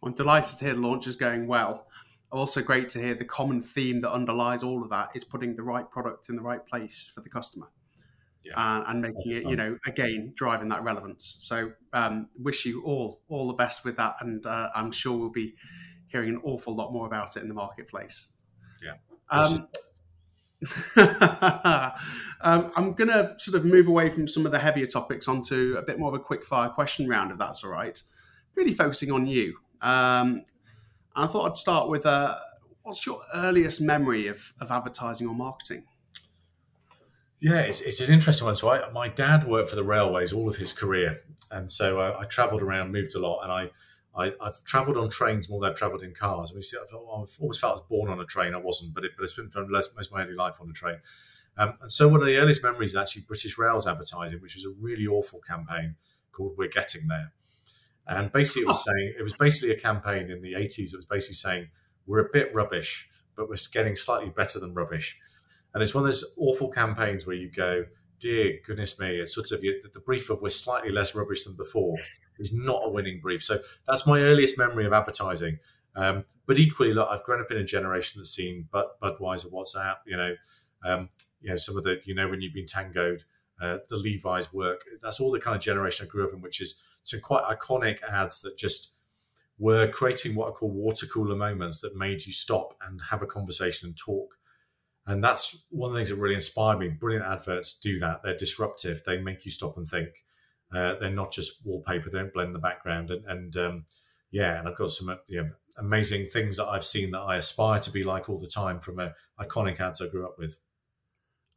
I'm 0.04 0.14
delighted 0.14 0.60
to 0.60 0.66
hear 0.66 0.74
the 0.74 0.82
launch 0.82 1.08
is 1.08 1.16
going 1.16 1.48
well. 1.48 1.88
Also, 2.32 2.62
great 2.62 2.90
to 2.90 3.00
hear 3.00 3.16
the 3.16 3.26
common 3.26 3.62
theme 3.62 4.02
that 4.02 4.12
underlies 4.12 4.62
all 4.62 4.84
of 4.84 4.90
that 4.90 5.10
is 5.16 5.24
putting 5.24 5.56
the 5.56 5.64
right 5.64 5.90
product 5.90 6.30
in 6.30 6.36
the 6.36 6.42
right 6.42 6.66
place 6.66 7.10
for 7.14 7.22
the 7.22 7.30
customer 7.30 7.68
yeah. 8.44 8.54
and, 8.78 8.86
and, 8.88 9.02
making 9.02 9.32
it, 9.32 9.44
you 9.44 9.56
know, 9.56 9.78
again 9.86 10.34
driving 10.36 10.70
that 10.70 10.84
relevance. 10.84 11.38
So, 11.40 11.72
um, 11.94 12.28
wish 12.38 12.66
you 12.66 12.84
all 12.84 13.22
all 13.30 13.48
the 13.48 13.54
best 13.54 13.86
with 13.86 13.98
that, 13.98 14.16
and 14.22 14.46
uh, 14.46 14.70
I'm 14.76 14.92
sure 14.92 15.18
we'll 15.18 15.30
be 15.30 15.56
hearing 16.08 16.30
an 16.30 16.42
awful 16.44 16.76
lot 16.76 16.92
more 16.92 17.06
about 17.06 17.36
it 17.36 17.42
in 17.42 17.48
the 17.48 17.54
marketplace. 17.54 18.30
Yeah. 18.84 18.94
Um, 19.30 19.68
um, 22.42 22.72
I'm 22.76 22.94
going 22.94 23.10
to 23.10 23.36
sort 23.38 23.56
of 23.56 23.66
move 23.66 23.88
away 23.88 24.10
from 24.10 24.28
some 24.28 24.46
of 24.46 24.52
the 24.52 24.60
heavier 24.60 24.88
topics 24.88 25.28
onto 25.28 25.76
a 25.78 25.82
bit 25.82 26.00
more 26.00 26.10
of 26.10 26.16
a 26.16 26.24
quick 26.24 26.44
fire 26.44 26.70
question 26.70 27.08
round, 27.08 27.32
if 27.32 27.38
that's 27.38 27.64
all 27.64 27.72
right. 27.72 28.02
Really 28.56 28.74
focusing 28.74 29.12
on 29.12 29.28
you. 29.28 29.58
Um, 29.82 30.44
I 31.16 31.28
thought 31.28 31.48
I'd 31.48 31.56
start 31.56 31.90
with 31.90 32.06
uh, 32.06 32.38
what's 32.84 33.06
your 33.06 33.22
earliest 33.34 33.82
memory 33.82 34.28
of, 34.28 34.54
of 34.62 34.72
advertising 34.72 35.28
or 35.28 35.36
marketing? 35.36 35.84
Yeah, 37.40 37.60
it's, 37.60 37.82
it's 37.82 38.02
an 38.02 38.12
interesting 38.12 38.46
one. 38.46 38.56
So 38.56 38.70
I, 38.70 38.90
my 38.92 39.10
dad 39.10 39.48
worked 39.48 39.70
for 39.70 39.76
the 39.76 39.84
railways 39.84 40.34
all 40.34 40.50
of 40.50 40.56
his 40.56 40.74
career, 40.74 41.22
and 41.52 41.72
so 41.72 42.00
I, 42.00 42.22
I 42.22 42.26
travelled 42.26 42.62
around, 42.62 42.92
moved 42.92 43.16
a 43.16 43.20
lot, 43.20 43.42
and 43.44 43.52
I, 43.52 43.70
I 44.18 44.34
have 44.44 44.64
travelled 44.64 44.98
on 44.98 45.10
trains 45.10 45.48
more 45.50 45.62
than 45.62 45.70
I've 45.70 45.78
travelled 45.78 46.02
in 46.02 46.14
cars. 46.14 46.52
I 46.52 46.56
mean, 46.56 46.64
I've, 46.82 46.96
I've, 46.96 47.38
always 47.40 47.60
felt 47.60 47.72
I 47.72 47.76
was 47.76 47.84
born 47.88 48.10
on 48.10 48.20
a 48.20 48.26
train. 48.26 48.56
I 48.56 48.58
wasn't, 48.58 48.96
but 48.96 49.06
it, 49.06 49.12
but 49.16 49.24
I 49.24 49.28
spent 49.28 49.52
most 49.56 49.96
of 49.96 50.12
my 50.12 50.24
early 50.24 50.34
life 50.34 50.58
on 50.60 50.70
a 50.70 50.74
train. 50.74 50.98
Um, 51.56 51.74
and 51.82 51.92
so 51.92 52.08
one 52.08 52.22
of 52.22 52.26
the 52.26 52.38
earliest 52.38 52.64
memories 52.64 52.92
is 52.92 52.96
actually 52.96 53.24
British 53.28 53.58
Rails 53.58 53.88
advertising, 53.88 54.40
which 54.40 54.56
was 54.56 54.66
a 54.66 54.74
really 54.80 55.06
awful 55.06 55.40
campaign 55.42 55.96
called 56.32 56.54
"We're 56.58 56.68
Getting 56.68 57.08
There," 57.08 57.32
and 58.08 58.32
basically 58.32 58.64
it 58.64 58.68
was 58.68 58.84
saying 58.92 59.14
it 59.20 59.24
was 59.24 59.34
basically 59.34 59.76
a 59.76 59.80
campaign 59.80 60.32
in 60.32 60.42
the 60.42 60.56
eighties. 60.56 60.94
It 60.94 60.98
was 60.98 61.06
basically 61.06 61.36
saying 61.36 61.70
we're 62.08 62.26
a 62.26 62.30
bit 62.32 62.54
rubbish, 62.54 63.08
but 63.36 63.50
we're 63.50 63.58
getting 63.72 63.96
slightly 63.96 64.30
better 64.30 64.60
than 64.60 64.74
rubbish. 64.74 65.18
And 65.74 65.84
it's 65.84 65.94
one 65.94 66.04
of 66.04 66.10
those 66.10 66.36
awful 66.40 66.70
campaigns 66.70 67.28
where 67.28 67.36
you 67.36 67.52
go, 67.52 67.86
dear 68.20 68.60
goodness 68.66 69.00
me, 69.00 69.18
it's 69.18 69.36
sort 69.36 69.52
of 69.52 69.62
the 69.62 70.02
brief 70.06 70.30
of 70.30 70.42
we're 70.42 70.50
slightly 70.50 70.92
less 70.92 71.14
rubbish 71.14 71.44
than 71.44 71.56
before 71.56 71.98
is 72.40 72.54
not 72.54 72.82
a 72.86 72.90
winning 72.90 73.20
brief. 73.22 73.44
So 73.44 73.60
that's 73.88 74.08
my 74.08 74.22
earliest 74.22 74.58
memory 74.58 74.86
of 74.86 74.94
advertising. 74.94 75.60
Um, 75.96 76.26
but 76.46 76.58
equally, 76.60 76.94
look, 76.94 77.10
I've 77.10 77.24
grown 77.24 77.42
up 77.42 77.52
in 77.52 77.58
a 77.58 77.64
generation 77.64 78.20
that's 78.20 78.30
seen 78.30 78.68
Bud, 78.72 78.86
Budweiser, 79.02 79.52
Whassup, 79.52 79.98
you 80.06 80.16
know, 80.16 80.36
um, 80.86 81.10
you 81.42 81.50
know, 81.50 81.56
some 81.56 81.78
of 81.78 81.84
the, 81.84 82.02
you 82.06 82.16
know, 82.16 82.28
when 82.28 82.42
you've 82.42 82.54
been 82.54 82.66
tangoed, 82.66 83.24
uh, 83.62 83.80
the 83.90 83.98
Levi's 83.98 84.54
work. 84.54 84.82
That's 85.02 85.20
all 85.20 85.32
the 85.32 85.40
kind 85.40 85.56
of 85.56 85.62
generation 85.62 86.06
I 86.06 86.10
grew 86.10 86.28
up 86.28 86.34
in, 86.34 86.42
which 86.42 86.62
is 86.62 86.82
some 87.04 87.20
quite 87.20 87.44
iconic 87.44 88.02
ads 88.04 88.42
that 88.42 88.58
just 88.58 88.94
were 89.60 89.88
creating 89.88 90.36
what 90.36 90.50
I 90.50 90.52
call 90.52 90.70
water 90.70 91.08
cooler 91.08 91.36
moments 91.36 91.82
that 91.82 91.96
made 91.96 92.26
you 92.26 92.32
stop 92.32 92.76
and 92.86 93.02
have 93.10 93.22
a 93.22 93.28
conversation 93.28 93.88
and 93.88 93.98
talk. 93.98 94.36
And 95.08 95.24
that's 95.24 95.64
one 95.70 95.90
of 95.90 95.94
the 95.94 96.00
things 96.00 96.10
that 96.10 96.18
really 96.18 96.36
inspired 96.36 96.80
me. 96.80 96.90
Brilliant 96.90 97.26
adverts 97.26 97.80
do 97.80 97.98
that. 98.00 98.22
They're 98.24 98.36
disruptive. 98.36 99.02
They 99.06 99.18
make 99.18 99.46
you 99.46 99.52
stop 99.52 99.78
and 99.78 99.88
think. 99.88 100.10
Uh, 100.74 100.96
they're 100.96 101.10
not 101.10 101.32
just 101.32 101.66
wallpaper. 101.66 102.10
They 102.10 102.18
don't 102.18 102.34
blend 102.34 102.54
the 102.54 102.60
background. 102.60 103.12
And, 103.12 103.26
and 103.26 103.58
um, 103.58 103.86
yeah, 104.32 104.60
and 104.60 104.68
I've 104.68 104.78
got 104.78 104.92
some 104.92 105.18
you 105.28 105.44
know, 105.44 105.50
amazing 105.78 106.28
things 106.28 106.58
that 106.58 106.68
I've 106.68 106.86
seen 106.86 107.12
that 107.12 107.20
I 107.22 107.38
aspire 107.38 107.80
to 107.80 107.92
be 107.92 108.04
like 108.04 108.30
all 108.30 108.40
the 108.40 108.48
time 108.48 108.80
from 108.80 109.00
a 109.00 109.14
iconic 109.40 109.80
ads 109.80 110.02
I 110.02 110.08
grew 110.08 110.26
up 110.26 110.36
with. 110.38 110.58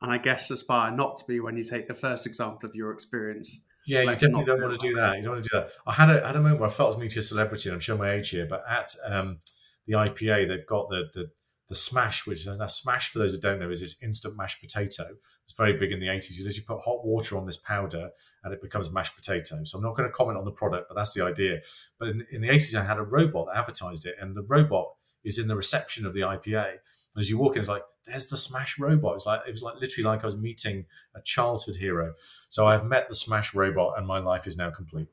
And 0.02 0.10
I 0.12 0.18
guess 0.18 0.50
aspire 0.50 0.90
not 0.92 1.16
to 1.18 1.24
be 1.26 1.40
when 1.40 1.56
you 1.56 1.64
take 1.64 1.88
the 1.88 1.94
first 1.94 2.26
example 2.26 2.68
of 2.68 2.74
your 2.74 2.92
experience. 2.92 3.64
Yeah, 3.86 4.02
you 4.02 4.06
definitely 4.10 4.44
don't 4.44 4.62
want 4.62 4.80
to 4.80 4.88
do 4.88 4.94
that. 4.94 5.16
You 5.16 5.22
don't 5.22 5.32
want 5.32 5.44
to 5.44 5.50
do 5.50 5.58
that. 5.58 5.72
I 5.86 5.92
had 5.92 6.10
a, 6.10 6.26
had 6.26 6.36
a 6.36 6.40
moment 6.40 6.60
where 6.60 6.68
I 6.68 6.72
felt 6.72 6.92
I 6.92 6.96
was 6.96 6.98
meeting 6.98 7.18
a 7.18 7.22
celebrity, 7.22 7.68
and 7.68 7.74
I'm 7.74 7.80
showing 7.80 8.00
my 8.00 8.10
age 8.10 8.30
here, 8.30 8.46
but 8.48 8.62
at 8.68 8.94
um, 9.06 9.40
the 9.86 9.94
IPA, 9.94 10.48
they've 10.48 10.66
got 10.66 10.88
the, 10.90 11.10
the 11.12 11.30
the 11.70 11.76
smash, 11.76 12.26
which 12.26 12.46
a 12.46 12.68
smash 12.68 13.10
for 13.10 13.20
those 13.20 13.32
who 13.32 13.40
don't 13.40 13.60
know 13.60 13.70
is 13.70 13.80
this 13.80 14.02
instant 14.02 14.36
mashed 14.36 14.60
potato. 14.60 15.04
It's 15.50 15.58
very 15.58 15.72
big 15.72 15.90
in 15.90 15.98
the 15.98 16.06
80s. 16.06 16.38
You 16.38 16.44
literally 16.44 16.64
put 16.64 16.80
hot 16.84 17.04
water 17.04 17.36
on 17.36 17.44
this 17.44 17.56
powder 17.56 18.10
and 18.44 18.54
it 18.54 18.62
becomes 18.62 18.88
mashed 18.92 19.16
potato. 19.16 19.64
So 19.64 19.78
I'm 19.78 19.82
not 19.82 19.96
going 19.96 20.08
to 20.08 20.12
comment 20.12 20.38
on 20.38 20.44
the 20.44 20.52
product, 20.52 20.88
but 20.88 20.94
that's 20.94 21.12
the 21.12 21.24
idea. 21.24 21.62
But 21.98 22.10
in, 22.10 22.26
in 22.30 22.40
the 22.40 22.48
80s, 22.50 22.80
I 22.80 22.84
had 22.84 22.98
a 22.98 23.02
robot 23.02 23.48
that 23.48 23.58
advertised 23.58 24.06
it, 24.06 24.14
and 24.20 24.36
the 24.36 24.44
robot 24.44 24.92
is 25.24 25.40
in 25.40 25.48
the 25.48 25.56
reception 25.56 26.06
of 26.06 26.14
the 26.14 26.20
IPA. 26.20 26.74
As 27.18 27.28
you 27.28 27.36
walk 27.36 27.56
in, 27.56 27.60
it's 27.60 27.68
like, 27.68 27.82
there's 28.06 28.28
the 28.28 28.36
Smash 28.36 28.78
robot. 28.78 29.16
It's 29.16 29.26
like 29.26 29.40
it 29.44 29.50
was 29.50 29.62
like 29.62 29.74
literally 29.80 30.08
like 30.08 30.22
I 30.22 30.26
was 30.26 30.40
meeting 30.40 30.86
a 31.16 31.20
childhood 31.20 31.74
hero. 31.74 32.14
So 32.48 32.68
I've 32.68 32.84
met 32.84 33.08
the 33.08 33.14
Smash 33.16 33.52
robot, 33.52 33.94
and 33.98 34.06
my 34.06 34.18
life 34.18 34.46
is 34.46 34.56
now 34.56 34.70
complete. 34.70 35.08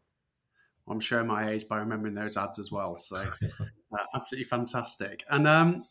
I'm 0.88 1.00
showing 1.00 1.26
my 1.26 1.50
age 1.50 1.68
by 1.68 1.80
remembering 1.80 2.14
those 2.14 2.38
ads 2.38 2.60
as 2.60 2.72
well. 2.72 3.00
So 3.00 3.16
uh, 3.98 4.04
absolutely 4.14 4.46
fantastic. 4.46 5.24
And 5.32 5.48
um, 5.48 5.82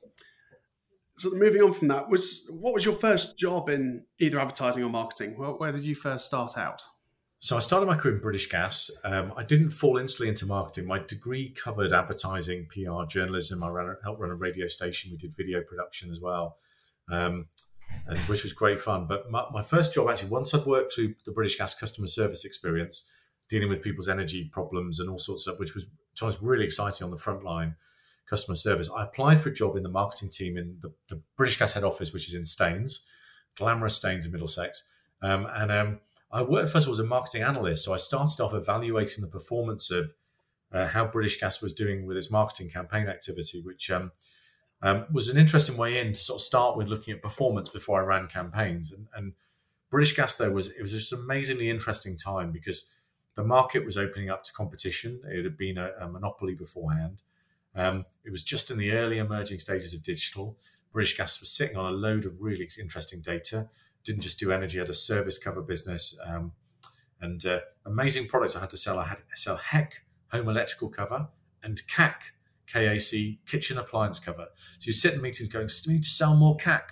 so 1.16 1.30
moving 1.30 1.62
on 1.62 1.72
from 1.72 1.88
that, 1.88 2.10
was 2.10 2.46
what 2.50 2.74
was 2.74 2.84
your 2.84 2.94
first 2.94 3.38
job 3.38 3.70
in 3.70 4.04
either 4.18 4.38
advertising 4.38 4.84
or 4.84 4.90
marketing? 4.90 5.38
Where, 5.38 5.50
where 5.50 5.72
did 5.72 5.82
you 5.82 5.94
first 5.94 6.26
start 6.26 6.58
out? 6.58 6.82
So 7.38 7.56
I 7.56 7.60
started 7.60 7.86
my 7.86 7.96
career 7.96 8.14
in 8.14 8.20
British 8.20 8.48
Gas. 8.50 8.90
Um, 9.04 9.32
I 9.36 9.42
didn't 9.42 9.70
fall 9.70 9.98
instantly 9.98 10.28
into 10.28 10.46
marketing. 10.46 10.86
My 10.86 10.98
degree 10.98 11.50
covered 11.50 11.92
advertising, 11.92 12.66
PR, 12.70 13.04
journalism. 13.08 13.62
I 13.62 13.68
ran, 13.68 13.94
helped 14.02 14.20
run 14.20 14.30
a 14.30 14.34
radio 14.34 14.68
station. 14.68 15.10
We 15.10 15.16
did 15.16 15.34
video 15.34 15.62
production 15.62 16.10
as 16.10 16.20
well, 16.20 16.58
um, 17.10 17.46
and 18.06 18.18
which 18.20 18.42
was 18.42 18.52
great 18.52 18.80
fun. 18.80 19.06
But 19.06 19.30
my, 19.30 19.44
my, 19.52 19.62
first 19.62 19.94
job, 19.94 20.08
actually, 20.08 20.30
once 20.30 20.54
I'd 20.54 20.66
worked 20.66 20.94
through 20.94 21.14
the 21.24 21.32
British 21.32 21.56
Gas 21.56 21.74
customer 21.74 22.08
service 22.08 22.44
experience, 22.44 23.10
dealing 23.48 23.68
with 23.68 23.82
people's 23.82 24.08
energy 24.08 24.50
problems 24.52 25.00
and 25.00 25.08
all 25.08 25.18
sorts 25.18 25.46
of, 25.46 25.52
stuff, 25.52 25.60
which 25.60 25.74
was, 25.74 25.88
was 26.20 26.42
really 26.42 26.64
exciting 26.64 27.04
on 27.04 27.10
the 27.10 27.18
front 27.18 27.44
line 27.44 27.76
customer 28.28 28.56
service. 28.56 28.90
I 28.90 29.04
applied 29.04 29.40
for 29.40 29.48
a 29.48 29.54
job 29.54 29.76
in 29.76 29.82
the 29.82 29.88
marketing 29.88 30.30
team 30.30 30.56
in 30.56 30.78
the, 30.80 30.92
the 31.08 31.20
British 31.36 31.58
Gas 31.58 31.74
head 31.74 31.84
office, 31.84 32.12
which 32.12 32.28
is 32.28 32.34
in 32.34 32.44
Staines, 32.44 33.06
glamorous 33.56 33.96
Staines 33.96 34.26
in 34.26 34.32
Middlesex. 34.32 34.84
Um, 35.22 35.46
and 35.54 35.70
um, 35.70 36.00
I 36.32 36.42
worked 36.42 36.70
first 36.70 36.86
of 36.86 36.88
all 36.88 36.94
as 36.94 36.98
a 37.00 37.04
marketing 37.04 37.42
analyst. 37.42 37.84
So 37.84 37.94
I 37.94 37.98
started 37.98 38.40
off 38.42 38.54
evaluating 38.54 39.24
the 39.24 39.30
performance 39.30 39.90
of 39.90 40.12
uh, 40.72 40.86
how 40.86 41.06
British 41.06 41.40
Gas 41.40 41.62
was 41.62 41.72
doing 41.72 42.06
with 42.06 42.16
its 42.16 42.30
marketing 42.30 42.70
campaign 42.70 43.08
activity, 43.08 43.62
which 43.62 43.90
um, 43.90 44.10
um, 44.82 45.06
was 45.12 45.30
an 45.30 45.38
interesting 45.38 45.76
way 45.76 45.98
in 45.98 46.08
to 46.08 46.18
sort 46.18 46.38
of 46.38 46.42
start 46.42 46.76
with 46.76 46.88
looking 46.88 47.14
at 47.14 47.22
performance 47.22 47.68
before 47.68 48.02
I 48.02 48.04
ran 48.04 48.26
campaigns. 48.26 48.92
And, 48.92 49.06
and 49.14 49.32
British 49.90 50.16
Gas, 50.16 50.36
there 50.36 50.52
was 50.52 50.68
it 50.70 50.82
was 50.82 50.92
just 50.92 51.12
amazingly 51.12 51.70
interesting 51.70 52.16
time 52.16 52.50
because 52.50 52.92
the 53.36 53.44
market 53.44 53.84
was 53.84 53.96
opening 53.96 54.30
up 54.30 54.42
to 54.44 54.52
competition. 54.52 55.20
It 55.26 55.44
had 55.44 55.56
been 55.56 55.78
a, 55.78 55.92
a 56.00 56.08
monopoly 56.08 56.54
beforehand. 56.54 57.22
Um, 57.76 58.04
it 58.24 58.30
was 58.30 58.42
just 58.42 58.70
in 58.70 58.78
the 58.78 58.92
early 58.92 59.18
emerging 59.18 59.58
stages 59.58 59.94
of 59.94 60.02
digital. 60.02 60.56
British 60.92 61.16
Gas 61.16 61.40
was 61.40 61.50
sitting 61.50 61.76
on 61.76 61.92
a 61.92 61.96
load 61.96 62.24
of 62.24 62.40
really 62.40 62.68
interesting 62.80 63.20
data. 63.20 63.68
Didn't 64.02 64.22
just 64.22 64.40
do 64.40 64.50
energy; 64.50 64.78
had 64.78 64.88
a 64.88 64.94
service 64.94 65.38
cover 65.38 65.60
business 65.60 66.18
um, 66.26 66.52
and 67.20 67.44
uh, 67.44 67.60
amazing 67.84 68.28
products. 68.28 68.56
I 68.56 68.60
had 68.60 68.70
to 68.70 68.76
sell. 68.78 68.98
I 68.98 69.06
had 69.06 69.18
to 69.18 69.36
sell 69.36 69.56
HEC 69.56 69.92
home 70.32 70.48
electrical 70.48 70.88
cover 70.88 71.28
and 71.62 71.80
CAC 71.88 72.14
KAC 72.72 73.38
kitchen 73.46 73.78
appliance 73.78 74.18
cover. 74.18 74.46
So 74.78 74.86
you 74.86 74.92
sit 74.92 75.14
in 75.14 75.20
meetings 75.20 75.48
going, 75.48 75.68
"We 75.86 75.94
need 75.94 76.02
to 76.02 76.10
sell 76.10 76.34
more 76.34 76.56
CAC. 76.56 76.82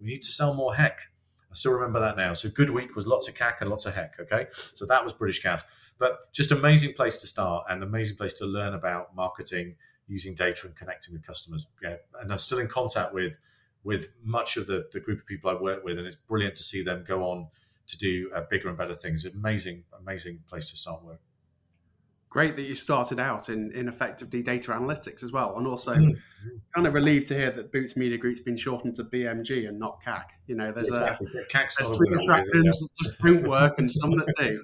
We 0.00 0.08
need 0.08 0.22
to 0.22 0.32
sell 0.32 0.54
more 0.54 0.74
HEC." 0.74 0.98
I 1.38 1.54
still 1.54 1.72
remember 1.72 2.00
that 2.00 2.16
now. 2.16 2.32
So 2.32 2.48
good 2.48 2.70
week 2.70 2.96
was 2.96 3.06
lots 3.06 3.28
of 3.28 3.34
CAC 3.36 3.60
and 3.60 3.70
lots 3.70 3.86
of 3.86 3.94
HEC. 3.94 4.16
Okay, 4.20 4.46
so 4.74 4.84
that 4.86 5.04
was 5.04 5.12
British 5.12 5.42
Gas, 5.42 5.64
but 5.98 6.16
just 6.32 6.50
amazing 6.50 6.94
place 6.94 7.18
to 7.18 7.26
start 7.26 7.66
and 7.68 7.82
amazing 7.82 8.16
place 8.16 8.34
to 8.34 8.46
learn 8.46 8.74
about 8.74 9.14
marketing 9.14 9.76
using 10.06 10.34
data 10.34 10.66
and 10.66 10.76
connecting 10.76 11.14
with 11.14 11.26
customers. 11.26 11.66
Yeah, 11.82 11.96
and 12.20 12.30
I'm 12.32 12.38
still 12.38 12.58
in 12.58 12.68
contact 12.68 13.14
with 13.14 13.34
with 13.84 14.08
much 14.22 14.56
of 14.56 14.66
the, 14.66 14.86
the 14.92 15.00
group 15.00 15.20
of 15.20 15.26
people 15.26 15.50
I 15.50 15.54
work 15.54 15.84
with, 15.84 15.98
and 15.98 16.06
it's 16.06 16.16
brilliant 16.16 16.54
to 16.56 16.62
see 16.62 16.82
them 16.82 17.04
go 17.06 17.22
on 17.22 17.48
to 17.86 17.98
do 17.98 18.30
uh, 18.34 18.42
bigger 18.50 18.68
and 18.68 18.78
better 18.78 18.94
things. 18.94 19.26
Amazing, 19.26 19.84
amazing 20.00 20.40
place 20.48 20.70
to 20.70 20.76
start 20.76 21.04
work. 21.04 21.20
Great 22.30 22.56
that 22.56 22.62
you 22.62 22.74
started 22.74 23.20
out 23.20 23.48
in, 23.48 23.70
in 23.72 23.86
effectively 23.86 24.42
data 24.42 24.72
analytics 24.72 25.22
as 25.22 25.30
well, 25.30 25.56
and 25.56 25.68
also 25.68 25.94
mm-hmm. 25.94 26.56
kind 26.74 26.86
of 26.86 26.94
relieved 26.94 27.28
to 27.28 27.34
hear 27.34 27.50
that 27.52 27.70
Boots 27.70 27.96
Media 27.96 28.18
Group's 28.18 28.40
been 28.40 28.56
shortened 28.56 28.96
to 28.96 29.04
BMG 29.04 29.68
and 29.68 29.78
not 29.78 30.02
CAC. 30.02 30.24
You 30.48 30.56
know, 30.56 30.72
there's 30.72 30.88
exactly. 30.88 31.28
a 31.28 31.44
there's 31.52 31.96
three 31.96 32.12
attractions 32.12 32.80
that 32.80 32.88
just 33.04 33.18
don't 33.20 33.46
work 33.46 33.78
and 33.78 33.88
some 33.90 34.10
that 34.10 34.26
do. 34.36 34.60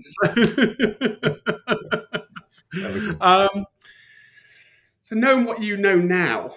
um, 3.21 3.65
so, 5.11 5.19
knowing 5.19 5.45
what 5.45 5.63
you 5.63 5.77
know 5.77 5.97
now, 5.97 6.51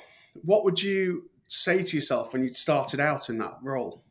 what 0.44 0.64
would 0.64 0.82
you 0.82 1.30
say 1.48 1.82
to 1.82 1.96
yourself 1.96 2.34
when 2.34 2.44
you 2.44 2.50
started 2.50 3.00
out 3.00 3.30
in 3.30 3.40
that 3.40 3.58
role? 3.64 4.04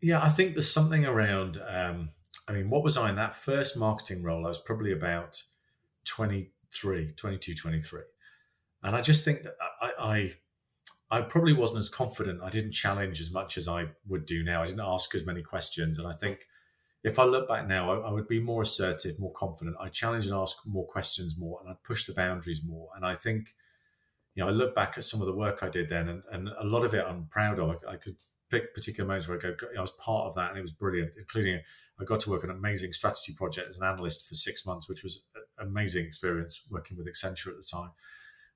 Yeah, 0.00 0.22
I 0.22 0.28
think 0.28 0.52
there's 0.52 0.72
something 0.72 1.04
around. 1.04 1.58
Um, 1.66 2.10
I 2.46 2.52
mean, 2.52 2.70
what 2.70 2.84
was 2.84 2.96
I 2.96 3.10
in 3.10 3.16
that 3.16 3.34
first 3.34 3.76
marketing 3.76 4.22
role? 4.22 4.44
I 4.44 4.48
was 4.48 4.58
probably 4.58 4.92
about 4.92 5.42
23, 6.04 7.12
22, 7.16 7.54
23. 7.54 8.00
And 8.82 8.94
I 8.94 9.00
just 9.00 9.24
think 9.24 9.42
that 9.44 9.56
I, 9.80 9.92
I, 11.10 11.18
I 11.18 11.20
probably 11.22 11.54
wasn't 11.54 11.80
as 11.80 11.88
confident. 11.88 12.42
I 12.42 12.50
didn't 12.50 12.72
challenge 12.72 13.20
as 13.20 13.32
much 13.32 13.56
as 13.56 13.66
I 13.66 13.86
would 14.06 14.26
do 14.26 14.44
now. 14.44 14.62
I 14.62 14.66
didn't 14.66 14.82
ask 14.84 15.14
as 15.14 15.24
many 15.24 15.42
questions. 15.42 15.98
And 15.98 16.06
I 16.06 16.12
think 16.12 16.46
if 17.04 17.18
I 17.18 17.24
look 17.24 17.46
back 17.46 17.68
now, 17.68 17.90
I, 17.90 18.08
I, 18.08 18.12
would 18.12 18.26
be 18.26 18.40
more 18.40 18.62
assertive, 18.62 19.20
more 19.20 19.32
confident. 19.32 19.76
I'd 19.78 19.92
challenge 19.92 20.24
and 20.24 20.34
ask 20.34 20.56
more 20.66 20.86
questions 20.86 21.36
more, 21.36 21.60
and 21.60 21.70
I'd 21.70 21.82
push 21.82 22.06
the 22.06 22.14
boundaries 22.14 22.64
more. 22.64 22.88
And 22.96 23.04
I 23.04 23.14
think, 23.14 23.54
you 24.34 24.42
know, 24.42 24.48
I 24.48 24.52
look 24.52 24.74
back 24.74 24.96
at 24.96 25.04
some 25.04 25.20
of 25.20 25.26
the 25.26 25.34
work 25.34 25.58
I 25.62 25.68
did 25.68 25.90
then, 25.90 26.08
and, 26.08 26.22
and 26.32 26.48
a 26.48 26.64
lot 26.64 26.82
of 26.82 26.94
it 26.94 27.04
I'm 27.06 27.26
proud 27.26 27.58
of. 27.58 27.76
I, 27.86 27.92
I 27.92 27.96
could 27.96 28.16
pick 28.50 28.74
particular 28.74 29.06
moments 29.06 29.28
where 29.28 29.36
I 29.36 29.40
go, 29.40 29.54
I 29.76 29.80
was 29.82 29.90
part 29.92 30.26
of 30.26 30.34
that, 30.36 30.48
and 30.48 30.58
it 30.58 30.62
was 30.62 30.72
brilliant. 30.72 31.12
Including, 31.18 31.60
I 32.00 32.04
got 32.04 32.20
to 32.20 32.30
work 32.30 32.42
on 32.42 32.50
an 32.50 32.56
amazing 32.56 32.94
strategy 32.94 33.34
project 33.34 33.68
as 33.68 33.76
an 33.76 33.84
analyst 33.84 34.26
for 34.26 34.34
six 34.34 34.64
months, 34.64 34.88
which 34.88 35.02
was 35.02 35.26
an 35.58 35.68
amazing 35.68 36.06
experience 36.06 36.62
working 36.70 36.96
with 36.96 37.06
Accenture 37.06 37.48
at 37.48 37.58
the 37.58 37.68
time. 37.70 37.90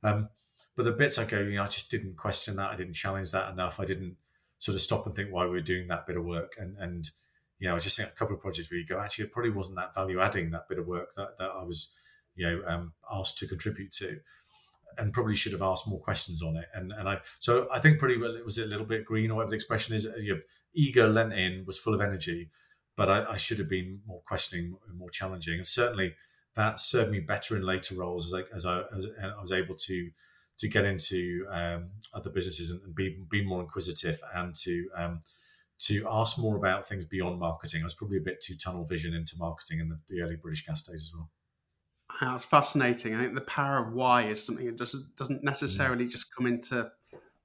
Um, 0.02 0.28
but 0.74 0.84
the 0.84 0.92
bits 0.92 1.18
I 1.18 1.26
go, 1.26 1.40
you 1.40 1.56
know, 1.56 1.64
I 1.64 1.68
just 1.68 1.90
didn't 1.90 2.16
question 2.16 2.56
that. 2.56 2.70
I 2.70 2.76
didn't 2.76 2.94
challenge 2.94 3.30
that 3.32 3.52
enough. 3.52 3.78
I 3.78 3.84
didn't 3.84 4.16
sort 4.58 4.74
of 4.74 4.80
stop 4.80 5.04
and 5.04 5.14
think 5.14 5.32
why 5.32 5.44
we 5.44 5.50
were 5.50 5.60
doing 5.60 5.88
that 5.88 6.06
bit 6.06 6.16
of 6.16 6.24
work, 6.24 6.54
and 6.58 6.78
and 6.78 7.10
you 7.58 7.68
know, 7.68 7.76
I 7.76 7.78
just 7.78 7.96
think 7.96 8.10
a 8.10 8.14
couple 8.14 8.36
of 8.36 8.40
projects 8.40 8.70
where 8.70 8.78
you 8.78 8.86
go, 8.86 9.00
actually, 9.00 9.26
it 9.26 9.32
probably 9.32 9.50
wasn't 9.50 9.78
that 9.78 9.94
value 9.94 10.20
adding 10.20 10.50
that 10.50 10.68
bit 10.68 10.78
of 10.78 10.86
work 10.86 11.14
that, 11.16 11.38
that 11.38 11.50
I 11.50 11.62
was, 11.62 11.96
you 12.36 12.46
know, 12.46 12.62
um, 12.66 12.92
asked 13.10 13.38
to 13.38 13.48
contribute 13.48 13.90
to, 13.92 14.20
and 14.96 15.12
probably 15.12 15.34
should 15.34 15.52
have 15.52 15.62
asked 15.62 15.88
more 15.88 16.00
questions 16.00 16.42
on 16.42 16.56
it. 16.56 16.66
And 16.74 16.92
and 16.92 17.08
I 17.08 17.20
so 17.38 17.68
I 17.72 17.80
think 17.80 17.98
pretty 17.98 18.18
well 18.18 18.36
it 18.36 18.44
was 18.44 18.58
a 18.58 18.66
little 18.66 18.86
bit 18.86 19.04
green 19.04 19.30
or 19.30 19.36
whatever 19.36 19.50
the 19.50 19.56
expression 19.56 19.94
is. 19.94 20.06
You 20.18 20.34
know, 20.34 20.40
eager, 20.74 21.08
lent 21.08 21.32
in, 21.32 21.64
was 21.66 21.78
full 21.78 21.94
of 21.94 22.00
energy, 22.00 22.50
but 22.96 23.08
I, 23.08 23.32
I 23.32 23.36
should 23.36 23.58
have 23.58 23.68
been 23.68 24.00
more 24.06 24.22
questioning, 24.24 24.76
more 24.96 25.10
challenging, 25.10 25.54
and 25.54 25.66
certainly 25.66 26.14
that 26.54 26.78
served 26.78 27.10
me 27.10 27.20
better 27.20 27.56
in 27.56 27.62
later 27.62 27.94
roles 27.96 28.32
as 28.32 28.40
I 28.40 28.54
as 28.54 28.66
I, 28.66 28.80
as 28.94 29.06
I 29.22 29.40
was 29.40 29.52
able 29.52 29.74
to 29.74 30.10
to 30.58 30.68
get 30.68 30.84
into 30.84 31.46
um, 31.50 31.90
other 32.12 32.30
businesses 32.30 32.70
and, 32.70 32.82
and, 32.82 32.94
be 32.94 33.16
be 33.28 33.44
more 33.44 33.60
inquisitive 33.60 34.20
and 34.34 34.54
to 34.56 34.88
um, 34.96 35.20
to 35.80 36.06
ask 36.10 36.38
more 36.38 36.56
about 36.56 36.86
things 36.86 37.04
beyond 37.04 37.38
marketing. 37.38 37.82
I 37.82 37.84
was 37.84 37.94
probably 37.94 38.18
a 38.18 38.22
bit 38.22 38.40
too 38.40 38.56
tunnel 38.56 38.84
vision 38.84 39.14
into 39.14 39.36
marketing 39.38 39.80
in 39.80 39.88
the, 39.88 39.98
the 40.08 40.22
early 40.22 40.36
British 40.36 40.66
gas 40.66 40.82
days 40.82 41.02
as 41.02 41.12
well. 41.14 41.30
That's 42.20 42.44
fascinating. 42.44 43.14
I 43.14 43.22
think 43.22 43.34
the 43.34 43.42
power 43.42 43.78
of 43.86 43.92
why 43.92 44.22
is 44.22 44.44
something 44.44 44.66
that 44.66 44.76
doesn't 44.76 45.16
doesn't 45.16 45.44
necessarily 45.44 46.06
mm. 46.06 46.10
just 46.10 46.34
come 46.34 46.46
into 46.46 46.90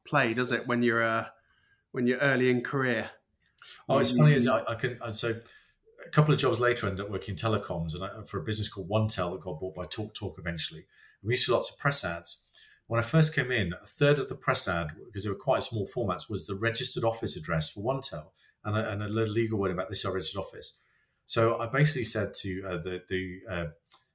play, 0.06 0.34
does 0.34 0.52
it? 0.52 0.68
When 0.68 0.82
you're 0.82 1.04
uh, 1.04 1.26
when 1.92 2.08
you're 2.08 2.20
early 2.20 2.50
in 2.50 2.62
career. 2.62 3.10
Oh, 3.88 4.00
it's 4.00 4.18
funny 4.18 4.34
as 4.34 4.48
I, 4.48 4.64
I 4.64 4.76
can. 4.76 5.00
So 5.12 5.34
a 6.06 6.10
couple 6.10 6.34
of 6.34 6.40
jobs 6.40 6.60
later, 6.60 6.88
I 6.88 6.90
ended 6.90 7.06
up 7.06 7.12
working 7.12 7.34
in 7.34 7.36
telecoms 7.36 7.94
and 7.96 8.04
I, 8.04 8.24
for 8.26 8.40
a 8.40 8.44
business 8.44 8.68
called 8.68 8.90
OneTel 8.90 9.34
that 9.34 9.42
got 9.42 9.60
bought 9.60 9.76
by 9.76 9.86
TalkTalk 9.86 10.14
Talk 10.16 10.36
eventually. 10.40 10.82
And 11.22 11.28
we 11.28 11.34
used 11.34 11.46
to 11.46 11.52
do 11.52 11.54
lots 11.54 11.72
of 11.72 11.78
press 11.78 12.04
ads. 12.04 12.50
When 12.88 13.00
I 13.00 13.04
first 13.04 13.34
came 13.34 13.52
in, 13.52 13.74
a 13.74 13.86
third 13.86 14.20
of 14.20 14.30
the 14.30 14.36
press 14.36 14.68
ad, 14.68 14.92
because 15.06 15.24
they 15.24 15.30
were 15.30 15.36
quite 15.36 15.64
small 15.64 15.88
formats, 15.88 16.30
was 16.30 16.46
the 16.46 16.56
registered 16.56 17.04
office 17.04 17.36
address 17.36 17.70
for 17.70 17.82
OneTel 17.82 18.26
and 18.66 18.78
a, 18.78 18.92
and 18.92 19.04
a 19.04 19.08
legal 19.08 19.60
word 19.60 19.72
about 19.72 19.90
this 19.90 20.00
is 20.00 20.06
our 20.06 20.14
registered 20.14 20.40
office. 20.40 20.80
So 21.26 21.60
I 21.60 21.68
basically 21.68 22.04
said 22.04 22.34
to 22.42 22.64
uh, 22.68 22.78
the 22.78 23.02
the 23.10 23.40
uh, 23.50 23.66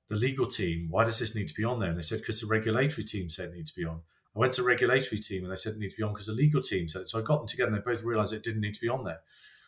the 0.08 0.16
legal 0.16 0.46
team, 0.46 0.88
why 0.90 1.04
does 1.04 1.18
this 1.18 1.34
need 1.34 1.48
to 1.48 1.54
be 1.54 1.64
on 1.64 1.80
there? 1.80 1.88
And 1.88 1.98
they 1.98 2.02
said 2.02 2.20
because 2.20 2.40
the 2.40 2.46
regulatory 2.46 3.04
team 3.04 3.28
said 3.28 3.50
it 3.50 3.54
needs 3.54 3.72
to 3.72 3.80
be 3.80 3.86
on. 3.86 4.00
I 4.34 4.38
went 4.38 4.54
to 4.54 4.62
the 4.62 4.66
regulatory 4.66 5.20
team 5.20 5.42
and 5.42 5.52
they 5.52 5.56
said 5.56 5.74
it 5.74 5.78
needs 5.78 5.94
to 5.94 5.98
be 5.98 6.04
on 6.04 6.12
because 6.12 6.26
the 6.26 6.32
legal 6.32 6.62
team 6.62 6.88
said 6.88 7.02
it. 7.02 7.08
So 7.08 7.18
I 7.18 7.22
got 7.22 7.38
them 7.38 7.46
together 7.46 7.68
and 7.68 7.76
they 7.76 7.90
both 7.90 8.02
realized 8.02 8.32
it 8.32 8.44
didn't 8.44 8.60
need 8.60 8.74
to 8.74 8.80
be 8.80 8.88
on 8.88 9.04
there. 9.04 9.20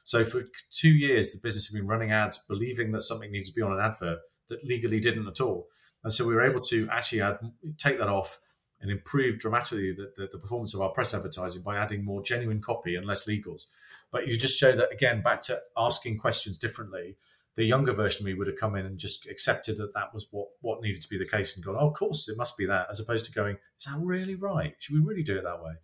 So 0.04 0.24
for 0.24 0.42
two 0.70 0.90
years, 0.90 1.32
the 1.32 1.40
business 1.42 1.70
had 1.70 1.78
been 1.78 1.88
running 1.88 2.12
ads, 2.12 2.38
believing 2.48 2.92
that 2.92 3.02
something 3.02 3.30
needs 3.30 3.50
to 3.50 3.54
be 3.54 3.62
on 3.62 3.72
an 3.72 3.80
advert 3.80 4.18
that 4.48 4.64
legally 4.64 4.98
didn't 4.98 5.26
at 5.26 5.40
all. 5.40 5.68
And 6.04 6.12
so 6.12 6.26
we 6.26 6.34
were 6.34 6.42
able 6.42 6.62
to 6.66 6.88
actually 6.90 7.20
add, 7.20 7.38
take 7.76 7.98
that 7.98 8.08
off 8.08 8.38
and 8.80 8.90
improve 8.90 9.38
dramatically 9.38 9.92
the, 9.92 10.12
the, 10.16 10.28
the, 10.32 10.38
performance 10.38 10.74
of 10.74 10.80
our 10.80 10.90
press 10.90 11.12
advertising 11.12 11.62
by 11.62 11.76
adding 11.76 12.04
more 12.04 12.22
genuine 12.22 12.60
copy 12.60 12.96
and 12.96 13.06
less 13.06 13.26
legals. 13.26 13.66
But 14.10 14.26
you 14.26 14.36
just 14.36 14.58
show 14.58 14.72
that 14.72 14.92
again, 14.92 15.22
back 15.22 15.42
to 15.42 15.58
asking 15.76 16.18
questions 16.18 16.56
differently. 16.56 17.16
The 17.56 17.64
younger 17.64 17.92
version 17.92 18.22
of 18.22 18.26
me 18.26 18.34
would 18.34 18.46
have 18.46 18.56
come 18.56 18.76
in 18.76 18.86
and 18.86 18.96
just 18.96 19.28
accepted 19.28 19.76
that 19.76 19.92
that 19.94 20.14
was 20.14 20.28
what, 20.30 20.48
what 20.62 20.82
needed 20.82 21.02
to 21.02 21.08
be 21.08 21.18
the 21.18 21.28
case 21.28 21.56
and 21.56 21.64
gone, 21.64 21.76
oh, 21.78 21.88
of 21.88 21.94
course, 21.94 22.28
it 22.28 22.38
must 22.38 22.56
be 22.56 22.64
that, 22.66 22.86
as 22.90 23.00
opposed 23.00 23.26
to 23.26 23.32
going, 23.32 23.56
is 23.78 23.84
that 23.84 23.98
really 24.00 24.36
right? 24.36 24.74
Should 24.78 24.94
we 24.94 25.02
really 25.02 25.22
do 25.22 25.36
it 25.36 25.44
that 25.44 25.62
way? 25.62 25.74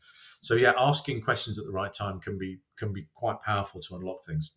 So 0.40 0.54
yeah, 0.54 0.72
asking 0.78 1.22
questions 1.22 1.58
at 1.58 1.66
the 1.66 1.72
right 1.72 1.92
time 1.92 2.20
can 2.20 2.38
be 2.38 2.60
can 2.78 2.92
be 2.92 3.08
quite 3.14 3.42
powerful 3.42 3.80
to 3.80 3.96
unlock 3.96 4.24
things. 4.24 4.52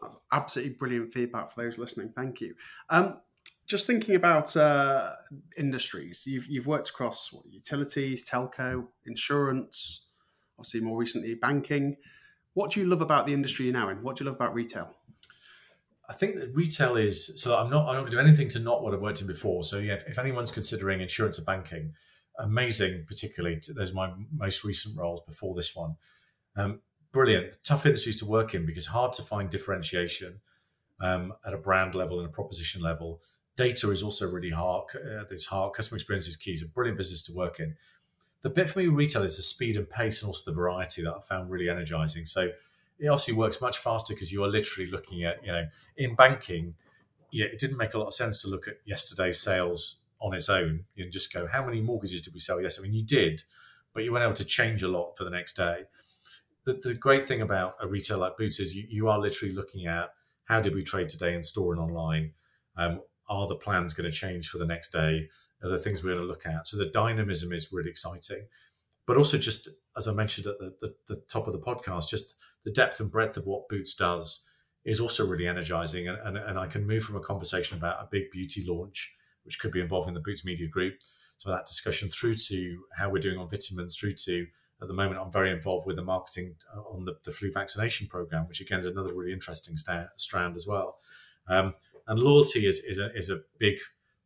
That's 0.00 0.16
absolutely 0.32 0.74
brilliant 0.74 1.12
feedback 1.12 1.52
for 1.52 1.62
those 1.62 1.78
listening. 1.78 2.08
Thank 2.10 2.40
you. 2.40 2.54
Um, 2.90 3.20
just 3.66 3.86
thinking 3.86 4.14
about 4.14 4.56
uh, 4.56 5.12
industries, 5.56 6.24
you've 6.26 6.46
you've 6.46 6.66
worked 6.66 6.90
across 6.90 7.32
what, 7.32 7.44
utilities, 7.50 8.28
telco, 8.28 8.86
insurance, 9.06 10.08
obviously 10.58 10.80
more 10.80 10.98
recently 10.98 11.34
banking. 11.34 11.96
What 12.54 12.70
do 12.70 12.80
you 12.80 12.86
love 12.86 13.00
about 13.00 13.26
the 13.26 13.32
industry 13.32 13.66
you're 13.66 13.74
now 13.74 13.88
in? 13.88 14.02
What 14.02 14.16
do 14.16 14.24
you 14.24 14.30
love 14.30 14.36
about 14.36 14.54
retail? 14.54 14.94
I 16.08 16.12
think 16.12 16.36
that 16.36 16.54
retail 16.54 16.96
is 16.96 17.40
so. 17.40 17.56
I'm 17.56 17.70
not. 17.70 17.86
Going 17.86 18.04
to 18.04 18.10
do 18.10 18.18
anything 18.18 18.48
to 18.50 18.58
not 18.58 18.82
what 18.82 18.92
I've 18.92 19.00
worked 19.00 19.22
in 19.22 19.26
before. 19.26 19.64
So 19.64 19.78
yeah, 19.78 19.94
if, 19.94 20.06
if 20.06 20.18
anyone's 20.18 20.50
considering 20.50 21.00
insurance 21.00 21.38
or 21.38 21.44
banking, 21.44 21.94
amazing. 22.38 23.04
Particularly, 23.06 23.60
those 23.74 23.94
my 23.94 24.12
most 24.30 24.64
recent 24.64 24.98
roles 24.98 25.22
before 25.26 25.54
this 25.54 25.74
one. 25.74 25.96
Um, 26.56 26.80
brilliant, 27.12 27.56
tough 27.64 27.86
industries 27.86 28.18
to 28.18 28.26
work 28.26 28.54
in 28.54 28.66
because 28.66 28.86
hard 28.86 29.14
to 29.14 29.22
find 29.22 29.48
differentiation 29.48 30.40
um, 31.00 31.32
at 31.46 31.54
a 31.54 31.58
brand 31.58 31.94
level 31.94 32.20
and 32.20 32.28
a 32.28 32.32
proposition 32.32 32.82
level 32.82 33.20
data 33.56 33.90
is 33.90 34.02
also 34.02 34.28
really 34.30 34.50
hard. 34.50 34.84
Uh, 34.94 35.24
it's 35.30 35.46
hard. 35.46 35.74
Customer 35.74 35.96
experience 35.96 36.26
is 36.26 36.36
key. 36.36 36.52
It's 36.52 36.62
a 36.62 36.68
brilliant 36.68 36.98
business 36.98 37.22
to 37.24 37.32
work 37.34 37.60
in. 37.60 37.76
The 38.42 38.50
bit 38.50 38.68
for 38.68 38.80
me 38.80 38.88
with 38.88 38.96
retail 38.96 39.22
is 39.22 39.36
the 39.36 39.42
speed 39.42 39.76
and 39.76 39.88
pace 39.88 40.22
and 40.22 40.28
also 40.28 40.50
the 40.50 40.56
variety 40.56 41.02
that 41.02 41.14
I 41.14 41.20
found 41.20 41.50
really 41.50 41.68
energizing. 41.68 42.26
So 42.26 42.50
it 42.98 43.08
obviously 43.08 43.34
works 43.34 43.60
much 43.60 43.78
faster 43.78 44.12
because 44.14 44.30
you 44.30 44.44
are 44.44 44.48
literally 44.48 44.90
looking 44.90 45.24
at, 45.24 45.44
you 45.44 45.52
know, 45.52 45.66
in 45.96 46.14
banking, 46.14 46.74
yeah, 47.30 47.46
it 47.46 47.58
didn't 47.58 47.78
make 47.78 47.94
a 47.94 47.98
lot 47.98 48.08
of 48.08 48.14
sense 48.14 48.42
to 48.42 48.48
look 48.48 48.68
at 48.68 48.74
yesterday's 48.84 49.40
sales 49.40 50.02
on 50.20 50.34
its 50.34 50.48
own 50.48 50.84
and 50.96 51.10
just 51.10 51.32
go, 51.32 51.46
how 51.46 51.64
many 51.64 51.80
mortgages 51.80 52.22
did 52.22 52.34
we 52.34 52.40
sell 52.40 52.60
yesterday? 52.60 52.88
I 52.88 52.90
mean, 52.90 53.00
you 53.00 53.06
did, 53.06 53.44
but 53.92 54.04
you 54.04 54.12
weren't 54.12 54.24
able 54.24 54.34
to 54.34 54.44
change 54.44 54.82
a 54.82 54.88
lot 54.88 55.16
for 55.16 55.24
the 55.24 55.30
next 55.30 55.54
day. 55.54 55.84
The, 56.64 56.74
the 56.74 56.94
great 56.94 57.24
thing 57.24 57.40
about 57.40 57.74
a 57.80 57.86
retail 57.86 58.18
like 58.18 58.36
Boots 58.36 58.60
is 58.60 58.74
you, 58.74 58.86
you 58.88 59.08
are 59.08 59.18
literally 59.18 59.54
looking 59.54 59.86
at 59.86 60.12
how 60.44 60.60
did 60.60 60.74
we 60.74 60.82
trade 60.82 61.08
today 61.08 61.34
in 61.34 61.42
store 61.42 61.72
and 61.72 61.80
online? 61.80 62.32
Um, 62.76 63.00
are 63.28 63.46
the 63.46 63.56
plans 63.56 63.94
going 63.94 64.10
to 64.10 64.16
change 64.16 64.48
for 64.48 64.58
the 64.58 64.66
next 64.66 64.90
day? 64.90 65.28
Are 65.62 65.70
the 65.70 65.78
things 65.78 66.02
we're 66.02 66.14
going 66.14 66.22
to 66.22 66.28
look 66.28 66.46
at? 66.46 66.66
So 66.66 66.76
the 66.76 66.86
dynamism 66.90 67.52
is 67.52 67.72
really 67.72 67.90
exciting. 67.90 68.46
But 69.06 69.16
also, 69.16 69.38
just 69.38 69.68
as 69.96 70.08
I 70.08 70.12
mentioned 70.12 70.46
at 70.46 70.58
the, 70.58 70.74
the, 70.80 70.94
the 71.14 71.22
top 71.28 71.46
of 71.46 71.52
the 71.52 71.58
podcast, 71.58 72.08
just 72.08 72.36
the 72.64 72.72
depth 72.72 73.00
and 73.00 73.10
breadth 73.10 73.36
of 73.36 73.46
what 73.46 73.68
Boots 73.68 73.94
does 73.94 74.48
is 74.84 75.00
also 75.00 75.26
really 75.26 75.46
energizing. 75.46 76.08
And, 76.08 76.18
and, 76.18 76.36
and 76.36 76.58
I 76.58 76.66
can 76.66 76.86
move 76.86 77.02
from 77.02 77.16
a 77.16 77.20
conversation 77.20 77.76
about 77.76 78.02
a 78.02 78.08
big 78.10 78.30
beauty 78.30 78.64
launch, 78.66 79.14
which 79.44 79.58
could 79.58 79.72
be 79.72 79.80
involving 79.80 80.14
the 80.14 80.20
Boots 80.20 80.44
Media 80.44 80.68
Group, 80.68 80.94
so 81.36 81.50
that 81.50 81.66
discussion 81.66 82.08
through 82.08 82.34
to 82.34 82.84
how 82.96 83.10
we're 83.10 83.18
doing 83.18 83.38
on 83.38 83.48
vitamins, 83.48 83.96
through 83.96 84.14
to 84.14 84.46
at 84.82 84.88
the 84.88 84.94
moment, 84.94 85.20
I'm 85.20 85.32
very 85.32 85.50
involved 85.50 85.86
with 85.86 85.96
the 85.96 86.02
marketing 86.02 86.56
uh, 86.74 86.80
on 86.80 87.04
the, 87.04 87.14
the 87.24 87.30
flu 87.30 87.50
vaccination 87.52 88.06
program, 88.06 88.46
which 88.48 88.60
again 88.60 88.80
is 88.80 88.86
another 88.86 89.14
really 89.14 89.32
interesting 89.32 89.76
sta- 89.76 90.08
strand 90.16 90.56
as 90.56 90.66
well. 90.66 90.98
Um, 91.48 91.74
and 92.06 92.18
loyalty 92.18 92.66
is 92.66 92.80
is 92.80 92.98
a, 92.98 93.14
is 93.14 93.30
a 93.30 93.40
big 93.58 93.78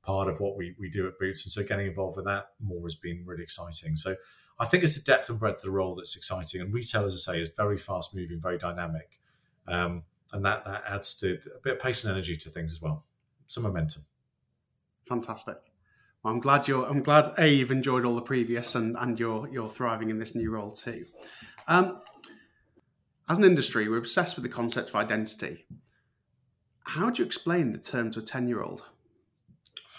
part 0.02 0.28
of 0.28 0.40
what 0.40 0.56
we, 0.56 0.74
we 0.78 0.88
do 0.88 1.06
at 1.06 1.18
Boots. 1.18 1.44
And 1.44 1.52
so 1.52 1.62
getting 1.62 1.86
involved 1.86 2.16
with 2.16 2.24
that 2.24 2.46
more 2.60 2.82
has 2.84 2.94
been 2.94 3.24
really 3.26 3.42
exciting. 3.42 3.94
So 3.96 4.16
I 4.58 4.64
think 4.64 4.82
it's 4.82 4.98
the 4.98 5.04
depth 5.04 5.28
and 5.28 5.38
breadth 5.38 5.58
of 5.58 5.62
the 5.62 5.70
role 5.70 5.94
that's 5.94 6.16
exciting. 6.16 6.60
And 6.60 6.72
retail, 6.72 7.04
as 7.04 7.14
I 7.14 7.32
say, 7.32 7.40
is 7.40 7.50
very 7.56 7.76
fast 7.76 8.16
moving, 8.16 8.40
very 8.40 8.58
dynamic. 8.58 9.20
Um, 9.66 10.04
and 10.32 10.44
that, 10.44 10.64
that 10.64 10.84
adds 10.88 11.14
to 11.16 11.38
a 11.54 11.60
bit 11.62 11.74
of 11.74 11.80
pace 11.80 12.04
and 12.04 12.12
energy 12.12 12.36
to 12.36 12.48
things 12.48 12.72
as 12.72 12.80
well. 12.80 13.04
Some 13.46 13.64
momentum. 13.64 14.02
Fantastic. 15.06 15.56
Well, 16.22 16.34
I'm 16.34 16.40
glad 16.40 16.68
you're. 16.68 16.86
I'm 16.86 17.02
glad 17.02 17.32
a 17.38 17.46
you've 17.46 17.70
enjoyed 17.70 18.04
all 18.04 18.14
the 18.14 18.20
previous, 18.20 18.74
and 18.74 18.96
and 18.98 19.18
you're 19.18 19.48
you're 19.48 19.70
thriving 19.70 20.10
in 20.10 20.18
this 20.18 20.34
new 20.34 20.50
role 20.50 20.70
too. 20.70 21.00
Um, 21.66 22.02
as 23.28 23.38
an 23.38 23.44
industry, 23.44 23.88
we're 23.88 23.98
obsessed 23.98 24.36
with 24.36 24.42
the 24.42 24.50
concept 24.50 24.88
of 24.90 24.96
identity. 24.96 25.66
How 26.88 27.10
do 27.10 27.20
you 27.20 27.26
explain 27.26 27.72
the 27.72 27.78
term 27.78 28.10
to 28.12 28.20
a 28.20 28.22
10 28.22 28.48
year 28.48 28.62
old? 28.62 28.82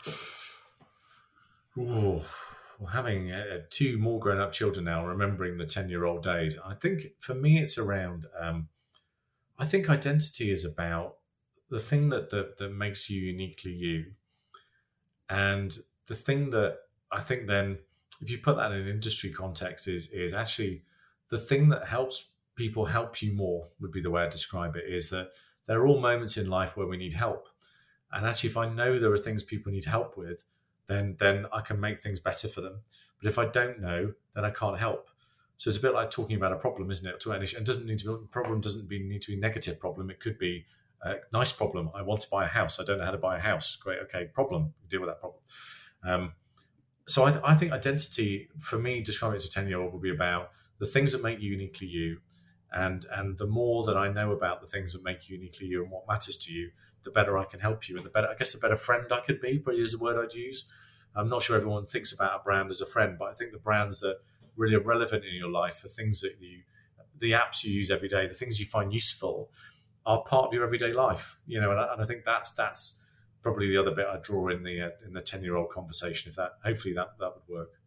well, 1.76 2.26
having 2.92 3.32
uh, 3.32 3.60
two 3.70 4.00
more 4.00 4.20
grown 4.20 4.40
up 4.40 4.52
children 4.52 4.86
now, 4.86 5.06
remembering 5.06 5.60
the 5.60 5.68
10 5.68 5.90
year 5.90 6.06
old 6.06 6.24
days, 6.24 6.58
I 6.66 6.74
think 6.74 7.04
for 7.20 7.36
me 7.36 7.60
it's 7.60 7.78
around, 7.78 8.26
um, 8.40 8.70
I 9.60 9.66
think 9.66 9.88
identity 9.88 10.52
is 10.52 10.66
about 10.66 11.18
the 11.70 11.80
thing 11.80 12.10
that, 12.10 12.32
that, 12.32 12.58
that 12.58 12.74
makes 12.74 13.08
you 13.08 13.22
uniquely 13.22 13.72
you. 13.72 14.06
And 15.30 15.78
the 16.08 16.16
thing 16.16 16.50
that 16.50 16.80
I 17.12 17.20
think 17.20 17.46
then, 17.46 17.78
if 18.20 18.32
you 18.32 18.40
put 18.40 18.58
that 18.58 18.72
in 18.72 18.80
an 18.80 18.88
industry 18.88 19.32
context, 19.32 19.88
is, 19.88 20.08
is 20.08 20.34
actually 20.34 20.82
the 21.30 21.38
thing 21.38 21.70
that 21.70 21.88
helps 21.88 22.32
people 22.56 22.86
help 22.86 23.22
you 23.22 23.32
more, 23.32 23.68
would 23.80 23.92
be 23.92 24.02
the 24.02 24.10
way 24.10 24.24
I 24.24 24.28
describe 24.28 24.76
it, 24.76 24.86
is 24.88 25.12
that 25.12 25.30
there 25.66 25.80
are 25.80 25.88
all 25.88 26.00
moments 26.00 26.38
in 26.38 26.50
life 26.50 26.76
where 26.76 26.88
we 26.88 26.98
need 26.98 27.14
help. 27.14 27.50
And 28.12 28.26
actually, 28.26 28.50
if 28.50 28.58
I 28.58 28.68
know 28.68 29.00
there 29.00 29.14
are 29.14 29.18
things 29.18 29.44
people 29.44 29.72
need 29.72 29.86
help 29.86 30.18
with, 30.18 30.44
then 30.88 31.16
then 31.20 31.46
I 31.54 31.62
can 31.62 31.80
make 31.80 32.00
things 32.00 32.20
better 32.20 32.48
for 32.48 32.62
them. 32.62 32.82
But 33.22 33.30
if 33.30 33.38
I 33.38 33.46
don't 33.46 33.80
know, 33.80 34.14
then 34.34 34.46
I 34.46 34.50
can't 34.50 34.78
help. 34.78 35.10
So 35.58 35.68
it's 35.68 35.78
a 35.78 35.82
bit 35.82 35.94
like 35.94 36.10
talking 36.10 36.38
about 36.38 36.54
a 36.54 36.56
problem, 36.56 36.90
isn't 36.90 37.08
it? 37.08 37.20
To 37.22 37.32
an 37.32 37.44
issue, 37.44 37.58
and 37.58 37.66
doesn't 37.66 37.86
need 37.86 38.00
to 38.00 38.18
be 38.18 38.28
problem 38.32 38.62
doesn't 38.62 38.88
be, 38.88 39.00
need 39.00 39.22
to 39.24 39.32
be 39.32 39.38
a 39.38 39.40
negative 39.40 39.80
problem. 39.80 40.10
It 40.10 40.20
could 40.20 40.38
be 40.38 40.66
a 41.04 41.16
nice 41.34 41.52
problem. 41.52 41.92
I 41.94 42.02
want 42.02 42.22
to 42.22 42.30
buy 42.30 42.46
a 42.46 42.48
house. 42.48 42.80
I 42.80 42.84
don't 42.84 42.98
know 42.98 43.06
how 43.06 43.12
to 43.12 43.18
buy 43.18 43.38
a 43.38 43.42
house. 43.42 43.76
Great, 43.76 44.00
okay, 44.04 44.26
problem. 44.34 44.74
Deal 44.88 45.02
with 45.02 45.10
that 45.10 45.20
problem. 45.20 45.42
Um, 46.04 46.34
so 47.08 47.26
I, 47.26 47.52
I, 47.52 47.54
think 47.56 47.72
identity, 47.72 48.48
for 48.58 48.78
me, 48.78 49.02
describing 49.02 49.38
it 49.38 49.42
to 49.42 49.50
ten 49.50 49.68
year 49.68 49.82
old 49.82 49.94
would 49.94 50.02
be 50.02 50.12
about 50.12 50.52
the 50.80 50.86
things 50.86 51.12
that 51.12 51.24
make 51.24 51.42
you 51.42 51.52
uniquely 51.52 51.88
you, 51.88 52.22
and 52.72 53.06
and 53.12 53.38
the 53.38 53.48
more 53.48 53.84
that 53.84 53.98
I 53.98 54.12
know 54.12 54.32
about 54.32 54.62
the 54.62 54.68
things 54.68 54.94
that 54.94 55.04
make 55.04 55.30
you 55.30 55.38
uniquely 55.38 55.68
you 55.68 55.82
and 55.82 55.92
what 55.92 56.08
matters 56.08 56.38
to 56.38 56.54
you, 56.54 56.72
the 57.04 57.12
better 57.12 57.38
I 57.38 57.46
can 57.46 57.60
help 57.60 57.88
you, 57.90 57.98
and 57.98 58.06
the 58.06 58.10
better 58.10 58.28
I 58.28 58.36
guess 58.36 58.54
the 58.54 58.60
better 58.60 58.76
friend 58.76 59.12
I 59.12 59.20
could 59.20 59.42
be. 59.42 59.60
Probably 59.60 59.82
is 59.82 59.96
a 59.96 60.04
word 60.04 60.24
I'd 60.24 60.34
use. 60.34 60.70
I'm 61.16 61.30
not 61.30 61.42
sure 61.42 61.56
everyone 61.56 61.86
thinks 61.86 62.14
about 62.14 62.40
a 62.40 62.44
brand 62.44 62.70
as 62.70 62.82
a 62.82 62.86
friend, 62.86 63.18
but 63.18 63.30
I 63.30 63.34
think 63.34 63.52
the 63.52 63.60
brands 63.60 64.00
that 64.02 64.18
really 64.56 64.76
are 64.76 64.82
relevant 64.82 65.26
in 65.26 65.34
your 65.34 65.50
life 65.50 65.84
are 65.84 65.88
things 65.88 66.22
that 66.22 66.36
you, 66.40 66.62
the 67.18 67.32
apps 67.32 67.64
you 67.64 67.74
use 67.74 67.90
every 67.90 68.08
day, 68.08 68.28
the 68.28 68.34
things 68.34 68.60
you 68.60 68.66
find 68.66 68.94
useful, 68.94 69.50
are 70.06 70.22
part 70.24 70.46
of 70.46 70.54
your 70.54 70.64
everyday 70.64 70.94
life. 70.94 71.40
You 71.48 71.60
know, 71.60 71.72
and 71.72 71.80
I, 71.80 71.94
and 71.94 72.02
I 72.02 72.06
think 72.06 72.26
that's 72.26 72.54
that's 72.54 73.06
probably 73.42 73.70
the 73.70 73.78
other 73.78 73.92
bit 73.92 74.06
I 74.08 74.18
draw 74.18 74.50
in 74.50 74.64
the 74.64 74.82
uh, 74.82 74.90
in 75.06 75.14
the 75.14 75.22
ten 75.22 75.44
year 75.44 75.56
old 75.56 75.70
conversation. 75.70 76.30
If 76.30 76.36
that 76.36 76.54
hopefully 76.64 76.94
that 76.94 77.18
that 77.20 77.34
would 77.36 77.56
work 77.58 77.79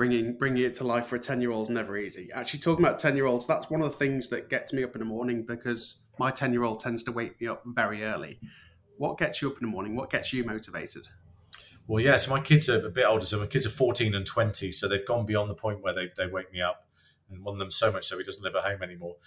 bringing 0.00 0.32
bringing 0.32 0.62
it 0.62 0.72
to 0.72 0.82
life 0.82 1.04
for 1.04 1.16
a 1.16 1.20
10 1.20 1.42
year 1.42 1.50
old 1.50 1.66
is 1.66 1.68
never 1.68 1.98
easy. 1.98 2.30
Actually 2.34 2.60
talking 2.60 2.82
about 2.82 2.98
10 2.98 3.16
year 3.16 3.26
olds 3.26 3.46
that's 3.46 3.68
one 3.68 3.82
of 3.82 3.90
the 3.90 3.96
things 3.98 4.28
that 4.28 4.48
gets 4.48 4.72
me 4.72 4.82
up 4.82 4.94
in 4.94 5.00
the 5.00 5.04
morning 5.04 5.42
because 5.42 6.04
my 6.18 6.30
10 6.30 6.54
year 6.54 6.64
old 6.64 6.80
tends 6.80 7.02
to 7.02 7.12
wake 7.12 7.38
me 7.38 7.48
up 7.48 7.62
very 7.66 8.02
early. 8.02 8.40
What 8.96 9.18
gets 9.18 9.42
you 9.42 9.50
up 9.50 9.58
in 9.60 9.66
the 9.66 9.70
morning? 9.70 9.94
What 9.94 10.08
gets 10.08 10.32
you 10.32 10.42
motivated? 10.42 11.06
Well 11.86 12.02
yeah 12.02 12.16
so 12.16 12.34
my 12.34 12.40
kids 12.40 12.70
are 12.70 12.86
a 12.86 12.88
bit 12.88 13.04
older 13.04 13.26
so 13.26 13.40
my 13.40 13.46
kids 13.46 13.66
are 13.66 13.70
14 13.70 14.14
and 14.14 14.24
20 14.24 14.72
so 14.72 14.88
they've 14.88 15.06
gone 15.06 15.26
beyond 15.26 15.50
the 15.50 15.54
point 15.54 15.82
where 15.82 15.92
they, 15.92 16.08
they 16.16 16.26
wake 16.26 16.50
me 16.50 16.62
up 16.62 16.88
and 17.28 17.44
one 17.44 17.56
of 17.56 17.58
them 17.58 17.70
so 17.70 17.92
much 17.92 18.06
so 18.06 18.16
he 18.16 18.24
doesn't 18.24 18.42
live 18.42 18.56
at 18.56 18.64
home 18.64 18.82
anymore. 18.82 19.16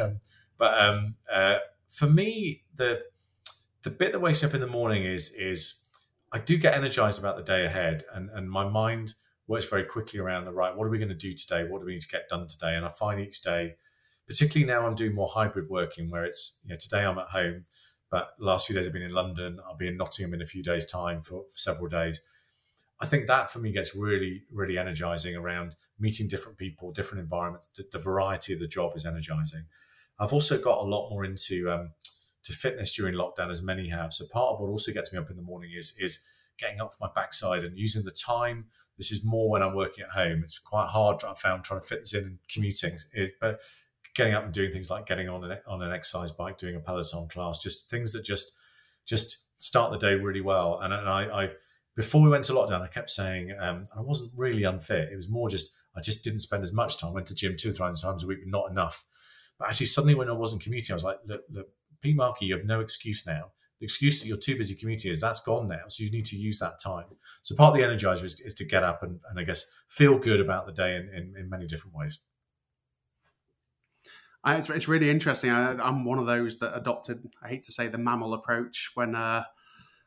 Um, 0.00 0.18
but 0.58 0.82
um, 0.82 1.14
uh, 1.32 1.58
for 1.86 2.08
me 2.08 2.64
the 2.74 3.04
the 3.84 3.90
bit 3.90 4.10
that 4.10 4.18
wakes 4.18 4.42
me 4.42 4.48
up 4.48 4.54
in 4.56 4.60
the 4.60 4.66
morning 4.66 5.04
is 5.04 5.32
is 5.34 5.84
i 6.32 6.38
do 6.38 6.56
get 6.56 6.74
energized 6.74 7.20
about 7.20 7.36
the 7.36 7.44
day 7.44 7.64
ahead 7.64 8.04
and 8.12 8.30
and 8.30 8.50
my 8.50 8.66
mind 8.68 9.12
works 9.48 9.66
very 9.66 9.84
quickly 9.84 10.20
around 10.20 10.44
the 10.44 10.52
right. 10.52 10.76
What 10.76 10.86
are 10.86 10.90
we 10.90 10.98
going 10.98 11.08
to 11.08 11.14
do 11.14 11.32
today? 11.32 11.64
What 11.64 11.80
do 11.80 11.86
we 11.86 11.92
need 11.92 12.02
to 12.02 12.08
get 12.08 12.28
done 12.28 12.46
today? 12.46 12.74
And 12.74 12.84
I 12.84 12.88
find 12.88 13.20
each 13.20 13.42
day, 13.42 13.76
particularly 14.26 14.66
now 14.66 14.86
I'm 14.86 14.94
doing 14.94 15.14
more 15.14 15.28
hybrid 15.28 15.68
working 15.68 16.08
where 16.08 16.24
it's, 16.24 16.60
you 16.64 16.70
know, 16.70 16.76
today 16.78 17.04
I'm 17.04 17.18
at 17.18 17.28
home, 17.28 17.64
but 18.10 18.30
last 18.38 18.66
few 18.66 18.74
days 18.74 18.86
I've 18.86 18.92
been 18.92 19.02
in 19.02 19.12
London. 19.12 19.58
I'll 19.66 19.76
be 19.76 19.88
in 19.88 19.96
Nottingham 19.96 20.34
in 20.34 20.42
a 20.42 20.46
few 20.46 20.62
days' 20.62 20.86
time 20.86 21.20
for, 21.20 21.44
for 21.44 21.56
several 21.56 21.88
days. 21.88 22.20
I 23.00 23.06
think 23.06 23.26
that 23.26 23.50
for 23.50 23.58
me 23.58 23.72
gets 23.72 23.94
really, 23.94 24.42
really 24.52 24.78
energizing 24.78 25.36
around 25.36 25.76
meeting 25.98 26.28
different 26.28 26.58
people, 26.58 26.92
different 26.92 27.22
environments. 27.22 27.68
The, 27.68 27.84
the 27.92 27.98
variety 27.98 28.52
of 28.52 28.58
the 28.58 28.68
job 28.68 28.92
is 28.96 29.06
energizing. 29.06 29.66
I've 30.18 30.32
also 30.32 30.58
got 30.58 30.78
a 30.78 30.82
lot 30.82 31.10
more 31.10 31.24
into 31.24 31.70
um, 31.70 31.90
to 32.44 32.52
fitness 32.52 32.94
during 32.94 33.14
lockdown, 33.14 33.50
as 33.50 33.62
many 33.62 33.88
have. 33.90 34.12
So 34.12 34.24
part 34.32 34.54
of 34.54 34.60
what 34.60 34.68
also 34.68 34.92
gets 34.92 35.12
me 35.12 35.18
up 35.18 35.30
in 35.30 35.36
the 35.36 35.42
morning 35.42 35.72
is 35.76 35.94
is 35.98 36.20
getting 36.58 36.80
up 36.80 36.88
off 36.88 36.96
my 37.00 37.10
backside 37.14 37.64
and 37.64 37.78
using 37.78 38.04
the 38.04 38.10
time. 38.10 38.66
This 38.98 39.10
is 39.10 39.24
more 39.24 39.50
when 39.50 39.62
I'm 39.62 39.74
working 39.74 40.04
at 40.04 40.10
home. 40.10 40.40
It's 40.42 40.58
quite 40.58 40.88
hard. 40.88 41.22
I 41.24 41.34
found 41.34 41.64
trying 41.64 41.80
to 41.80 41.86
fit 41.86 42.00
this 42.00 42.14
in 42.14 42.24
and 42.24 42.38
commuting, 42.50 42.98
it, 43.12 43.34
but 43.40 43.60
getting 44.14 44.32
up 44.34 44.44
and 44.44 44.52
doing 44.52 44.72
things 44.72 44.88
like 44.88 45.06
getting 45.06 45.28
on 45.28 45.44
an 45.44 45.58
on 45.66 45.82
an 45.82 45.92
exercise 45.92 46.30
bike, 46.30 46.56
doing 46.58 46.76
a 46.76 46.80
peloton 46.80 47.28
class, 47.28 47.58
just 47.58 47.90
things 47.90 48.12
that 48.14 48.24
just 48.24 48.58
just 49.04 49.44
start 49.58 49.92
the 49.92 49.98
day 49.98 50.14
really 50.14 50.40
well. 50.40 50.80
And, 50.80 50.92
and 50.92 51.08
I, 51.08 51.42
I 51.44 51.50
before 51.94 52.22
we 52.22 52.28
went 52.28 52.44
to 52.44 52.52
lockdown, 52.52 52.82
I 52.82 52.88
kept 52.88 53.10
saying, 53.10 53.56
um, 53.58 53.86
I 53.96 54.00
wasn't 54.00 54.32
really 54.36 54.64
unfit. 54.64 55.12
It 55.12 55.16
was 55.16 55.28
more 55.28 55.48
just 55.48 55.74
I 55.96 56.00
just 56.00 56.24
didn't 56.24 56.40
spend 56.40 56.62
as 56.62 56.72
much 56.72 56.98
time. 56.98 57.10
I 57.10 57.14
went 57.14 57.26
to 57.28 57.34
gym 57.34 57.56
two 57.58 57.70
or 57.70 57.72
three 57.72 57.86
times 57.86 58.24
a 58.24 58.26
week, 58.26 58.40
but 58.42 58.50
not 58.50 58.70
enough. 58.70 59.04
But 59.58 59.68
actually, 59.68 59.86
suddenly 59.86 60.14
when 60.14 60.28
I 60.28 60.32
wasn't 60.32 60.62
commuting, 60.62 60.92
I 60.92 60.96
was 60.96 61.04
like, 61.04 61.18
look, 61.26 61.42
look, 61.50 61.68
Pete 62.02 62.16
Markey, 62.16 62.46
you 62.46 62.56
have 62.56 62.66
no 62.66 62.80
excuse 62.80 63.26
now. 63.26 63.52
The 63.80 63.84
excuse 63.84 64.20
that 64.20 64.28
you're 64.28 64.38
too 64.38 64.56
busy 64.56 64.74
commuting 64.74 65.10
is 65.10 65.20
that's 65.20 65.40
gone 65.40 65.68
now. 65.68 65.82
So 65.88 66.02
you 66.02 66.10
need 66.10 66.26
to 66.26 66.36
use 66.36 66.58
that 66.60 66.78
time. 66.82 67.04
So 67.42 67.54
part 67.54 67.74
of 67.74 67.80
the 67.80 67.86
energizer 67.86 68.24
is, 68.24 68.40
is 68.40 68.54
to 68.54 68.64
get 68.64 68.82
up 68.82 69.02
and, 69.02 69.20
and, 69.28 69.38
I 69.38 69.44
guess 69.44 69.70
feel 69.88 70.18
good 70.18 70.40
about 70.40 70.66
the 70.66 70.72
day 70.72 70.96
in, 70.96 71.10
in, 71.10 71.34
in 71.38 71.50
many 71.50 71.66
different 71.66 71.94
ways. 71.94 72.20
It's, 74.46 74.70
it's 74.70 74.88
really 74.88 75.10
interesting. 75.10 75.50
I, 75.50 75.88
am 75.88 76.04
one 76.04 76.18
of 76.18 76.26
those 76.26 76.58
that 76.60 76.76
adopted, 76.76 77.28
I 77.42 77.48
hate 77.48 77.64
to 77.64 77.72
say, 77.72 77.88
the 77.88 77.98
MAMIL 77.98 78.32
approach 78.32 78.92
when 78.94 79.14
uh, 79.14 79.44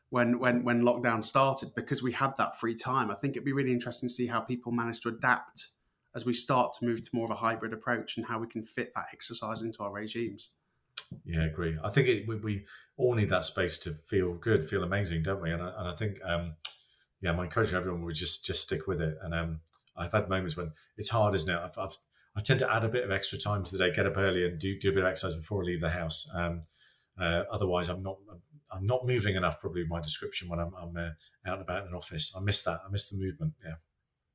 when 0.08 0.38
when 0.38 0.64
when 0.64 0.82
lockdown 0.82 1.22
started 1.22 1.74
because 1.74 2.02
we 2.02 2.12
had 2.12 2.36
that 2.36 2.58
free 2.58 2.74
time. 2.74 3.10
I 3.10 3.14
think 3.14 3.32
it'd 3.32 3.44
be 3.44 3.52
really 3.52 3.72
interesting 3.72 4.08
to 4.08 4.14
see 4.14 4.26
how 4.26 4.40
people 4.40 4.72
manage 4.72 5.00
to 5.00 5.10
adapt 5.10 5.68
as 6.14 6.26
we 6.26 6.32
start 6.32 6.72
to 6.72 6.84
move 6.84 7.02
to 7.02 7.10
more 7.12 7.24
of 7.24 7.30
a 7.30 7.36
hybrid 7.36 7.72
approach 7.72 8.16
and 8.16 8.26
how 8.26 8.38
we 8.38 8.46
can 8.46 8.62
fit 8.62 8.92
that 8.94 9.06
exercise 9.12 9.62
into 9.62 9.82
our 9.82 9.92
regimes. 9.92 10.50
Yeah, 11.24 11.42
I 11.42 11.46
agree. 11.46 11.78
I 11.82 11.90
think 11.90 12.08
it, 12.08 12.28
we, 12.28 12.36
we, 12.36 12.64
all 12.96 13.14
need 13.14 13.30
that 13.30 13.46
space 13.46 13.78
to 13.78 13.92
feel 13.92 14.34
good, 14.34 14.68
feel 14.68 14.82
amazing, 14.82 15.22
don't 15.22 15.40
we? 15.40 15.50
And 15.50 15.62
I, 15.62 15.72
and 15.78 15.88
I 15.88 15.94
think, 15.94 16.18
um, 16.22 16.54
yeah, 17.22 17.32
my 17.32 17.44
encouragement 17.44 17.80
everyone 17.80 18.04
would 18.04 18.14
just 18.14 18.44
just 18.44 18.62
stick 18.62 18.86
with 18.86 19.00
it. 19.00 19.16
And 19.22 19.34
um, 19.34 19.60
I've 19.96 20.12
had 20.12 20.28
moments 20.28 20.56
when 20.56 20.72
it's 20.98 21.08
hard, 21.08 21.34
isn't 21.34 21.52
it? 21.52 21.58
I've, 21.58 21.78
I've, 21.78 21.96
i 22.36 22.40
tend 22.40 22.60
to 22.60 22.72
add 22.72 22.84
a 22.84 22.88
bit 22.88 23.04
of 23.04 23.10
extra 23.10 23.38
time 23.38 23.64
to 23.64 23.72
the 23.72 23.78
day, 23.78 23.94
get 23.94 24.06
up 24.06 24.16
early, 24.16 24.46
and 24.46 24.58
do 24.58 24.78
do 24.78 24.90
a 24.90 24.92
bit 24.92 25.02
of 25.02 25.08
exercise 25.08 25.34
before 25.34 25.62
I 25.62 25.66
leave 25.66 25.80
the 25.80 25.90
house. 25.90 26.30
Um, 26.34 26.60
uh, 27.18 27.44
otherwise, 27.50 27.88
I'm 27.88 28.02
not 28.02 28.18
I'm 28.70 28.86
not 28.86 29.06
moving 29.06 29.36
enough. 29.36 29.60
Probably 29.60 29.84
my 29.84 30.00
description 30.00 30.48
when 30.48 30.60
I'm, 30.60 30.72
I'm 30.80 30.96
uh, 30.96 31.10
out 31.46 31.58
and 31.58 31.62
about 31.62 31.82
in 31.82 31.88
an 31.88 31.94
office. 31.94 32.34
I 32.36 32.40
miss 32.40 32.62
that. 32.64 32.80
I 32.86 32.90
miss 32.90 33.08
the 33.08 33.18
movement. 33.18 33.54
Yeah, 33.64 33.74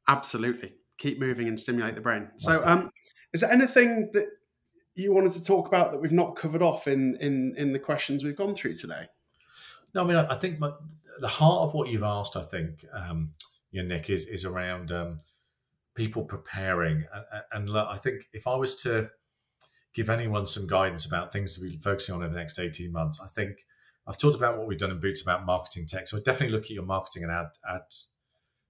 absolutely. 0.07 0.73
Keep 0.97 1.19
moving 1.19 1.47
and 1.47 1.59
stimulate 1.59 1.95
the 1.95 2.01
brain. 2.01 2.29
So, 2.37 2.61
um, 2.65 2.91
is 3.33 3.41
there 3.41 3.51
anything 3.51 4.09
that 4.13 4.27
you 4.95 5.13
wanted 5.13 5.33
to 5.33 5.43
talk 5.43 5.67
about 5.67 5.91
that 5.91 6.01
we've 6.01 6.11
not 6.11 6.35
covered 6.35 6.61
off 6.61 6.87
in 6.87 7.15
in 7.19 7.53
in 7.57 7.73
the 7.73 7.79
questions 7.79 8.23
we've 8.23 8.35
gone 8.35 8.55
through 8.55 8.75
today? 8.75 9.07
No, 9.93 10.03
I 10.03 10.07
mean, 10.07 10.17
I, 10.17 10.35
think 10.35 10.59
my, 10.59 10.71
the 11.21 11.27
heart 11.29 11.61
of 11.61 11.73
what 11.73 11.87
you've 11.87 12.03
asked, 12.03 12.35
I 12.35 12.41
think, 12.41 12.85
um, 12.91 13.31
you 13.71 13.81
know, 13.81 13.95
Nick, 13.95 14.09
is 14.09 14.25
is 14.25 14.43
around 14.43 14.91
um, 14.91 15.19
people 15.95 16.23
preparing, 16.23 17.05
and, 17.53 17.69
look, 17.69 17.87
I 17.89 17.95
think 17.95 18.27
if 18.33 18.45
I 18.45 18.55
was 18.55 18.75
to 18.83 19.09
give 19.93 20.09
anyone 20.09 20.45
some 20.45 20.67
guidance 20.67 21.05
about 21.05 21.31
things 21.31 21.55
to 21.55 21.61
be 21.61 21.77
focusing 21.77 22.15
on 22.15 22.23
over 22.23 22.33
the 22.33 22.39
next 22.39 22.59
eighteen 22.59 22.91
months, 22.91 23.21
I 23.23 23.27
think 23.27 23.65
I've 24.07 24.17
talked 24.17 24.35
about 24.35 24.57
what 24.57 24.67
we've 24.67 24.77
done 24.77 24.91
in 24.91 24.99
Boots 24.99 25.21
about 25.21 25.45
marketing 25.45 25.85
tech. 25.87 26.07
So 26.07 26.17
I 26.17 26.21
definitely 26.21 26.55
look 26.55 26.65
at 26.65 26.71
your 26.71 26.83
marketing 26.85 27.23
and 27.23 27.31
ad 27.31 27.47
ad 27.67 27.83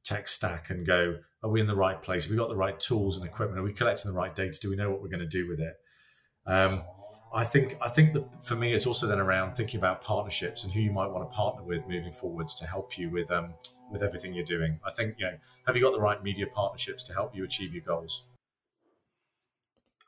tech 0.04 0.28
stack 0.28 0.70
and 0.70 0.86
go, 0.86 1.18
are 1.42 1.50
we 1.50 1.60
in 1.60 1.68
the 1.68 1.76
right 1.76 2.00
place? 2.00 2.26
Have 2.26 2.32
we 2.32 2.38
got 2.38 2.50
the 2.50 2.56
right 2.56 2.80
tools 2.80 3.18
and 3.18 3.26
equipment? 3.26 3.60
Are 3.60 3.64
we 3.64 3.74
collecting 3.74 4.12
the 4.12 4.18
right 4.18 4.36
data? 4.36 4.60
Do 4.62 4.70
we 4.70 4.76
know 4.76 4.92
what 4.92 5.02
we're 5.02 5.10
going 5.10 5.20
to 5.20 5.26
do 5.28 5.48
with 5.48 5.60
it? 5.60 5.74
Um, 6.48 6.84
I 7.34 7.44
think 7.44 7.78
I 7.82 7.90
think 7.90 8.14
that 8.14 8.44
for 8.44 8.56
me, 8.56 8.74
it's 8.74 8.88
also 8.88 9.08
then 9.08 9.20
around 9.20 9.56
thinking 9.56 9.78
about 9.78 10.02
partnerships 10.02 10.64
and 10.64 10.72
who 10.72 10.80
you 10.80 10.92
might 10.92 11.08
want 11.08 11.30
to 11.30 11.36
partner 11.36 11.64
with 11.64 11.88
moving 11.88 12.14
forwards 12.14 12.56
to 12.60 12.66
help 12.66 12.98
you 12.98 13.10
with 13.10 13.30
um, 13.30 13.56
with 13.92 14.02
everything 14.04 14.34
you're 14.34 14.46
doing. 14.46 14.80
I 14.86 14.92
think 14.92 15.16
you 15.18 15.26
know, 15.26 15.38
have 15.68 15.76
you 15.76 15.82
got 15.84 15.94
the 15.94 16.00
right 16.00 16.24
media 16.24 16.48
partnerships 16.48 17.04
to 17.04 17.14
help 17.14 17.36
you 17.36 17.44
achieve 17.44 17.74
your 17.74 17.84
goals? 17.84 18.24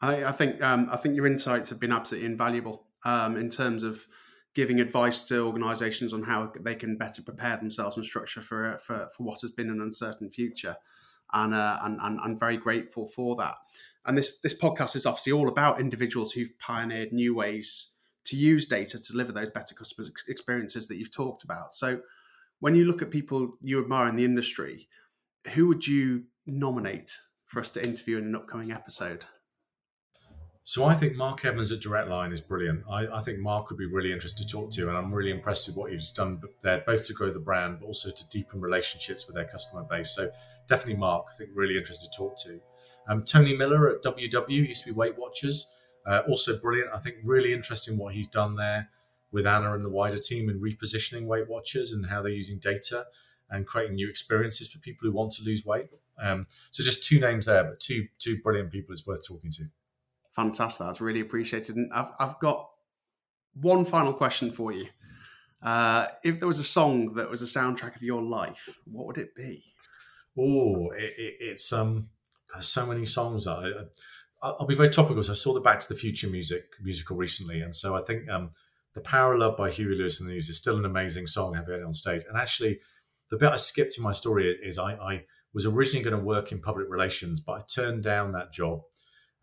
I, 0.01 0.25
I 0.25 0.31
think 0.31 0.61
um, 0.61 0.89
I 0.91 0.97
think 0.97 1.15
your 1.15 1.27
insights 1.27 1.69
have 1.69 1.79
been 1.79 1.91
absolutely 1.91 2.27
invaluable 2.27 2.85
um, 3.03 3.35
in 3.35 3.49
terms 3.49 3.83
of 3.83 4.07
giving 4.53 4.79
advice 4.79 5.23
to 5.23 5.41
organisations 5.41 6.13
on 6.13 6.23
how 6.23 6.51
they 6.61 6.75
can 6.75 6.97
better 6.97 7.21
prepare 7.21 7.57
themselves 7.57 7.97
and 7.97 8.05
structure 8.05 8.41
for 8.41 8.77
for, 8.77 9.09
for 9.15 9.23
what 9.23 9.41
has 9.41 9.51
been 9.51 9.69
an 9.69 9.81
uncertain 9.81 10.29
future, 10.29 10.77
and, 11.33 11.53
uh, 11.53 11.79
and 11.83 11.99
and 12.01 12.19
I'm 12.21 12.37
very 12.37 12.57
grateful 12.57 13.07
for 13.07 13.35
that. 13.37 13.55
And 14.07 14.17
this 14.17 14.39
this 14.39 14.57
podcast 14.57 14.95
is 14.95 15.05
obviously 15.05 15.33
all 15.33 15.49
about 15.49 15.79
individuals 15.79 16.31
who've 16.31 16.57
pioneered 16.59 17.11
new 17.11 17.35
ways 17.35 17.93
to 18.25 18.35
use 18.35 18.67
data 18.67 18.97
to 19.01 19.11
deliver 19.11 19.31
those 19.31 19.49
better 19.49 19.75
customer 19.75 20.07
experiences 20.27 20.87
that 20.87 20.97
you've 20.97 21.11
talked 21.11 21.43
about. 21.43 21.75
So, 21.75 21.99
when 22.59 22.75
you 22.75 22.85
look 22.85 23.01
at 23.01 23.11
people 23.11 23.57
you 23.61 23.81
admire 23.81 24.07
in 24.07 24.15
the 24.15 24.25
industry, 24.25 24.87
who 25.53 25.67
would 25.67 25.85
you 25.85 26.23
nominate 26.45 27.17
for 27.45 27.59
us 27.59 27.69
to 27.71 27.83
interview 27.83 28.17
in 28.17 28.25
an 28.25 28.35
upcoming 28.35 28.71
episode? 28.71 29.25
So 30.63 30.83
I 30.83 30.95
think 30.95 31.15
Mark 31.15 31.45
Evans 31.45 31.71
at 31.71 31.79
Direct 31.79 32.09
Line 32.09 32.33
is 32.33 32.41
brilliant. 32.41 32.83
I, 32.91 33.07
I, 33.07 33.21
think 33.21 33.39
Mark 33.39 33.69
would 33.69 33.79
be 33.79 33.85
really 33.85 34.11
interesting 34.11 34.45
to 34.45 34.51
talk 34.51 34.69
to, 34.71 34.89
and 34.89 34.97
I'm 34.97 35.13
really 35.13 35.31
impressed 35.31 35.65
with 35.65 35.77
what 35.77 35.93
he's 35.93 36.11
done 36.11 36.41
there, 36.61 36.83
both 36.85 37.05
to 37.07 37.13
grow 37.13 37.31
the 37.31 37.39
brand, 37.39 37.79
but 37.79 37.85
also 37.85 38.11
to 38.11 38.29
deepen 38.29 38.59
relationships 38.59 39.27
with 39.27 39.37
their 39.37 39.45
customer 39.45 39.85
base. 39.89 40.09
So 40.13 40.29
definitely 40.67 40.99
Mark, 40.99 41.27
I 41.31 41.37
think 41.37 41.51
really 41.53 41.77
interested 41.77 42.11
to 42.11 42.17
talk 42.17 42.37
to. 42.39 42.59
Um, 43.07 43.23
Tony 43.23 43.55
Miller 43.55 43.89
at 43.89 44.03
WW 44.03 44.49
used 44.49 44.83
to 44.83 44.91
be 44.91 44.95
Weight 44.95 45.17
Watchers, 45.17 45.71
uh, 46.05 46.21
also 46.27 46.59
brilliant. 46.59 46.89
I 46.93 46.99
think 46.99 47.17
really 47.23 47.53
interesting 47.53 47.97
what 47.97 48.13
he's 48.13 48.27
done 48.27 48.55
there 48.55 48.89
with 49.31 49.45
Anna 49.45 49.73
and 49.73 49.83
the 49.83 49.89
wider 49.89 50.17
team 50.17 50.49
in 50.49 50.59
repositioning 50.59 51.25
Weight 51.25 51.47
Watchers 51.47 51.93
and 51.93 52.05
how 52.05 52.21
they're 52.21 52.31
using 52.31 52.59
data 52.59 53.05
and 53.49 53.65
creating 53.65 53.95
new 53.95 54.09
experiences 54.09 54.67
for 54.67 54.79
people 54.79 55.07
who 55.07 55.13
want 55.13 55.31
to 55.33 55.43
lose 55.43 55.65
weight. 55.65 55.87
Um, 56.19 56.47
so 56.71 56.83
just 56.83 57.03
two 57.03 57.19
names 57.19 57.45
there, 57.45 57.63
but 57.63 57.79
two 57.79 58.07
two 58.19 58.41
brilliant 58.41 58.71
people 58.71 58.93
is 58.93 59.05
worth 59.05 59.25
talking 59.25 59.51
to. 59.51 59.63
Fantastic. 60.35 60.85
That's 60.85 61.01
really 61.01 61.21
appreciated. 61.21 61.75
And 61.75 61.91
I've 61.93 62.11
I've 62.19 62.39
got 62.39 62.69
one 63.53 63.85
final 63.85 64.13
question 64.13 64.51
for 64.51 64.71
you. 64.71 64.85
Uh, 65.61 66.07
if 66.23 66.39
there 66.39 66.47
was 66.47 66.59
a 66.59 66.63
song 66.63 67.13
that 67.15 67.29
was 67.29 67.41
a 67.41 67.45
soundtrack 67.45 67.95
of 67.95 68.03
your 68.03 68.21
life, 68.21 68.69
what 68.85 69.07
would 69.07 69.17
it 69.17 69.35
be? 69.35 69.63
Oh, 70.37 70.91
it, 70.91 71.13
it, 71.17 71.35
it's 71.39 71.73
um 71.73 72.09
there's 72.53 72.67
so 72.67 72.85
many 72.85 73.05
songs. 73.05 73.47
I, 73.47 73.71
I'll 74.41 74.67
be 74.67 74.75
very 74.75 74.89
topical. 74.89 75.23
So 75.23 75.33
I 75.33 75.35
saw 75.35 75.53
the 75.53 75.61
Back 75.61 75.79
to 75.79 75.89
the 75.89 75.99
Future 75.99 76.27
music 76.27 76.63
musical 76.81 77.17
recently, 77.17 77.61
and 77.61 77.73
so 77.73 77.95
I 77.95 78.01
think 78.01 78.29
um, 78.29 78.49
"The 78.93 79.01
Power 79.01 79.33
of 79.33 79.39
Love" 79.39 79.57
by 79.57 79.69
Huey 79.71 79.95
Lewis 79.95 80.19
and 80.19 80.29
the 80.29 80.33
News 80.33 80.49
is 80.49 80.57
still 80.57 80.77
an 80.77 80.85
amazing 80.85 81.27
song. 81.27 81.55
I've 81.55 81.65
heard 81.65 81.81
it 81.81 81.85
on 81.85 81.93
stage, 81.93 82.23
and 82.27 82.37
actually, 82.37 82.79
the 83.31 83.37
bit 83.37 83.51
I 83.51 83.57
skipped 83.57 83.97
in 83.97 84.03
my 84.03 84.11
story 84.11 84.55
is 84.63 84.77
I, 84.77 84.93
I 84.93 85.23
was 85.53 85.65
originally 85.65 86.03
going 86.03 86.17
to 86.17 86.23
work 86.23 86.51
in 86.51 86.61
public 86.61 86.87
relations, 86.89 87.39
but 87.39 87.53
I 87.53 87.61
turned 87.73 88.03
down 88.03 88.31
that 88.33 88.51
job. 88.51 88.81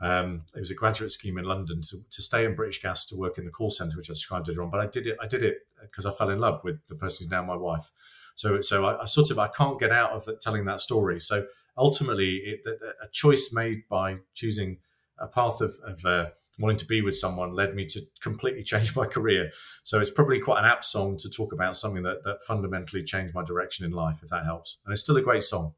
Um, 0.01 0.45
it 0.55 0.61
was 0.61 0.71
a 0.71 0.75
graduate 0.75 1.11
scheme 1.11 1.39
in 1.39 1.45
London 1.45 1.81
to, 1.81 1.97
to 2.11 2.23
stay 2.23 2.45
in 2.45 2.55
British 2.55 2.83
Gas 2.83 3.07
to 3.07 3.17
work 3.17 3.39
in 3.39 3.45
the 3.45 3.51
call 3.51 3.71
centre, 3.71 3.97
which 3.97 4.11
I 4.11 4.15
described 4.15 4.49
earlier 4.49 4.63
on. 4.63 4.71
But 4.71 4.81
I 4.81 4.87
did 4.87 5.07
it. 5.07 5.17
I 5.21 5.27
did 5.27 5.43
it 5.43 5.59
because 5.81 6.05
I 6.05 6.11
fell 6.11 6.31
in 6.31 6.41
love 6.41 6.63
with 6.63 6.85
the 6.89 6.95
person 6.95 7.25
who's 7.25 7.31
now 7.31 7.43
my 7.43 7.57
wife. 7.57 7.91
So, 8.35 8.61
so 8.61 8.85
I, 8.85 9.03
I 9.03 9.05
sort 9.07 9.31
of 9.31 9.39
I 9.39 9.49
can't 9.49 9.79
get 9.79 9.93
out 9.93 10.11
of 10.11 10.25
the, 10.25 10.37
telling 10.37 10.65
that 10.67 10.81
story. 10.81 11.21
So 11.21 11.47
ultimately 11.77 12.37
it, 12.37 12.61
a 13.03 13.09
choice 13.09 13.53
made 13.53 13.89
by 13.89 14.19
choosing 14.35 14.79
a 15.19 15.27
path 15.27 15.61
of, 15.61 15.75
of 15.85 16.05
uh, 16.05 16.27
wanting 16.59 16.77
to 16.77 16.87
be 16.87 17.03
with 17.03 17.17
someone 17.17 17.55
led 17.55 17.75
me 17.75 17.85
to 17.87 18.01
completely 18.21 18.63
change 18.73 18.95
my 18.95 19.07
career. 19.07 19.51
So 19.83 20.01
it's 20.01 20.11
probably 20.11 20.41
quite 20.41 20.61
an 20.61 20.67
apt 20.67 20.85
song 20.85 21.17
to 21.19 21.31
talk 21.31 21.53
about 21.53 21.77
something 21.77 22.03
that, 22.03 22.25
that 22.25 22.43
fundamentally 22.43 23.03
changed 23.03 23.35
my 23.35 23.45
direction 23.45 23.85
in 23.85 23.93
life, 23.93 24.21
if 24.23 24.31
that 24.31 24.45
helps. 24.45 24.79
And 24.85 24.93
it's 24.93 25.03
still 25.03 25.17
a 25.17 25.23
great 25.23 25.45
song. 25.45 25.75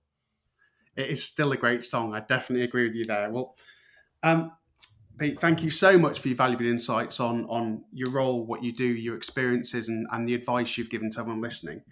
It 0.97 1.11
is 1.11 1.25
still 1.25 1.53
a 1.53 1.57
great 1.57 1.85
song. 1.85 2.15
I 2.15 2.21
definitely 2.21 2.65
agree 2.65 2.87
with 2.87 2.95
you 2.95 3.05
there. 3.05 3.31
Well, 3.31 3.55
um, 4.23 4.53
Pete, 5.19 5.41
thank 5.41 5.63
you 5.63 5.71
so 5.71 5.99
much 5.99 6.21
for 6.21 6.29
your 6.29 6.37
valuable 6.37 6.67
insights 6.67 7.21
on 7.21 7.47
on 7.47 7.85
your 7.93 8.11
role, 8.11 8.45
what 8.45 8.63
you 8.63 8.73
do, 8.73 8.85
your 8.85 9.17
experiences, 9.17 9.89
and, 9.89 10.07
and 10.13 10.29
the 10.29 10.35
advice 10.35 10.77
you've 10.77 10.91
given 10.91 11.11
to 11.11 11.21
everyone 11.21 11.41
listening. 11.41 11.83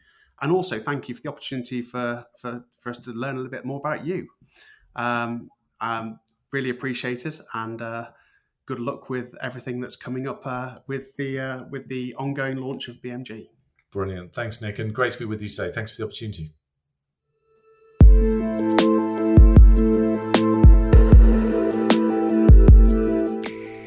And 0.41 0.53
also, 0.53 0.78
thank 0.78 1.09
you 1.09 1.14
for 1.14 1.22
the 1.22 1.28
opportunity 1.30 1.80
for, 1.82 2.24
for, 2.39 2.64
for 2.80 2.91
us 2.91 2.99
to 3.01 3.12
learn 3.12 3.37
a 3.37 3.39
little 3.39 3.51
bit 3.51 3.64
more 3.64 3.78
about 3.78 4.05
you. 4.05 4.28
Um, 4.97 5.49
um, 5.80 6.18
really 6.53 6.70
appreciate 6.70 7.26
it, 7.26 7.41
and 7.53 7.82
uh, 7.82 8.09
good 8.66 8.80
luck 8.80 9.11
with 9.11 9.35
everything 9.43 9.80
that's 9.80 9.97
coming 9.97 10.26
up 10.26 10.47
uh, 10.47 10.78
with 10.87 11.16
the 11.16 11.39
uh, 11.39 11.64
with 11.70 11.89
the 11.89 12.14
ongoing 12.16 12.57
launch 12.57 12.89
of 12.89 12.97
BMG. 13.03 13.49
Brilliant, 13.91 14.32
thanks, 14.35 14.62
Nick, 14.62 14.78
and 14.78 14.95
great 14.95 15.12
to 15.12 15.18
be 15.18 15.24
with 15.24 15.43
you 15.43 15.49
today. 15.49 15.70
Thanks 15.70 15.91
for 15.91 15.99
the 15.99 16.05
opportunity. 16.05 16.55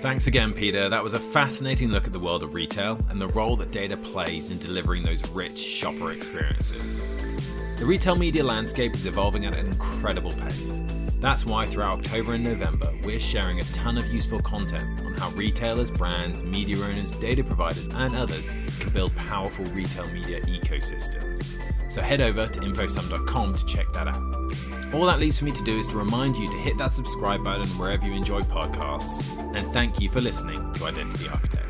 Thanks 0.08 0.26
again, 0.28 0.54
Peter. 0.54 0.88
That 0.88 1.04
was 1.04 1.14
a 1.14 1.20
fascinating 1.20 1.90
look 1.90 2.08
at 2.08 2.14
the 2.14 2.20
world 2.20 2.42
of 2.42 2.54
retail 2.54 2.98
and 3.10 3.20
the 3.20 3.28
role 3.28 3.58
that 3.58 3.72
data 3.72 3.98
plays 3.98 4.50
in 4.50 4.58
delivering 4.58 5.04
those 5.04 5.30
rich 5.32 5.58
shopper 5.58 6.14
experiences. 6.14 7.04
The 7.76 7.86
retail 7.86 8.16
media 8.16 8.42
landscape 8.42 8.96
is 8.96 9.06
evolving 9.06 9.46
at 9.46 9.58
an 9.58 9.66
incredible 9.66 10.32
pace. 10.32 10.82
That's 11.20 11.46
why 11.46 11.66
throughout 11.66 12.00
October 12.00 12.36
and 12.36 12.44
November, 12.46 12.90
we're 13.04 13.20
sharing 13.20 13.60
a 13.60 13.64
ton 13.74 13.98
of 13.98 14.08
useful 14.08 14.40
content 14.40 15.02
on 15.02 15.14
how 15.16 15.30
retailers, 15.32 15.92
brands, 15.92 16.42
media 16.42 16.78
owners, 16.78 17.12
data 17.12 17.44
providers, 17.44 17.90
and 17.90 18.16
others 18.16 18.50
can 18.80 18.94
build 18.94 19.14
powerful 19.18 19.66
retail 19.66 20.08
media 20.08 20.40
ecosystems. 20.44 21.60
So 21.92 22.02
head 22.02 22.22
over 22.22 22.48
to 22.48 22.60
infosum.com 22.62 23.56
to 23.56 23.66
check 23.66 23.92
that 23.92 24.08
out. 24.08 24.37
All 24.94 25.06
that 25.06 25.20
leaves 25.20 25.38
for 25.38 25.46
me 25.46 25.52
to 25.52 25.64
do 25.64 25.78
is 25.78 25.86
to 25.88 25.98
remind 25.98 26.38
you 26.38 26.50
to 26.50 26.58
hit 26.58 26.78
that 26.78 26.92
subscribe 26.92 27.44
button 27.44 27.68
wherever 27.78 28.06
you 28.06 28.14
enjoy 28.14 28.42
podcasts, 28.42 29.38
and 29.56 29.72
thank 29.74 30.00
you 30.00 30.10
for 30.10 30.22
listening 30.22 30.74
to 30.74 30.86
Identity 30.86 31.28
Architect. 31.28 31.67